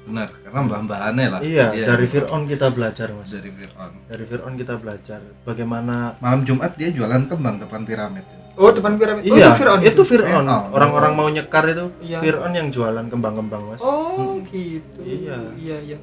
Benar 0.06 0.30
karena 0.38 0.60
mbah-mbahannya 0.62 1.28
lah 1.28 1.40
Iya, 1.42 1.66
dari 1.74 2.06
Fir'aun 2.06 2.46
kita 2.46 2.70
belajar 2.70 3.10
mas. 3.10 3.28
dari 3.28 3.50
Fir'aun 3.50 3.92
Dari 4.06 4.24
Fir'aun 4.24 4.54
kita 4.54 4.74
belajar 4.76 5.20
bagaimana. 5.42 6.14
malam 6.18 6.42
Jumat 6.42 6.74
dia 6.74 6.90
jualan 6.90 7.26
kembang 7.26 7.58
depan 7.58 7.82
piramid 7.84 8.26
Oh, 8.56 8.72
depan 8.72 8.96
piramid. 8.96 9.26
Oh, 9.26 9.36
iya, 9.36 9.52
itu 9.52 9.58
Firaun. 9.58 9.80
itu 9.84 10.02
Fir'aun. 10.02 10.48
Orang-orang 10.72 11.12
mau 11.12 11.28
nyekar 11.28 11.68
itu 11.68 11.92
Iya. 12.00 12.24
Fir'aun 12.24 12.54
yang 12.54 12.72
jualan 12.72 13.04
kembang-kembang 13.06 13.68
mas. 13.68 13.80
Oh, 13.84 14.40
gitu. 14.46 15.00
Iya. 15.02 15.52
Iya, 15.60 15.78
iya. 15.84 15.98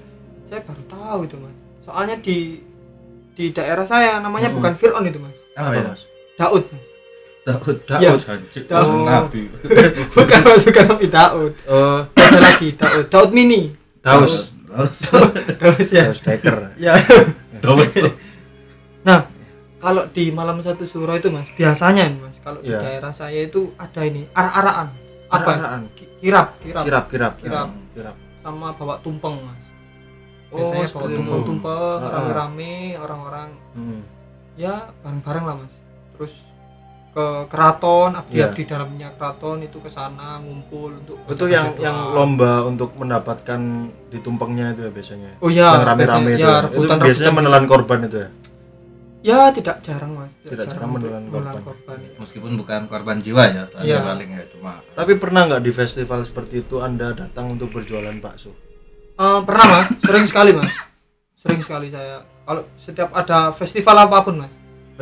Saya 0.45 0.61
baru 0.61 0.85
tahu 0.85 1.19
itu, 1.25 1.41
Mas. 1.41 1.57
Soalnya 1.83 2.21
di 2.21 2.61
di 3.33 3.49
daerah 3.49 3.83
saya 3.83 4.21
namanya 4.21 4.53
Hmm. 4.53 4.61
bukan 4.61 4.77
Fir'aun 4.77 5.01
itu 5.03 5.17
mas 5.17 5.33
Apa 5.55 5.73
ya? 5.73 5.83
Mas? 5.89 6.05
Daud 6.37 6.65
mas 6.69 6.85
Daud, 7.43 7.77
Iya. 7.89 8.11
Daud, 8.13 8.21
Hancur. 8.23 8.63
Daud. 8.63 8.85
Oh, 8.85 9.03
Nabi. 9.03 9.43
bukan 10.13 10.41
mas 10.45 10.63
bukan 10.63 10.85
Nabi 10.87 11.07
Daud 11.09 11.53
Oh, 11.65 11.99
ada 12.13 12.39
lagi 12.39 12.69
Daud 12.75 13.05
Daud 13.09 13.31
mini 13.33 13.73
Daus. 14.03 14.51
Daud. 14.67 14.91
Daud 15.61 15.79
ya 15.87 16.03
Daus 16.05 16.21
Decker. 16.21 16.57
ya 16.77 16.95
Daud. 17.59 17.87
nah 19.07 19.27
kalau 19.77 20.07
di 20.09 20.31
malam 20.31 20.59
satu 20.59 20.83
suro 20.85 21.13
itu 21.13 21.27
mas 21.27 21.47
biasanya 21.53 22.07
nih 22.07 22.19
mas 22.19 22.39
kalau 22.39 22.59
di 22.59 22.69
Iya. 22.69 22.79
daerah 22.81 23.11
saya 23.11 23.43
itu 23.43 23.75
ada 23.77 24.01
ini 24.01 24.27
arak-arakan 24.31 24.89
apa 25.27 25.35
Arak-arakan. 25.35 25.81
Ki- 25.93 26.11
kirap 26.21 26.49
kirap 26.59 26.85
Kirap, 26.85 27.05
kirap, 27.09 27.33
Kirap. 27.39 27.69
kirap. 27.93 28.17
sama 28.41 28.71
bawa 28.73 28.99
tumpeng 28.99 29.39
mas 29.41 29.59
Oh, 30.49 30.59
biasanya 30.59 30.75
bawa 30.77 30.87
seperti 30.87 31.11
itu. 31.11 31.19
tumpeng-tumpeng 31.21 32.01
rame-rame 32.05 32.73
orang-orang 32.97 33.49
Hmm. 33.73 34.01
ya 34.55 34.75
bareng-bareng 35.01 35.45
lah 35.45 35.55
mas 35.59 35.73
terus 36.13 36.33
ke 37.13 37.27
keraton 37.47 38.11
abdi 38.15 38.35
Iya. 38.35 38.49
di 38.51 38.65
dalamnya 38.65 39.13
keraton 39.13 39.61
itu 39.61 39.77
ke 39.77 39.87
sana 39.87 40.41
ngumpul 40.41 40.97
untuk 40.97 41.21
Itu 41.27 41.45
yang 41.47 41.71
doa. 41.71 41.85
yang 41.85 41.97
lomba 42.11 42.65
untuk 42.65 42.97
mendapatkan 42.97 43.61
di 44.09 44.19
tumpengnya 44.19 44.73
itu 44.73 44.81
ya 44.83 44.91
biasanya. 44.91 45.31
oh 45.39 45.47
ya 45.47 45.69
yang 45.71 45.85
rame-rame 45.85 46.01
biasanya- 46.25 46.33
itu. 46.33 46.41
ya, 46.41 46.49
ya. 46.49 46.57
Itu 46.57 46.67
rebutan 46.73 46.97
biasanya 46.99 47.13
rebutan 47.23 47.37
menelan 47.39 47.65
korban 47.67 47.99
itu 48.03 48.17
ya. 48.17 48.29
ya 49.23 49.39
tidak 49.51 49.77
jarang 49.81 50.13
mas 50.15 50.33
Tidak 50.41 50.67
jarang 50.67 50.91
untuk 50.91 51.13
menelan 51.13 51.61
korban. 51.61 51.97
ya. 52.01 52.11
Meskipun 52.17 52.53
bukan 52.57 52.81
korban 52.87 53.17
jiwa 53.19 53.45
ya, 53.47 53.65
Iya. 53.79 53.99
paling 54.03 54.31
ya 54.33 54.45
cuma 54.49 54.73
Tapi 54.91 55.13
pernah 55.15 55.47
nggak 55.47 55.61
di 55.61 55.71
festival 55.71 56.21
seperti 56.23 56.55
itu 56.63 56.81
Anda 56.81 57.13
datang 57.13 57.53
untuk 57.53 57.71
berjualan 57.71 58.17
bakso? 58.19 58.57
Eh, 59.15 59.41
pernah 59.45 59.67
mas 59.69 59.87
sering 60.01 60.25
sekali 60.25 60.51
mas 60.51 60.73
sering 61.37 61.61
sekali 61.61 61.87
saya 61.87 62.25
kalau 62.43 62.65
setiap 62.75 63.13
ada 63.13 63.53
festival 63.53 64.01
apa 64.01 64.25
pun 64.25 64.41
mas 64.41 64.53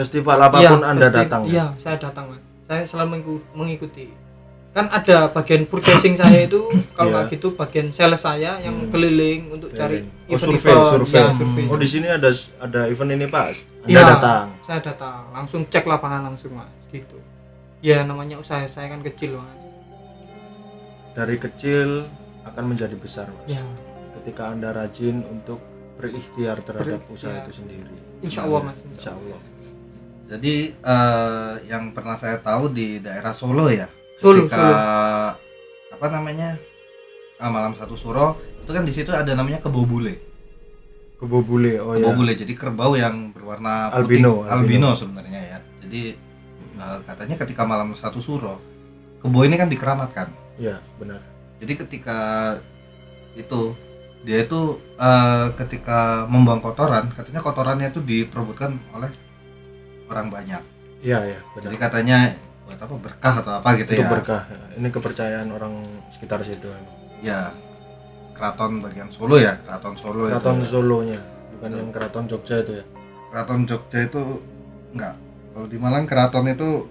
Festival 0.01 0.39
apa 0.39 0.57
pun 0.59 0.81
Iya, 0.81 0.87
Anda 0.87 1.07
festi- 1.07 1.19
datang. 1.19 1.41
ya? 1.43 1.51
iya 1.51 1.67
saya 1.77 1.97
datang 1.97 2.25
mas 2.29 2.43
saya 2.65 2.83
selalu 2.85 3.09
mengiku- 3.13 3.45
mengikuti 3.53 4.07
kan 4.71 4.87
ada 4.89 5.27
bagian 5.29 5.67
purchasing 5.67 6.15
saya 6.15 6.41
itu 6.41 6.63
kalau 6.97 7.11
nggak 7.11 7.27
gitu 7.33 7.53
bagian 7.53 7.91
sales 7.91 8.19
saya 8.19 8.57
yang 8.59 8.77
Hmm. 8.77 8.89
keliling 8.89 9.51
untuk 9.51 9.71
cari 9.71 10.07
Oh, 10.25 10.33
event-event. 10.33 10.63
survei, 10.63 10.95
survei. 10.95 11.21
Ya, 11.21 11.29
survei. 11.35 11.65
Oh, 11.67 11.75
di 11.77 11.89
sini 11.89 12.07
ada 12.09 12.31
ada 12.59 12.81
event 12.87 13.11
ini, 13.13 13.27
Pak. 13.27 13.45
Anda 13.83 13.91
Iya, 13.91 14.03
datang. 14.09 14.45
saya 14.63 14.81
datang 14.81 15.21
langsung 15.31 15.61
cek 15.65 15.85
lapangan 15.85 16.23
langsung 16.25 16.55
mas 16.55 16.71
gitu 16.89 17.19
ya 17.81 18.03
namanya 18.03 18.37
usaha 18.37 18.63
saya 18.65 18.89
kan 18.89 19.03
kecil 19.03 19.37
mas 19.37 19.59
Dari 21.11 21.37
kecil 21.37 22.07
akan 22.45 22.65
menjadi 22.67 22.95
besar, 22.95 23.27
Mas. 23.29 23.53
ya 23.53 23.63
Ketika 24.15 24.49
Anda 24.49 24.71
rajin 24.71 25.25
untuk 25.25 25.59
berikhtiar 25.97 26.61
terhadap 26.61 27.03
Berikhtiar. 27.03 27.11
usaha 27.11 27.35
itu 27.43 27.53
sendiri. 27.59 27.95
insya 28.21 28.45
Allah 28.45 28.61
mas 28.63 28.79
Insya 28.87 29.11
Allah. 29.11 29.41
Jadi 30.31 30.70
eh, 30.70 31.53
yang 31.66 31.91
pernah 31.91 32.14
saya 32.14 32.39
tahu 32.39 32.70
di 32.70 33.03
daerah 33.03 33.35
Solo 33.35 33.66
ya, 33.66 33.91
Solo, 34.14 34.47
ketika 34.47 34.62
Solo. 34.62 34.78
apa 35.99 36.07
namanya 36.07 36.55
ah, 37.43 37.51
malam 37.51 37.74
satu 37.74 37.99
suro 37.99 38.39
itu 38.62 38.70
kan 38.70 38.87
di 38.87 38.95
situ 38.95 39.11
ada 39.11 39.35
namanya 39.35 39.59
kebo 39.59 39.83
bule. 39.83 40.22
Kebo 41.18 41.43
bule. 41.43 41.83
Oh 41.83 41.99
kebo 41.99 42.14
ya. 42.14 42.16
bule 42.16 42.33
jadi 42.39 42.53
kerbau 42.55 42.95
yang 42.95 43.35
berwarna 43.35 43.91
Albino, 43.91 44.47
putih, 44.47 44.55
albino, 44.55 44.89
sebenarnya 44.95 45.41
ya. 45.43 45.59
Jadi 45.83 46.14
eh, 46.78 46.99
katanya 47.11 47.35
ketika 47.43 47.66
malam 47.66 47.91
satu 47.99 48.22
suro 48.22 48.62
kebo 49.18 49.43
ini 49.43 49.59
kan 49.59 49.66
dikeramatkan. 49.66 50.31
Iya, 50.62 50.78
benar. 50.95 51.26
Jadi 51.59 51.74
ketika 51.74 52.18
itu 53.35 53.74
dia 54.22 54.47
itu 54.47 54.78
eh, 54.95 55.47
ketika 55.59 56.31
membuang 56.31 56.62
kotoran, 56.62 57.11
katanya 57.11 57.43
kotorannya 57.43 57.91
itu 57.91 57.99
diperebutkan 57.99 58.78
oleh 58.95 59.11
orang 60.11 60.27
banyak. 60.29 60.63
Iya, 61.01 61.19
iya, 61.25 61.41
benar. 61.55 61.65
Jadi 61.71 61.77
katanya 61.79 62.19
buat 62.67 62.79
apa 62.83 62.95
berkah 63.01 63.35
atau 63.41 63.53
apa 63.63 63.69
gitu 63.79 63.91
Untuk 63.97 64.05
ya. 64.05 64.11
berkah. 64.13 64.43
Ya. 64.51 64.59
Ini 64.77 64.89
kepercayaan 64.91 65.49
orang 65.55 65.75
sekitar 66.13 66.43
situ. 66.45 66.69
Ya 67.25 67.55
keraton 68.37 68.81
bagian 68.81 69.09
Solo 69.13 69.37
ya, 69.37 69.61
keraton 69.61 69.95
Solo 70.01 70.25
Keraton 70.25 70.65
itu. 70.65 70.73
Solonya, 70.73 71.21
bukan 71.57 71.71
yang 71.77 71.89
keraton 71.93 72.25
Jogja 72.25 72.65
itu 72.65 72.73
ya. 72.81 72.85
Keraton 73.29 73.61
Jogja 73.69 73.99
itu 74.01 74.23
enggak. 74.97 75.15
Kalau 75.53 75.67
di 75.69 75.77
Malang 75.77 76.05
keraton 76.09 76.49
itu 76.49 76.89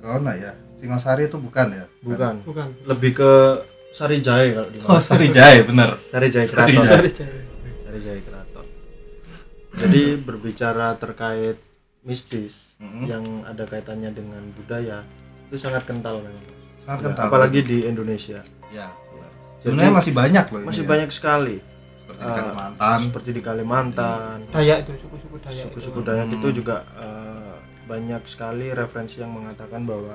enggak 0.00 0.36
ya, 0.40 0.52
Singosari 0.80 1.28
itu 1.28 1.36
bukan 1.36 1.66
ya? 1.74 1.84
Bukan. 2.00 2.34
bukan 2.48 2.68
Lebih 2.88 3.12
ke 3.20 3.32
Sarijaya 3.92 4.52
kalau 4.56 4.68
di 4.72 4.78
Oh, 4.88 5.00
Sarijaya 5.00 5.60
bener. 5.68 6.00
Sarijaya 6.00 6.48
Sarijaya. 6.48 6.48
Keraton. 6.48 6.84
Sorry. 6.88 7.10
Sarijaya 7.84 8.20
Keraton. 8.24 8.66
Jadi 9.78 10.02
berbicara 10.16 10.96
terkait 10.96 11.56
mistis 12.00 12.78
Mhm. 12.78 13.02
yang 13.04 13.24
ada 13.44 13.64
kaitannya 13.64 14.10
dengan 14.10 14.42
budaya 14.52 15.02
itu 15.44 15.56
sangat 15.56 15.82
kental 15.84 16.20
memang. 16.20 16.44
Sangat 16.82 16.98
Ya, 16.98 17.04
kental. 17.04 17.24
apalagi 17.26 17.60
di 17.60 17.78
Indonesia. 17.84 18.40
ya. 18.68 18.88
Jadi 19.58 19.74
Sebenarnya 19.74 19.94
masih 19.96 20.12
banyak 20.14 20.44
loh 20.48 20.60
masih 20.62 20.84
ya. 20.84 20.88
banyak 20.88 21.10
sekali 21.10 21.56
seperti 22.06 22.22
di 22.22 22.30
Kalimantan. 22.32 22.98
seperti 23.00 23.30
di 23.32 23.42
Kalimantan, 23.42 24.36
Dayak 24.48 24.78
itu 24.80 24.92
suku-suku 24.98 25.36
Dayak 25.40 25.62
suku-suku 25.66 25.98
itu. 25.98 26.06
Dayak 26.06 26.26
Hmm. 26.26 26.36
itu 26.36 26.48
juga 26.54 26.76
eh, 26.94 27.54
banyak 27.84 28.22
sekali 28.24 28.66
referensi 28.70 29.18
yang 29.18 29.32
mengatakan 29.32 29.82
bahwa 29.82 30.14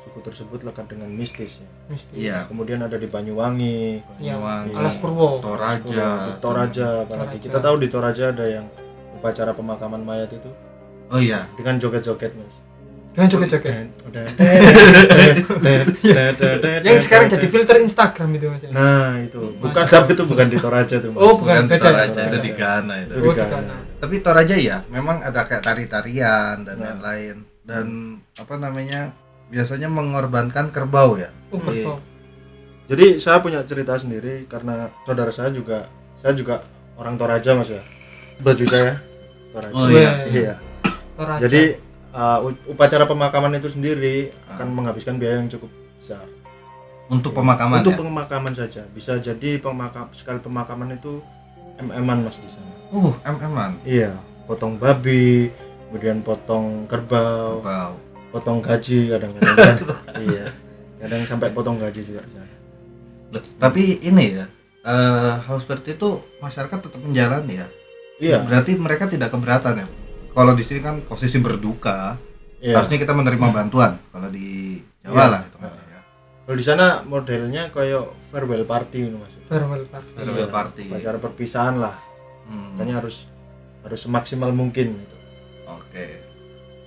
suku 0.00 0.18
tersebut 0.22 0.64
lekat 0.64 0.88
dengan 0.88 1.10
mistis 1.10 1.60
ya. 1.60 1.68
mistis 1.86 2.16
Iya. 2.16 2.38
Kemudian 2.46 2.80
ada 2.80 2.94
di 2.94 3.04
Banyuwangi, 3.04 4.00
ya 4.16 4.34
Banyuwangi, 4.34 4.72
alas 4.72 4.94
purwo 4.96 5.36
Toraja. 5.38 6.40
Toraja 6.40 7.04
apalagi. 7.04 7.36
Toraja. 7.36 7.44
Kita 7.44 7.58
tahu 7.60 7.76
di 7.76 7.88
Toraja 7.88 8.24
ada 8.30 8.44
yang 8.48 8.66
upacara 9.12 9.52
pemakaman 9.52 10.00
mayat 10.00 10.32
itu 10.32 10.48
Oh 11.08 11.18
iya. 11.18 11.48
dengan 11.56 11.76
joget-joget 11.76 12.32
mas. 12.32 12.54
dengan 13.12 13.28
joget-joget 13.28 13.72
yang 13.74 13.88
yang 16.84 16.98
sekarang 16.98 17.26
jadi 17.28 17.46
filter 17.46 17.76
Instagram 17.80 18.28
itu 18.34 18.46
mas 18.46 18.62
ya? 18.62 18.70
nah 18.70 19.18
itu 19.18 19.40
bukan 19.58 19.84
tapi 19.84 20.12
itu 20.12 20.24
bukan 20.24 20.46
di 20.46 20.58
Toraja 20.58 20.96
tuh 20.98 21.10
mas 21.10 21.20
Oh, 21.20 21.34
bukan. 21.36 21.66
Bukan. 21.66 21.78
Toraja, 21.78 22.20
itu 22.24 22.38
di 22.38 22.50
Ghana 22.52 22.94
itu. 23.02 23.12
Oh, 23.18 23.22
di 23.24 23.30
Ghana. 23.34 23.76
Tapi 23.98 24.14
Toraja 24.20 24.54
ya, 24.54 24.76
memang 24.86 25.18
ada 25.20 25.42
kayak 25.42 25.64
tari-tarian 25.64 26.62
dan 26.62 26.76
Nah. 26.76 26.94
lain-lain 26.94 27.36
dan 27.64 27.86
apa 28.34 28.54
namanya 28.54 29.10
biasanya 29.48 29.88
mengorbankan 29.88 30.70
kerbau 30.70 31.16
ya. 31.16 31.28
Oh, 31.50 31.58
Jadi, 31.58 31.82
kerbau. 31.82 31.98
jadi 32.86 33.06
saya 33.16 33.40
punya 33.40 33.60
cerita 33.64 33.96
sendiri 33.96 34.46
karena 34.46 34.92
saudara 35.02 35.28
saya 35.28 35.50
juga 35.50 35.88
saya 36.16 36.32
juga 36.32 36.62
orang 36.94 37.16
Toraja 37.16 37.52
mas 37.52 37.68
ya 37.68 37.82
baju 38.38 38.64
saya 38.64 38.94
Toraja 39.50 39.74
Oh, 39.74 39.88
iya. 39.88 40.12
iya 40.28 40.54
Toraja. 41.18 41.42
jadi 41.42 41.62
uh, 42.14 42.38
upacara 42.66 43.04
pemakaman 43.04 43.58
itu 43.58 43.68
sendiri 43.68 44.30
Ah. 44.46 44.54
akan 44.54 44.70
menghabiskan 44.72 45.18
biaya 45.18 45.42
yang 45.42 45.50
cukup 45.50 45.66
besar 45.98 46.24
untuk 47.10 47.34
pemakaman 47.34 47.82
untuk 47.82 47.92
ya. 47.92 48.00
pemakaman 48.00 48.52
saja 48.54 48.82
bisa 48.88 49.18
jadi 49.18 49.58
pemakam 49.58 50.06
sekali 50.12 50.38
pemakaman 50.38 50.94
itu 50.94 51.18
mm-an 51.76 52.22
mas 52.22 52.38
di 52.38 52.46
sana 52.46 52.70
Uh, 52.88 53.12
mm-an. 53.20 53.76
iya 53.82 54.16
potong 54.46 54.78
babi 54.78 55.52
kemudian 55.88 56.22
potong 56.22 56.86
kerbau 56.86 57.60
Kerbau. 57.60 57.92
potong 58.30 58.62
gaji 58.62 59.10
kadang-kadang 59.10 59.76
iya 60.30 60.46
kadang 60.96 61.22
sampai 61.22 61.50
potong 61.50 61.76
gaji 61.76 62.00
juga 62.02 62.22
di 62.22 62.32
sana. 62.32 62.46
Loh, 63.28 63.44
Tapi 63.60 64.00
ini 64.00 64.34
ya, 64.34 64.48
eh, 64.82 65.32
hal 65.38 65.56
seperti 65.60 65.94
itu 65.94 66.16
masyarakat 66.38 66.78
tetap 66.80 66.96
menjalani 66.96 67.60
ya. 67.60 67.68
iya 68.18 68.40
Berarti 68.40 68.72
mereka 68.74 69.04
tidak 69.04 69.28
keberatan 69.28 69.84
ya. 69.84 69.86
Kalau 70.38 70.54
di 70.54 70.62
sini 70.62 70.78
kan 70.78 71.02
posisi 71.02 71.34
berduka, 71.36 72.14
iya 72.56 72.78
harusnya 72.78 72.94
kita 72.96 73.10
menerima 73.10 73.46
bantuan. 73.50 73.98
Kalau 74.08 74.30
di 74.30 74.78
Jawa 75.02 75.14
Iya. 75.16 75.26
lah 75.28 75.40
itu 75.42 75.56
ya. 75.58 75.70
kalau 76.44 76.56
di 76.56 76.64
sana 76.64 76.86
modelnya 77.02 77.68
kayak 77.68 78.02
farewell 78.28 78.62
party 78.64 78.98
ini 79.02 79.16
mas 79.16 79.34
farewell 79.44 79.84
party 79.84 80.10
Farewell 80.14 80.38
Iya, 80.40 80.48
party. 80.48 80.84
acara 80.90 81.18
perpisahan 81.18 81.76
lah 81.76 81.96
Hmm, 82.44 82.72
makanya 82.72 82.94
harus 82.98 83.28
harus 83.82 84.00
semaksimal 84.00 84.48
mungkin 84.50 84.96
gitu. 84.96 85.16
Oke. 85.66 86.24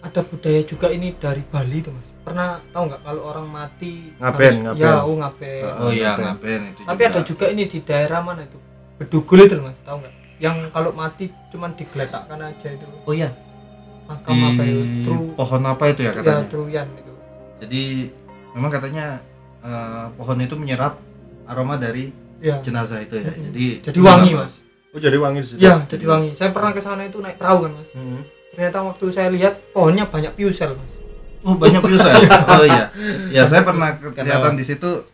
ada 0.02 0.22
budaya 0.24 0.62
juga 0.64 0.90
ini 0.90 1.14
dari 1.14 1.44
Bali 1.44 1.78
itu 1.78 1.92
mas 1.92 2.10
pernah 2.20 2.58
tahu 2.68 2.90
nggak 2.90 3.02
kalau 3.04 3.22
orang 3.28 3.46
mati 3.48 4.10
Ngaben, 4.18 4.42
harus- 4.42 4.62
ngaben. 4.64 4.82
ya 4.82 4.94
oh 5.00 5.16
ngaben 5.16 5.62
Ah, 5.62 5.76
Oh 5.78 5.92
iya, 5.92 6.10
ngapain? 6.12 6.26
ngapain 6.26 6.62
itu 6.68 6.82
tapi 6.82 7.02
ada 7.06 7.20
juga 7.22 7.46
ini 7.48 7.64
di 7.66 7.80
daerah 7.80 8.20
mana 8.20 8.42
itu 8.42 8.58
bedugul 8.98 9.40
itu 9.40 9.56
mas 9.60 9.78
tahu 9.80 9.98
nggak 10.00 10.14
yang 10.42 10.58
kalau 10.68 10.90
mati 10.92 11.30
cuman 11.48 11.78
digeletakkan 11.78 12.42
aja 12.42 12.68
itu 12.68 12.86
Oh 13.06 13.14
iya, 13.14 13.30
makam 14.04 14.34
di 14.34 14.42
apa 14.44 14.62
itu 14.66 14.82
tru 15.06 15.18
pohon 15.32 15.62
apa 15.64 15.84
itu 15.88 16.02
ya 16.02 16.10
ya 16.10 16.18
katanya? 16.18 16.46
truyan 16.50 16.88
itu 16.92 17.14
Jadi 17.62 17.84
memang 18.52 18.72
katanya 18.74 19.06
eh, 19.62 20.06
pohon 20.18 20.38
itu 20.38 20.56
menyerap 20.56 20.98
aroma 21.46 21.78
dari 21.78 22.10
ya 22.42 22.58
jenazah 22.60 23.00
itu 23.00 23.16
ya. 23.16 23.30
Mm-mm. 23.30 23.54
Jadi 23.54 23.66
jadi 23.86 24.00
wangi 24.02 24.32
mas 24.34 24.54
oh 24.92 25.00
jadi 25.00 25.16
wangi 25.16 25.40
di 25.40 25.48
situ 25.48 25.60
ya 25.60 25.78
jadi 25.86 26.04
wangi 26.04 26.30
saya 26.34 26.50
pernah 26.50 26.74
ke 26.74 26.82
sana 26.82 27.06
itu 27.06 27.22
naik 27.22 27.38
perahu 27.38 27.64
kan 27.64 27.72
mas 27.72 27.90
Hmm. 27.94 28.26
ternyata 28.52 28.78
waktu 28.84 29.06
saya 29.08 29.30
lihat 29.30 29.54
pohonnya 29.72 30.04
banyak 30.04 30.34
piusel 30.34 30.74
mas 30.74 30.94
Oh 31.42 31.58
banyak 31.58 31.82
piusel. 31.82 32.06
oh 32.54 32.62
iya. 32.62 32.94
Ya 33.30 33.50
saya 33.50 33.66
pernah 33.66 33.98
kelihatan 33.98 34.54
di 34.54 34.62
situ. 34.62 35.10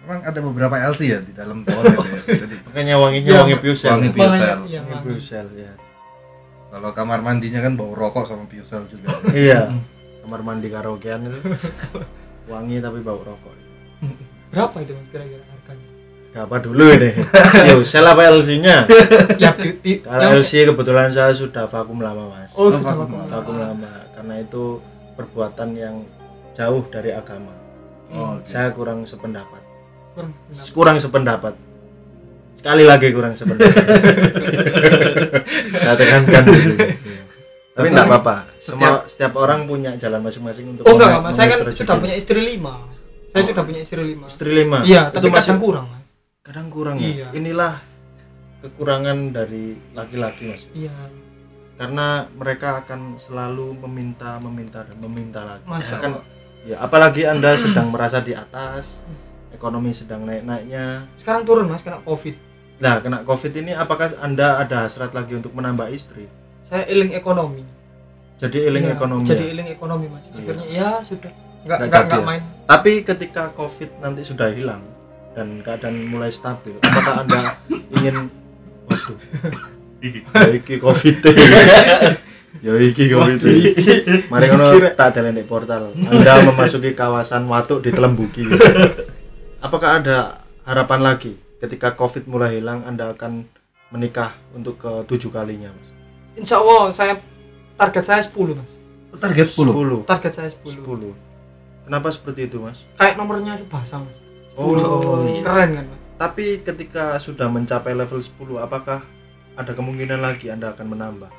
Memang 0.00 0.24
ada 0.24 0.40
beberapa 0.40 0.76
LC 0.80 1.00
ya 1.12 1.20
di 1.20 1.32
dalam 1.36 1.60
itu 1.60 1.76
ya. 1.76 1.96
Jadi 2.48 2.54
makanya 2.64 2.94
wanginya 2.96 3.30
Iya, 3.30 3.40
wangi 3.44 3.56
piusel 3.60 3.90
wangi 3.92 4.10
piusel. 4.10 4.58
iya, 4.64 4.80
wangi 4.80 4.96
piusel 5.04 5.46
ya 5.54 5.72
Kalau 6.70 6.90
kamar 6.94 7.20
mandinya 7.20 7.60
kan 7.60 7.74
bau 7.74 7.92
rokok 7.92 8.24
sama 8.24 8.46
biosel 8.46 8.86
juga. 8.88 9.10
iya. 9.34 9.68
Kamar 10.24 10.40
mandi 10.40 10.70
karaokean 10.70 11.26
itu. 11.26 11.38
Wangi 12.46 12.78
tapi 12.78 13.02
bau 13.02 13.18
rokok. 13.20 13.52
Berapa 14.50 14.76
itu 14.82 14.94
mas 14.96 15.06
kira-kira 15.10 15.44
harganya? 15.50 15.88
Gak 16.30 16.44
apa 16.46 16.56
dulu 16.62 16.84
deh. 16.94 17.14
Yo 17.68 17.82
sel 17.82 18.06
apa 18.06 18.22
LC 18.30 18.62
nya 18.62 18.86
ya 19.34 19.50
pi, 19.50 19.74
pi, 19.82 19.98
kalau 19.98 20.22
yang- 20.30 20.38
LC 20.40 20.70
kebetulan 20.70 21.10
saya 21.10 21.34
sudah 21.34 21.66
vakum 21.66 21.98
lama 21.98 22.30
mas. 22.38 22.54
Oh 22.54 22.70
sudah 22.70 22.94
vakum. 22.94 23.18
vakum. 23.18 23.30
vakum 23.30 23.56
lama. 23.58 23.90
Karena 24.14 24.34
itu 24.38 24.78
perbuatan 25.18 25.68
yang 25.74 25.96
jauh 26.54 26.86
dari 26.88 27.10
agama. 27.10 27.50
Oh, 28.10 28.38
oke. 28.38 28.46
saya 28.46 28.74
kurang 28.74 29.06
sependapat 29.06 29.62
kurang 30.20 30.32
sependapat. 30.52 30.72
kurang 30.72 30.96
sependapat. 30.98 31.54
Sekali 32.54 32.84
lagi 32.84 33.08
kurang 33.10 33.32
sependapat. 33.32 33.72
Saya 35.76 35.94
tekankan 35.96 36.42
di 36.44 36.52
sini. 36.56 36.76
tapi 37.70 37.86
enggak 37.88 38.06
apa-apa. 38.06 38.36
Semua 38.60 38.90
setiap 39.06 39.32
orang 39.36 39.64
punya 39.64 39.94
jalan 39.96 40.20
masing-masing 40.20 40.64
untuk 40.70 40.82
oh 40.84 40.92
enggak 40.92 41.20
mas. 41.20 41.32
Saya 41.32 41.46
kan 41.50 41.58
sudah 41.70 41.96
punya 41.96 42.14
istri 42.14 42.38
lima. 42.38 42.74
Saya 43.30 43.40
Oh. 43.40 43.46
sudah 43.48 43.62
punya 43.64 43.80
istri 43.80 44.00
lima. 44.02 44.24
Istri 44.26 44.50
lima? 44.52 44.78
Iya 44.82 45.02
Itu 45.08 45.14
tapi 45.16 45.26
masih- 45.28 45.38
kadang 45.46 45.58
kurang 45.58 45.84
mas. 45.88 46.02
Kadang 46.40 46.66
kurang 46.68 46.96
Iya. 46.98 47.14
ya 47.14 47.26
inilah 47.32 47.72
kekurangan 48.60 49.16
dari 49.30 49.64
laki-laki 49.94 50.42
mas. 50.46 50.62
Iya. 50.72 50.94
Karena 51.74 52.28
mereka 52.28 52.76
akan 52.78 53.16
selalu 53.16 53.72
meminta 53.80 54.36
meminta 54.36 54.84
dan 54.84 54.96
meminta 55.00 55.40
lagi. 55.40 55.64
Masya 55.64 55.90
Bahkan, 55.96 56.10
Allah. 56.12 56.24
ya 56.66 56.76
apalagi 56.76 57.22
anda 57.24 57.50
sedang 57.56 57.88
merasa 57.88 58.20
di 58.20 58.34
atas 58.34 59.00
ekonomi 59.50 59.90
sedang 59.90 60.22
naik 60.22 60.42
naiknya 60.42 61.04
sekarang 61.16 61.42
turun 61.42 61.66
mas 61.66 61.80
kena 61.80 62.00
covid. 62.00 62.34
Nah 62.76 62.98
kena 62.98 63.22
covid 63.22 63.52
ini 63.54 63.72
apakah 63.72 64.14
anda 64.18 64.56
ada 64.56 64.84
hasrat 64.84 65.10
lagi 65.10 65.34
untuk 65.34 65.50
menambah 65.50 65.88
istri? 65.88 66.26
Saya 66.62 66.86
iling 66.86 67.12
ekonomi. 67.12 67.66
Jadi 68.36 68.64
iling 68.64 68.84
Iya, 68.84 68.94
ekonomi 68.94 69.24
jadi 69.24 69.42
ya? 69.42 69.52
iling 69.52 69.68
ekonomi 69.68 70.06
mas. 70.08 70.24
Iya. 70.26 70.38
akhirnya 70.38 70.66
ya 70.66 70.90
sudah. 71.00 71.32
Nggak 71.60 71.78
Nggak 71.82 72.02
nggak 72.06 72.16
ya? 72.16 72.24
main. 72.24 72.42
Tapi 72.64 72.92
ketika 73.02 73.42
covid 73.52 73.90
nanti 73.98 74.22
sudah 74.22 74.48
hilang 74.48 74.80
dan 75.30 75.60
keadaan 75.60 76.08
mulai 76.08 76.30
stabil 76.30 76.72
apakah 76.76 77.20
anda 77.20 77.60
ingin 77.94 78.32
waduh. 78.86 79.18
Ya 80.00 80.48
iki 80.50 80.80
covid. 80.80 81.20
Ya 82.60 82.72
iki 82.74 83.08
covid. 83.08 83.40
Mari 84.26 84.46
ngono 84.48 84.64
tak 84.90 85.12
jalan 85.12 85.32
di 85.32 85.44
portal. 85.44 85.92
Anda 85.94 86.40
memasuki 86.42 86.92
kawasan 86.92 87.44
watuk 87.44 87.80
di 87.80 87.90
Telembuki 87.90 88.48
apakah 89.60 90.00
ada 90.00 90.40
harapan 90.64 91.00
lagi 91.02 91.32
ketika 91.58 91.92
covid 91.92 92.24
mulai 92.24 92.56
hilang 92.56 92.82
anda 92.82 93.12
akan 93.12 93.44
menikah 93.90 94.32
untuk 94.50 94.78
ke 94.78 94.92
tujuh 95.06 95.28
kalinya 95.28 95.68
mas 95.70 95.88
insya 96.34 96.56
Allah 96.56 96.88
saya 96.90 97.14
target 97.76 98.04
saya 98.04 98.22
10 98.22 98.56
mas 98.56 98.70
Target 99.10 99.50
10. 99.50 100.06
10 100.06 100.06
target 100.06 100.32
saya 100.32 100.48
10, 100.48 100.80
10 100.80 101.84
kenapa 101.84 102.08
seperti 102.08 102.46
itu 102.46 102.62
mas 102.62 102.86
kayak 102.94 103.18
nomornya 103.18 103.58
Subasa 103.58 103.98
mas 103.98 104.16
oh 104.54 104.76
iya. 105.26 105.42
keren 105.42 105.70
kan 105.74 105.86
mas 105.86 105.98
Tapi 106.20 106.60
ketika 106.60 107.16
sudah 107.16 107.48
mencapai 107.48 107.96
level 107.96 108.20
10, 108.20 108.36
apakah 108.60 109.00
ada 109.56 109.72
kemungkinan 109.72 110.20
lagi 110.20 110.52
Anda 110.52 110.68
akan 110.70 110.92
menambah? 110.92 111.32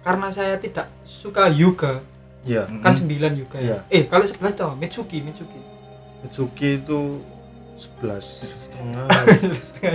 karena 0.00 0.30
saya 0.30 0.56
tidak 0.56 0.86
suka 1.02 1.48
yoga 1.48 1.98
Iya. 2.42 2.64
kan 2.80 2.94
Hmm. 2.94 3.10
9 3.10 3.36
yoga 3.36 3.58
ya 3.58 3.66
Iya. 3.84 3.92
eh 3.92 4.02
kalau 4.06 4.22
11 4.22 4.54
tau 4.54 4.72
Mitsuki 4.72 5.18
Mitsuki 5.20 5.58
Mitsuki 6.22 6.80
itu 6.80 6.98
11 7.76 8.24
setengah. 8.64 9.04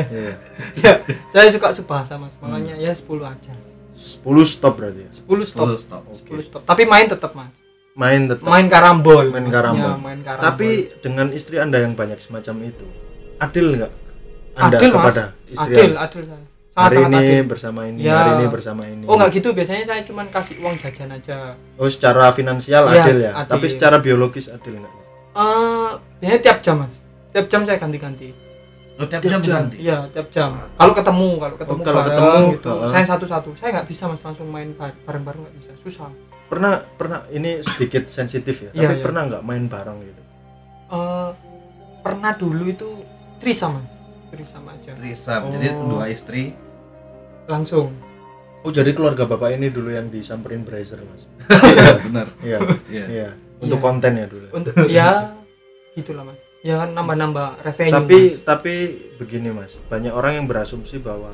Iya. 0.07 0.33
ya 0.77 0.91
saya 1.31 1.49
suka 1.49 1.73
Subasa 1.73 2.15
mas 2.15 2.37
makanya 2.37 2.77
ya 2.77 2.91
10 2.91 3.03
aja 3.21 3.53
10 3.93 4.21
stop 4.47 4.73
berarti 4.75 5.01
ya. 5.01 5.11
10 5.11 5.25
stop 5.43 5.67
Stop, 5.77 6.03
stop. 6.07 6.29
10 6.29 6.41
stop 6.43 6.61
tapi 6.63 6.85
main 6.85 7.05
tetap 7.05 7.33
mas 7.33 7.51
Main 7.91 8.23
tetap. 8.23 8.47
main 8.47 8.65
karambol 8.65 9.27
Main 9.27 9.51
karambol. 9.51 9.99
main 9.99 10.19
karambol 10.19 10.45
Tapi 10.45 10.69
dengan 11.01 11.27
istri 11.29 11.57
Anda 11.57 11.75
yang 11.77 11.91
banyak 11.91 12.17
semacam 12.17 12.55
itu, 12.65 12.87
adil 13.35 13.75
nggak? 13.75 13.91
Anda 14.53 14.77
Adil, 14.77 14.87
Mas. 14.87 14.95
kepada 14.95 15.23
istri 15.45 15.73
adil 15.75 15.89
Anda? 15.89 15.99
adil 16.01 16.23
saya 16.23 16.39
sangat 16.39 16.49
Hari 16.71 16.95
sangat 16.95 17.11
ini 17.11 17.19
adil 17.19 17.43
bersama 17.45 17.81
ini, 17.83 17.99
Ya. 17.99 18.15
hari 18.15 18.31
ini 18.31 18.45
bersama 18.47 18.81
ini. 18.85 19.03
oh 19.03 19.13
nggak 19.13 19.31
gitu 19.33 19.51
biasanya 19.51 19.83
saya 19.85 20.01
cuman 20.01 20.25
kasih 20.29 20.55
uang 20.59 20.75
jajan 20.77 21.09
aja 21.09 21.59
Oh, 21.75 21.83
secara 21.85 22.31
finansial 22.31 22.83
Iya, 22.85 22.95
adil 22.97 23.17
ya. 23.19 23.31
adil. 23.35 23.49
Tapi 23.49 23.65
secara 23.67 23.95
biologis 23.97 24.47
adil 24.47 24.73
nggak? 24.77 24.93
eh 25.33 25.89
biasanya 26.17 26.41
tiap 26.41 26.57
jam 26.61 26.75
mas 26.79 26.95
tiap 27.31 27.45
jam 27.47 27.61
saya 27.63 27.77
ganti-ganti 27.77 28.29
Oh, 28.93 29.07
tiap 29.07 29.17
Tiap 29.19 29.31
jam 29.33 29.41
jam. 29.41 29.55
ganti. 29.65 29.77
iya 29.79 29.97
tiap 30.07 30.27
jam 30.29 30.51
kalau 30.75 30.93
ketemu 30.93 31.29
kalau 31.39 31.55
ketemu 31.55 31.73
Oh, 31.73 31.81
kalau 31.81 31.97
bareng 31.97 32.11
ketemu, 32.13 32.47
gitu 32.53 32.69
heeh. 32.69 32.89
saya 32.91 33.05
satu-satu 33.07 33.49
saya 33.55 33.69
nggak 33.73 33.87
bisa 33.87 34.03
mas 34.05 34.21
langsung 34.21 34.47
main 34.47 34.69
bar- 34.71 34.99
bareng-bareng 35.01 35.41
nggak 35.41 35.55
bisa 35.57 35.71
susah 35.77 36.11
Pernah 36.43 36.83
pernah 36.91 37.23
ini 37.29 37.63
sedikit 37.63 38.11
sensitif 38.11 38.59
ya, 38.61 38.69
Iya, 38.69 38.79
tapi 38.83 38.93
iya. 38.93 39.01
pernah 39.01 39.21
nggak 39.23 39.39
main 39.41 39.63
bareng 39.65 40.03
gitu? 40.03 40.21
Eh 40.91 41.29
pernah 42.01 42.31
dulu 42.33 42.63
itu 42.67 42.89
trisam 43.37 43.79
mas 43.79 43.87
trisam 44.29 44.63
aja 44.65 44.91
Trisam. 44.91 45.41
Oh. 45.41 45.49
Jadi 45.49 45.67
dua 45.81 46.05
istri. 46.07 46.43
langsung 47.45 47.95
Oh 48.61 48.69
jadi 48.69 48.91
keluarga 48.91 49.23
bapak 49.25 49.55
ini 49.55 49.67
dulu 49.67 49.89
yang 49.89 50.07
disamperin 50.07 50.61
Brazer 50.61 50.99
mas? 51.01 51.23
Iya, 51.65 51.93
benar. 52.03 52.27
Iya, 52.39 52.57
Iya. 52.85 53.05
iya. 53.07 53.29
Untuk 53.57 53.77
Iya. 53.77 53.85
konten 53.87 54.11
ya 54.13 54.25
dulu. 54.27 54.45
untuk 54.51 54.73
ya 54.85 55.09
gitulah 55.93 56.23
mas 56.23 56.37
ya 56.61 56.75
kan 56.77 56.89
nambah-nambah 56.91 57.47
revenue 57.61 57.93
Tapi 57.95 58.19
Mas. 58.31 58.41
tapi 58.43 58.73
begini 59.15 59.49
mas, 59.49 59.73
banyak 59.85 60.09
orang 60.09 60.33
yang 60.35 60.45
berasumsi 60.45 60.97
bahwa 60.97 61.33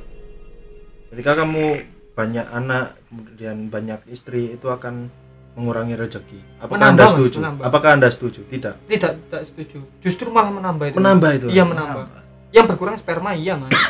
ketika 1.09 1.35
kamu 1.37 1.83
banyak 2.13 2.45
anak 2.45 2.95
kemudian 3.05 3.67
banyak 3.67 3.99
istri 4.07 4.51
itu 4.51 4.67
akan 4.67 5.11
mengurangi 5.53 5.93
rezeki. 5.93 6.37
Apakah 6.59 6.77
Menambah, 6.77 6.87
anda 6.87 7.03
Mas, 7.03 7.13
setuju? 7.13 7.37
menambah. 7.39 7.63
Apakah 7.65 7.89
anda 7.91 8.07
setuju? 8.07 8.39
Tidak. 8.45 8.75
tidak 8.85 9.11
tidak 9.19 9.41
setuju 9.43 9.79
justru 9.99 10.27
malah 10.27 10.49
menambah 10.49 10.85
itu 10.87 10.95
Menambah 10.95 11.29
itu. 11.33 11.47
iya 11.49 11.63
menambah 11.63 12.05
yang 12.49 12.65
berkurang 12.65 12.95
sperma 12.95 13.33
iya 13.33 13.53
mas 13.53 13.73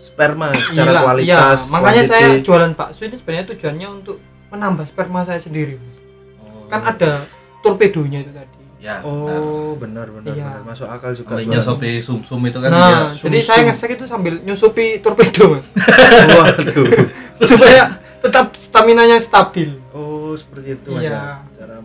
Sperma 0.00 0.48
secara 0.56 0.88
Iyalah, 0.88 1.02
kualitas. 1.04 1.58
iya. 1.60 1.68
makanya 1.68 2.02
quantity. 2.02 2.24
saya 2.24 2.40
jualan 2.40 2.72
bakso 2.72 3.02
ini 3.04 3.16
sebenarnya 3.16 3.46
tujuannya 3.48 3.88
untuk 3.92 4.16
menambah 4.48 4.84
sperma 4.86 5.20
saya 5.22 5.36
sendiri 5.36 5.76
Mas. 5.76 5.96
Oh. 6.40 6.64
kan 6.66 6.80
ada 6.86 7.20
torpedonya 7.60 8.24
itu 8.24 8.32
tadi 8.32 8.59
Ya. 8.80 8.96
Oh 9.02 9.76
benar 9.76 10.08
benar, 10.08 10.32
Iya. 10.32 10.56
benar. 10.56 10.64
masuk 10.66 10.88
akal 10.88 11.12
juga. 11.12 11.28
Kalau 11.30 11.42
jualan. 11.42 11.52
nyosopi 11.54 11.90
sum-sum 11.98 12.40
itu 12.42 12.58
kan 12.58 12.68
nah 12.68 12.80
dia 12.80 13.20
jadi 13.20 13.20
sum-sum. 13.36 13.44
saya 13.44 13.60
ngesek 13.62 13.90
itu 13.92 14.04
sambil 14.04 14.34
nyusupi 14.40 14.86
torpedo 14.98 15.44
Mas. 15.52 15.66
Waduh. 16.34 16.84
supaya 17.42 17.82
tetap 18.18 18.52
stamina 18.54 19.04
nya 19.04 19.16
stabil 19.16 19.76
Oh 19.90 20.32
seperti 20.32 20.74
itu 20.74 20.90
mas 20.90 21.02
Iya. 21.02 21.12
ya. 21.12 21.24
Cara 21.54 21.76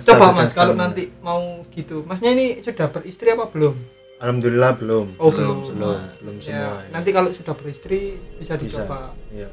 coba 0.00 0.30
menstabilkan 0.30 0.34
mas 0.36 0.52
kalau 0.52 0.74
nanti 0.74 1.02
mau 1.18 1.42
gitu 1.68 2.02
masnya 2.04 2.30
ini 2.30 2.58
sudah 2.58 2.86
beristri 2.88 3.28
apa 3.28 3.46
belum 3.46 3.74
Alhamdulillah 4.16 4.76
belum. 4.76 5.06
oh 5.16 5.28
Belum, 5.28 5.64
belum, 5.64 5.74
belum 5.74 5.98
belum 6.20 6.34
Ya, 6.36 6.44
semua. 6.44 6.70
ya. 6.78 6.90
nanti 6.92 7.10
kalau 7.10 7.30
sudah 7.30 7.54
beristri 7.54 8.00
bisa 8.36 8.54
Bisa. 8.54 8.84
dicoba 8.84 9.10
Iya. 9.28 9.50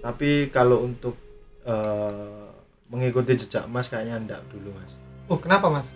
Tapi 0.00 0.30
kalau 0.48 0.82
untuk 0.82 1.16
eh, 1.62 2.44
mengikuti 2.86 3.38
jejak 3.38 3.64
Mas 3.64 3.86
kayaknya 3.86 4.18
enggak 4.18 4.42
dulu 4.46 4.68
Mas. 4.70 4.92
Oh 5.26 5.36
kenapa 5.36 5.66
mas 5.68 5.88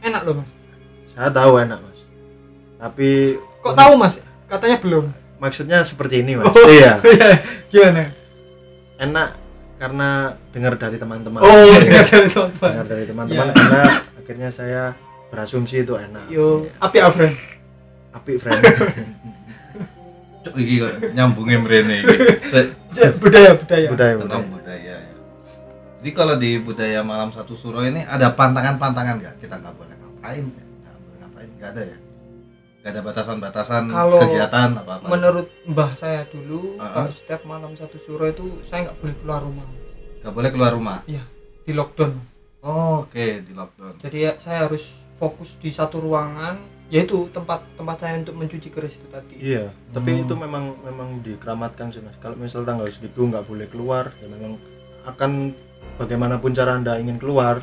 enak 0.00 0.22
loh 0.22 0.40
mas 0.40 0.50
Saya 1.12 1.28
tahu 1.28 1.60
enak 1.60 1.76
Mas. 1.76 1.98
Tapi 2.80 3.36
kok 3.60 3.76
tahu 3.76 3.92
mas 3.94 4.16
katanya 4.48 4.80
belum 4.80 5.12
maksudnya 5.36 5.84
seperti 5.84 6.24
ini 6.24 6.34
Mas. 6.34 6.48
Oh. 6.48 6.64
Iya. 6.64 7.04
gimana 7.70 8.08
Enak 8.96 9.28
karena 9.76 10.08
dengar 10.50 10.72
dari 10.74 10.96
teman-teman. 10.96 11.42
oh 11.42 11.52
Iya. 11.68 12.00
dengar 12.00 12.06
dari 12.08 12.26
teman 12.26 12.48
dengar 12.56 12.86
dari 12.88 13.04
teman-teman 13.04 13.46
Iya. 13.46 13.60
enak. 13.60 13.92
Akhirnya 14.16 14.48
saya 14.48 14.82
berasumsi 15.28 15.82
itu 15.82 15.94
enak. 15.94 16.26
yo 16.28 16.64
Iya. 16.64 16.80
api 16.80 16.98
friend 17.12 17.36
Apik 18.12 18.36
friend. 18.38 18.60
Cuk, 20.42 20.54
iki 20.56 20.80
kok 20.80 20.92
nyambungnya 21.12 21.60
mrene 21.60 22.02
iki. 22.02 22.16
budaya 23.22 23.52
budaya 23.54 23.86
budaya 23.88 24.14
Tentang 24.16 24.42
budaya. 24.48 24.61
Jadi 26.02 26.10
kalau 26.12 26.34
di 26.34 26.58
budaya 26.58 27.00
malam 27.00 27.30
satu 27.30 27.54
suro 27.54 27.78
ini 27.80 28.02
ada 28.04 28.34
pantangan-pantangan 28.34 29.22
nggak? 29.22 29.34
Kita 29.38 29.54
nggak 29.56 29.70
boleh 29.72 29.94
ngapain, 29.94 30.44
nggak 30.44 30.66
nggak 30.82 30.96
boleh 30.98 31.16
ngapain, 31.16 31.48
nggak 31.54 31.70
ada 31.70 31.82
ya? 31.84 31.98
Nggak 32.82 32.90
ada 32.90 33.00
batasan-batasan 33.00 33.82
kegiatan 34.18 34.68
apa 34.76 34.92
apa? 34.98 35.06
menurut 35.06 35.46
mbah 35.64 35.94
saya 35.94 36.26
dulu 36.26 36.74
Uh-uh. 36.74 36.90
kalau 36.90 37.10
setiap 37.12 37.46
malam 37.46 37.78
satu 37.78 37.94
suro 37.96 38.26
itu 38.26 38.42
saya 38.66 38.90
nggak 38.90 38.98
boleh 38.98 39.14
keluar 39.16 39.40
rumah 39.40 39.66
Nggak 40.18 40.34
boleh 40.34 40.50
keluar 40.50 40.70
rumah. 40.72 40.98
iya 41.06 41.22
di 41.62 41.70
lockdown. 41.70 42.18
Oh, 42.60 43.06
Oke 43.06 43.38
di 43.40 43.54
lockdown. 43.54 44.02
jadi 44.02 44.18
ya, 44.18 44.32
saya 44.36 44.66
harus 44.66 44.90
fokus 45.14 45.54
di 45.56 45.70
satu 45.70 46.02
ruangan 46.02 46.58
yaitu 46.90 47.30
tempat 47.30 47.62
tempat 47.72 47.96
saya 47.96 48.18
untuk 48.18 48.34
mencuci 48.34 48.68
keris 48.68 48.98
itu 48.98 49.06
tadi 49.06 49.38
Iya, 49.38 49.70
tapi 49.88 50.12
Hmm. 50.12 50.22
itu 50.26 50.34
memang 50.34 50.64
memang 50.82 51.22
dikeramatkan 51.22 51.88
sih 51.88 52.02
mas. 52.02 52.18
Kalau 52.18 52.34
misal 52.34 52.66
tanggal 52.66 52.84
segitu 52.86 53.22
nggak 53.22 53.46
boleh 53.46 53.64
keluar, 53.64 54.10
ya 54.12 54.26
memang 54.26 54.58
akan 55.04 55.54
bagaimanapun 55.96 56.52
cara 56.52 56.76
anda 56.78 56.96
ingin 56.96 57.18
keluar, 57.18 57.60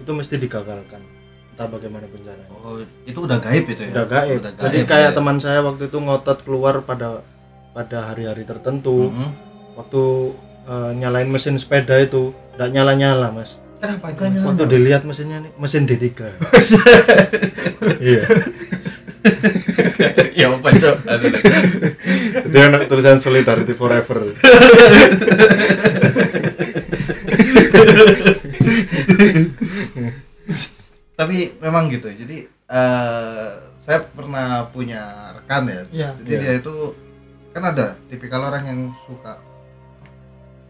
itu 0.00 0.10
mesti 0.10 0.36
digagalkan. 0.40 1.00
Entah 1.54 1.70
bagaimanapun 1.70 2.18
caranya. 2.26 2.50
Oh 2.50 2.82
itu 2.82 3.18
udah 3.18 3.38
gaib 3.38 3.64
itu 3.70 3.82
ya? 3.86 3.90
Udah 3.94 4.06
gaib. 4.10 4.38
Udah 4.42 4.52
Jadi 4.58 4.78
gaib, 4.82 4.90
kayak 4.90 5.10
ya. 5.12 5.16
teman 5.16 5.36
saya 5.38 5.60
waktu 5.62 5.86
itu 5.86 5.98
ngotot 6.02 6.42
keluar 6.42 6.82
pada 6.82 7.22
pada 7.70 8.10
hari-hari 8.10 8.42
tertentu. 8.42 9.14
Mhm. 9.14 9.30
Waktu 9.78 10.02
eh, 10.68 10.90
nyalain 10.98 11.28
mesin 11.30 11.54
sepeda 11.60 11.94
itu 12.00 12.32
nggak 12.54 12.70
nyala 12.70 12.92
nyala 12.94 13.28
mas 13.34 13.58
kenapa 13.82 14.14
itu 14.14 14.22
Mas? 14.22 14.30
nyala. 14.32 14.46
waktu 14.46 14.64
dilihat 14.70 15.02
mesinnya 15.02 15.38
nih 15.42 15.52
mesin 15.58 15.84
D3 15.90 16.06
iya 18.14 18.22
ya 20.38 20.46
apa 20.50 20.68
Aduh. 20.70 21.32
itu 22.44 22.58
anak 22.58 22.86
tulisan 22.86 23.18
solidarity 23.18 23.74
forever 23.74 24.30
tapi 31.14 31.36
memang 31.56 31.86
gitu 31.88 32.06
ya 32.06 32.16
jadi 32.16 32.36
eh, 32.48 33.48
saya 33.78 33.98
pernah 34.02 34.66
punya 34.68 35.02
rekan 35.32 35.62
ya 35.64 35.80
Iya. 35.88 36.08
jadi 36.18 36.30
Iya. 36.30 36.40
dia 36.40 36.52
itu 36.58 36.74
kan 37.50 37.62
ada 37.64 37.86
tipikal 38.08 38.42
orang 38.42 38.64
yang 38.64 38.80
suka 39.00 39.38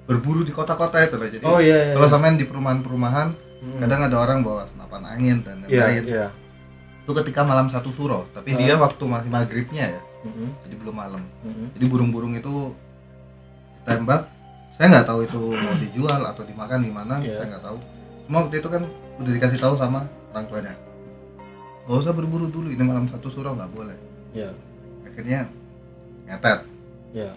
berburu 0.04 0.44
di 0.44 0.52
kota-kota 0.52 1.00
itu 1.00 1.16
loh 1.16 1.28
jadi 1.30 1.44
oh 1.44 1.58
iya 1.58 1.78
iya 1.82 1.94
kalau 1.94 2.08
samain 2.08 2.36
di 2.36 2.44
perumahan-perumahan 2.44 3.28
Hmm. 3.56 3.80
kadang 3.80 4.04
ada 4.04 4.16
orang 4.18 4.44
bawa 4.44 4.68
senapan 4.68 5.08
angin 5.08 5.40
dan 5.40 5.64
iya 5.64 5.88
lain-lain 5.88 6.04
iya 6.06 6.26
itu 7.00 7.12
ketika 7.14 7.40
malam 7.42 7.64
satu 7.66 7.88
suro 7.90 8.28
tapi 8.30 8.52
Ah. 8.52 8.58
dia 8.58 8.74
waktu 8.76 9.00
masih 9.02 9.30
maghribnya 9.30 9.84
ya 9.90 10.02
Mm-mm, 10.20 10.52
jadi 10.62 10.74
belum 10.74 10.92
malam 10.94 11.24
mm-mm. 11.40 11.72
jadi 11.72 11.84
burung-burung 11.86 12.32
itu 12.34 12.76
ditembak 13.80 14.28
saya 14.74 14.86
nggak 14.90 15.06
tahu 15.06 15.20
itu 15.22 15.40
mau 15.54 15.74
dijual 15.78 16.20
atau 16.20 16.42
dimakan 16.42 16.80
di 16.82 16.90
mana 16.90 17.14
Iya. 17.22 17.38
saya 17.38 17.46
nggak 17.54 17.64
tahu. 17.64 17.78
Cuma 18.26 18.36
waktu 18.42 18.56
itu 18.58 18.68
kan 18.68 18.82
udah 19.16 19.32
dikasih 19.32 19.60
tahu 19.60 19.74
sama 19.74 20.02
orang 20.34 20.46
tuanya. 20.50 20.74
Nggak 21.86 21.98
usah 22.00 22.12
berburu 22.12 22.46
dulu 22.48 22.68
ini 22.72 22.82
malam 22.82 23.06
satu 23.06 23.30
suro 23.30 23.54
nggak 23.54 23.70
boleh. 23.70 23.94
Iya. 24.34 24.50
Akhirnya 25.06 25.46
ngetet 26.26 26.60
iya. 27.12 27.32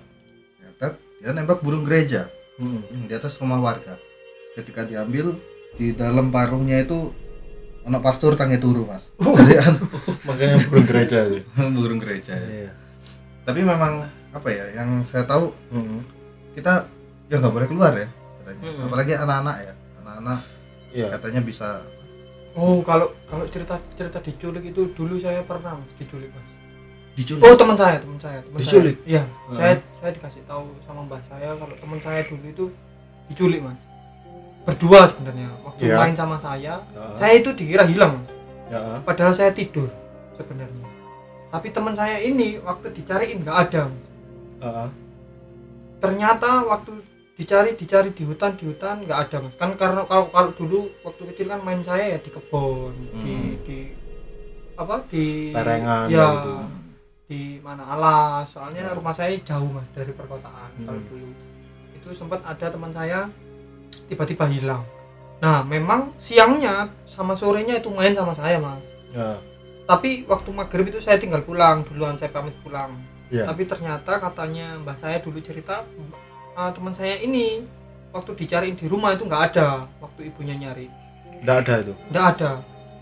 Ngetet 0.59 0.93
dia 1.21 1.31
nembak 1.31 1.61
burung 1.61 1.85
gereja. 1.85 2.25
Mm-mm. 2.57 3.05
di 3.05 3.13
atas 3.13 3.37
rumah 3.37 3.61
warga. 3.61 4.01
Ketika 4.57 4.81
diambil 4.81 5.37
di 5.77 5.93
dalam 5.93 6.33
paruhnya 6.33 6.81
itu 6.81 7.13
anak 7.85 8.01
pastur 8.01 8.33
tangi 8.33 8.57
turu 8.57 8.89
mas. 8.89 9.13
Jadi 9.21 9.61
anu, 9.61 9.85
makanya 10.27 10.57
burung 10.65 10.87
gereja 10.89 11.17
itu 11.29 11.45
burung 11.77 12.01
gereja. 12.01 12.33
Ya. 12.33 12.65
iya. 12.65 12.71
Tapi 13.45 13.61
memang 13.61 14.09
apa 14.33 14.49
ya 14.49 14.73
yang 14.73 15.05
saya 15.05 15.21
tahu 15.23 15.53
Mm-mm. 15.69 16.01
kita 16.57 16.89
ya 17.27 17.35
nggak 17.37 17.51
boleh 17.51 17.67
keluar 17.67 17.93
ya 17.93 18.07
katanya 18.39 18.61
Mm-mm. 18.63 18.85
apalagi 18.85 19.11
anak-anak 19.13 19.55
ya 19.61 19.73
anak-anak 19.99 20.39
iya 20.89 21.05
katanya 21.09 21.41
bisa 21.41 21.67
oh 22.53 22.79
kalau 22.81 23.11
kalau 23.25 23.45
cerita 23.47 23.75
cerita 23.93 24.19
diculik 24.19 24.63
itu 24.65 24.81
dulu 24.91 25.15
saya 25.17 25.43
pernah 25.43 25.75
mas 25.75 25.91
diculik 25.95 26.31
mas 26.31 26.47
diculik 27.13 27.41
oh 27.41 27.53
teman 27.53 27.75
saya 27.75 27.97
teman 27.97 28.17
saya 28.17 28.39
teman 28.41 28.57
Diculik? 28.57 28.95
saya. 28.97 29.09
iya 29.09 29.23
Ah. 29.45 29.53
saya 29.53 29.73
saya 29.93 30.11
dikasih 30.11 30.41
tahu 30.43 30.65
sama 30.81 31.01
mbah 31.03 31.21
saya 31.21 31.49
kalau 31.53 31.75
teman 31.75 31.99
saya 31.99 32.21
dulu 32.23 32.45
itu 32.45 32.65
diculik 33.27 33.59
mas 33.61 33.79
berdua 34.63 35.07
sebenarnya 35.07 35.47
waktu 35.61 35.81
Iya. 35.83 35.95
main 35.97 36.11
sama 36.13 36.35
saya 36.35 36.79
Ya, 36.87 37.03
saya 37.15 37.33
itu 37.35 37.49
dikira 37.51 37.83
hilang 37.83 38.17
mas 38.17 38.29
ya. 38.67 38.99
padahal 39.01 39.31
saya 39.31 39.51
tidur 39.51 39.91
sebenarnya 40.33 40.85
tapi 41.47 41.71
teman 41.71 41.91
saya 41.91 42.19
ini 42.19 42.59
waktu 42.59 42.91
dicariin 42.91 43.39
nggak 43.39 43.57
ada 43.65 43.87
Mas. 43.87 44.05
Ah, 44.59 44.87
ternyata 45.97 46.61
waktu 46.63 46.91
dicari 47.37 47.69
dicari 47.73 48.09
di 48.11 48.23
hutan 48.23 48.57
di 48.57 48.65
hutan 48.65 48.97
nggak 48.99 49.19
ada 49.23 49.37
mas 49.39 49.53
kan 49.53 49.69
karena 49.73 50.01
kalau 50.03 50.25
kalau 50.27 50.49
dulu 50.51 50.89
waktu 51.01 51.21
kecil 51.29 51.47
kan 51.47 51.61
main 51.61 51.81
saya 51.81 52.05
ya 52.09 52.19
di 52.19 52.29
kebun 52.29 52.93
di 53.15 53.33
Hmm. 53.33 53.53
di 53.61 53.77
apa 54.73 54.95
di 55.07 55.53
Perengan 55.53 56.05
ya 56.07 56.25
gitu. 56.33 56.53
di 57.27 57.41
mana 57.59 57.83
alas 57.87 58.45
soalnya 58.47 58.81
Ya. 58.83 58.93
rumah 58.93 59.11
saya 59.11 59.37
jauh 59.39 59.69
mas 59.69 59.85
dari 59.91 60.09
perkotaan 60.11 60.69
Hmm. 60.75 60.85
kalau 60.85 61.01
dulu 61.07 61.29
itu 61.93 62.07
sempat 62.11 62.41
ada 62.41 62.67
teman 62.67 62.89
saya 62.89 63.29
tiba-tiba 64.07 64.45
hilang 64.47 64.81
nah 65.37 65.61
memang 65.61 66.17
siangnya 66.17 66.89
sama 67.05 67.37
sorenya 67.37 67.77
itu 67.77 67.89
main 67.89 68.17
sama 68.17 68.33
saya 68.33 68.57
mas 68.57 68.81
ya 69.13 69.37
tapi 69.85 70.25
waktu 70.25 70.49
maghrib 70.49 70.89
itu 70.89 70.97
saya 70.97 71.15
tinggal 71.15 71.39
pulang 71.41 71.85
duluan 71.85 72.17
saya 72.17 72.33
pamit 72.33 72.57
pulang 72.59 72.97
ya 73.29 73.45
tapi 73.45 73.63
ternyata 73.63 74.17
katanya 74.17 74.81
mbah 74.81 74.97
saya 74.97 75.21
dulu 75.21 75.37
cerita 75.39 75.85
"Ah, 76.57 76.73
teman 76.73 76.91
saya 76.91 77.21
ini. 77.21 77.61
Waktu 78.09 78.33
dicariin 78.33 78.73
di 78.73 78.89
rumah 78.89 79.13
itu 79.13 79.23
nggak 79.23 79.43
ada. 79.53 79.85
Waktu 80.01 80.25
ibunya 80.25 80.57
nyari. 80.57 80.89
Nggak 81.37 81.57
ada 81.61 81.73
itu? 81.79 81.93
Nggak 82.09 82.25
ada. 82.33 82.51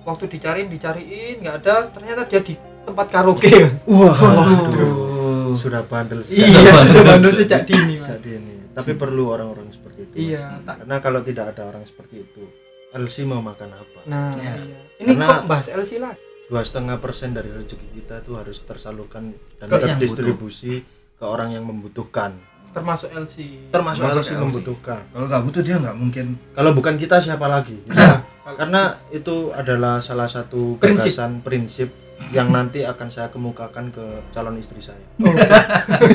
Waktu 0.04 0.24
dicariin 0.28 0.68
dicariin 0.68 1.36
nggak 1.40 1.56
ada. 1.64 1.76
Ternyata 1.90 2.28
dia 2.28 2.42
di 2.42 2.54
tempat 2.86 3.08
karaoke 3.10 3.50
wah 3.90 4.14
Waduh. 4.14 5.58
sudah 5.58 5.82
bandel 5.84 6.22
iya 6.30 6.46
bandel. 6.54 6.78
sudah 6.78 7.02
bandel 7.02 7.32
sejak 7.34 7.62
dini 7.66 7.98
sejak 7.98 8.22
dini. 8.22 8.54
Tapi 8.72 8.94
perlu 8.94 9.34
orang-orang 9.34 9.74
seperti 9.74 10.06
itu 10.06 10.16
iya 10.30 10.54
Mas. 10.54 10.70
tak 10.70 10.76
karena 10.84 10.96
kalau 11.02 11.20
tidak 11.26 11.46
ada 11.50 11.62
orang 11.66 11.82
seperti 11.82 12.22
itu 12.22 12.46
LC 12.94 13.26
mau 13.26 13.42
makan 13.42 13.74
apa? 13.74 14.00
Nah 14.06 14.38
Ya. 14.38 14.54
iya. 14.54 14.80
ini 15.02 15.18
Karena- 15.18 15.28
kok 15.28 15.42
bahas 15.50 15.68
LC 15.68 15.98
lah. 15.98 16.14
dua 16.46 16.62
setengah 16.62 17.02
persen 17.02 17.34
dari 17.34 17.50
rezeki 17.50 17.88
kita 17.96 18.22
tuh 18.22 18.38
harus 18.38 18.62
tersalurkan 18.62 19.34
dan 19.58 19.66
Ke 19.66 19.82
terdistribusi 19.82 20.86
ke 21.18 21.26
orang 21.26 21.58
yang 21.58 21.66
membutuhkan 21.66 22.38
termasuk 22.76 23.08
LC 23.10 23.72
termasuk 23.72 24.04
Termasuk 24.04 24.20
LC 24.20 24.30
LC. 24.30 24.42
membutuhkan. 24.42 25.02
Kalau 25.08 25.26
nggak 25.26 25.42
butuh 25.42 25.62
dia 25.64 25.76
nggak 25.80 25.96
mungkin. 25.96 26.26
Kalau 26.52 26.72
bukan 26.72 26.96
kita 26.96 27.18
siapa 27.18 27.48
lagi? 27.48 27.80
Nah, 28.46 28.54
karena 28.54 28.82
itu 29.10 29.50
adalah 29.50 29.98
salah 30.00 30.30
satu 30.30 30.78
Prinsip. 30.78 31.18
gagasan 31.18 31.42
prinsip 31.42 31.90
yang 32.30 32.54
nanti 32.54 32.86
akan 32.86 33.10
saya 33.10 33.34
kemukakan 33.34 33.90
ke 33.90 34.06
calon 34.30 34.54
istri 34.56 34.78
saya. 34.78 35.02
Oh, 35.18 35.34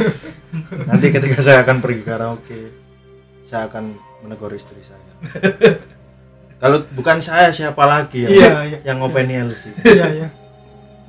nanti 0.88 1.10
ketika 1.10 1.42
saya 1.42 1.66
akan 1.66 1.82
pergi 1.82 2.02
karaoke 2.02 2.70
saya 3.42 3.66
akan 3.66 3.98
menegur 4.22 4.54
istri 4.54 4.78
saya. 4.78 5.10
Kalau 6.62 6.86
bukan 6.92 7.18
saya 7.18 7.50
siapa 7.50 7.82
lagi 7.82 8.22
yang, 8.22 8.30
iya 8.30 8.50
iya. 8.62 8.78
yang 8.86 9.02
ngopeni 9.02 9.34
LC 9.42 9.74
iya 9.82 10.06
iya. 10.14 10.28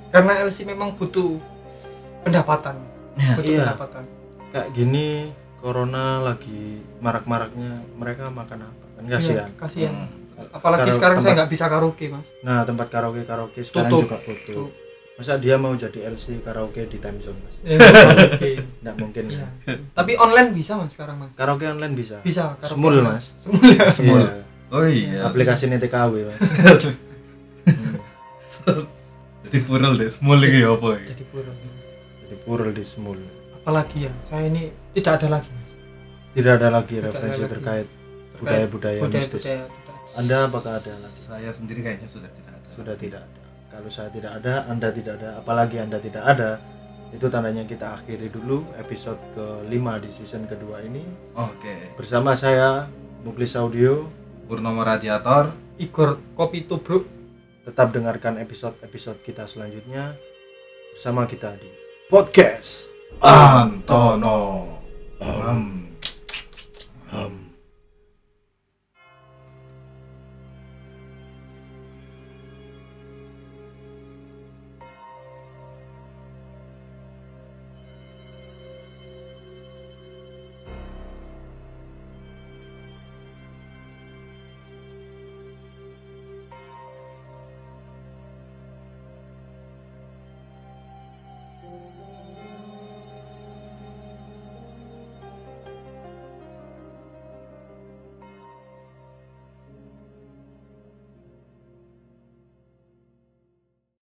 Karena 0.10 0.42
LC 0.42 0.66
memang 0.66 0.98
butuh 0.98 1.38
pendapatan. 2.24 2.82
Ya. 3.14 3.38
butuh 3.38 3.52
Iya. 3.52 3.62
pendapatan. 3.68 4.04
Kayak 4.50 4.70
gini 4.74 5.08
corona 5.62 6.06
lagi 6.22 6.62
marak-maraknya 6.98 7.72
mereka 7.94 8.28
makan 8.28 8.66
apa 8.66 8.84
kan 8.92 9.04
kasihan 9.08 9.46
Iya, 9.46 9.56
kasihan 9.56 9.94
Hmm. 9.94 10.50
apalagi 10.52 10.84
Karo- 10.84 10.98
sekarang 10.98 11.18
saya 11.20 11.34
nggak 11.36 11.50
bisa 11.50 11.66
karaoke 11.68 12.06
mas 12.08 12.26
nah 12.42 12.62
tempat 12.62 12.90
karaoke 12.90 13.22
karaoke 13.24 13.62
sekarang 13.62 13.88
Tutup. 13.88 14.04
juga 14.04 14.18
tutup 14.20 14.42
Tutup. 14.44 14.70
masa 15.14 15.38
dia 15.38 15.54
mau 15.56 15.70
jadi 15.72 16.10
LC 16.10 16.42
karaoke 16.42 16.82
di 16.84 16.98
time 16.98 17.20
zone 17.20 17.38
mas 17.38 17.54
Ya, 17.64 17.78
karaoke. 17.78 18.50
nggak 18.82 18.96
mungkin 18.98 19.24
Iya. 19.30 19.48
tapi 19.94 20.12
online 20.16 20.50
bisa 20.52 20.74
mas 20.76 20.92
sekarang 20.92 21.18
mas 21.20 21.32
karaoke 21.34 21.64
online 21.64 21.94
bisa 21.94 22.18
bisa 22.22 22.58
karaoke 22.58 22.68
Smul, 22.68 22.94
online. 22.96 23.08
Mas. 23.12 23.26
Smul 23.92 24.18
ya. 24.20 24.26
Iya. 24.26 24.42
oh 24.72 24.84
iya 24.84 25.20
aplikasi 25.24 25.64
ini 25.64 25.78
TKW 25.78 26.14
mas 26.26 26.40
jadi 29.44 29.58
purel 29.62 29.94
deh 29.96 30.10
small 30.10 30.38
lagi 30.38 30.60
ya 30.60 30.70
apa 30.72 30.88
ya 30.96 31.06
jadi 31.08 31.24
pura 31.28 31.52
jadi 32.20 32.36
purel 32.40 32.72
di 32.72 32.84
smul 32.84 33.20
apalagi 33.62 34.10
ya? 34.10 34.14
Saya 34.26 34.50
ini 34.50 34.74
tidak 34.98 35.22
ada 35.22 35.28
lagi 35.38 35.50
mas. 35.54 35.70
Tidak 36.34 36.54
ada 36.58 36.70
lagi 36.74 36.96
Tidak 36.98 37.06
ada 37.06 37.10
referensi 37.14 37.42
lagi. 37.46 37.54
terkait 37.54 37.88
budaya-budaya 38.42 39.00
budaya 39.06 39.22
mistis. 39.22 39.44
budaya 39.46 39.66
anda 40.18 40.38
apakah 40.50 40.74
ada 40.76 40.94
lagi? 40.98 41.20
Saya 41.24 41.50
sendiri 41.54 41.80
kayaknya 41.86 42.10
sudah 42.10 42.32
tidak 42.34 42.54
ada. 42.58 42.68
Sudah 42.74 42.96
tidak 42.98 43.22
ada. 43.24 43.42
Kalau 43.72 43.90
saya 43.94 44.10
tidak 44.12 44.32
ada 44.42 44.54
anda 44.68 44.90
tidak 44.92 45.14
ada. 45.22 45.30
Apalagi 45.40 45.78
anda 45.80 45.98
tidak 46.02 46.24
ada 46.26 46.52
itu 47.12 47.28
tandanya 47.28 47.64
kita 47.68 48.00
akhiri 48.00 48.32
dulu 48.32 48.64
episode 48.80 49.20
kelima 49.36 50.00
di 50.02 50.10
season 50.12 50.50
kedua 50.50 50.82
ini. 50.84 51.06
Oke. 51.38 51.96
Bersama 51.96 52.36
saya 52.36 52.90
Muklis 53.24 53.56
Audio. 53.56 54.10
Purnomo 54.50 54.84
Radiator. 54.84 55.54
Igor 55.80 56.20
kopi 56.36 56.68
tubruk. 56.68 57.08
Tetap 57.62 57.94
dengarkan 57.94 58.42
episode-episode 58.42 59.22
kita 59.22 59.46
selanjutnya 59.46 60.18
bersama 60.92 61.24
kita 61.30 61.56
di 61.56 61.70
podcast 62.12 62.91
안떠노 63.22 64.68
음. 65.22 65.98
음. 67.14 67.41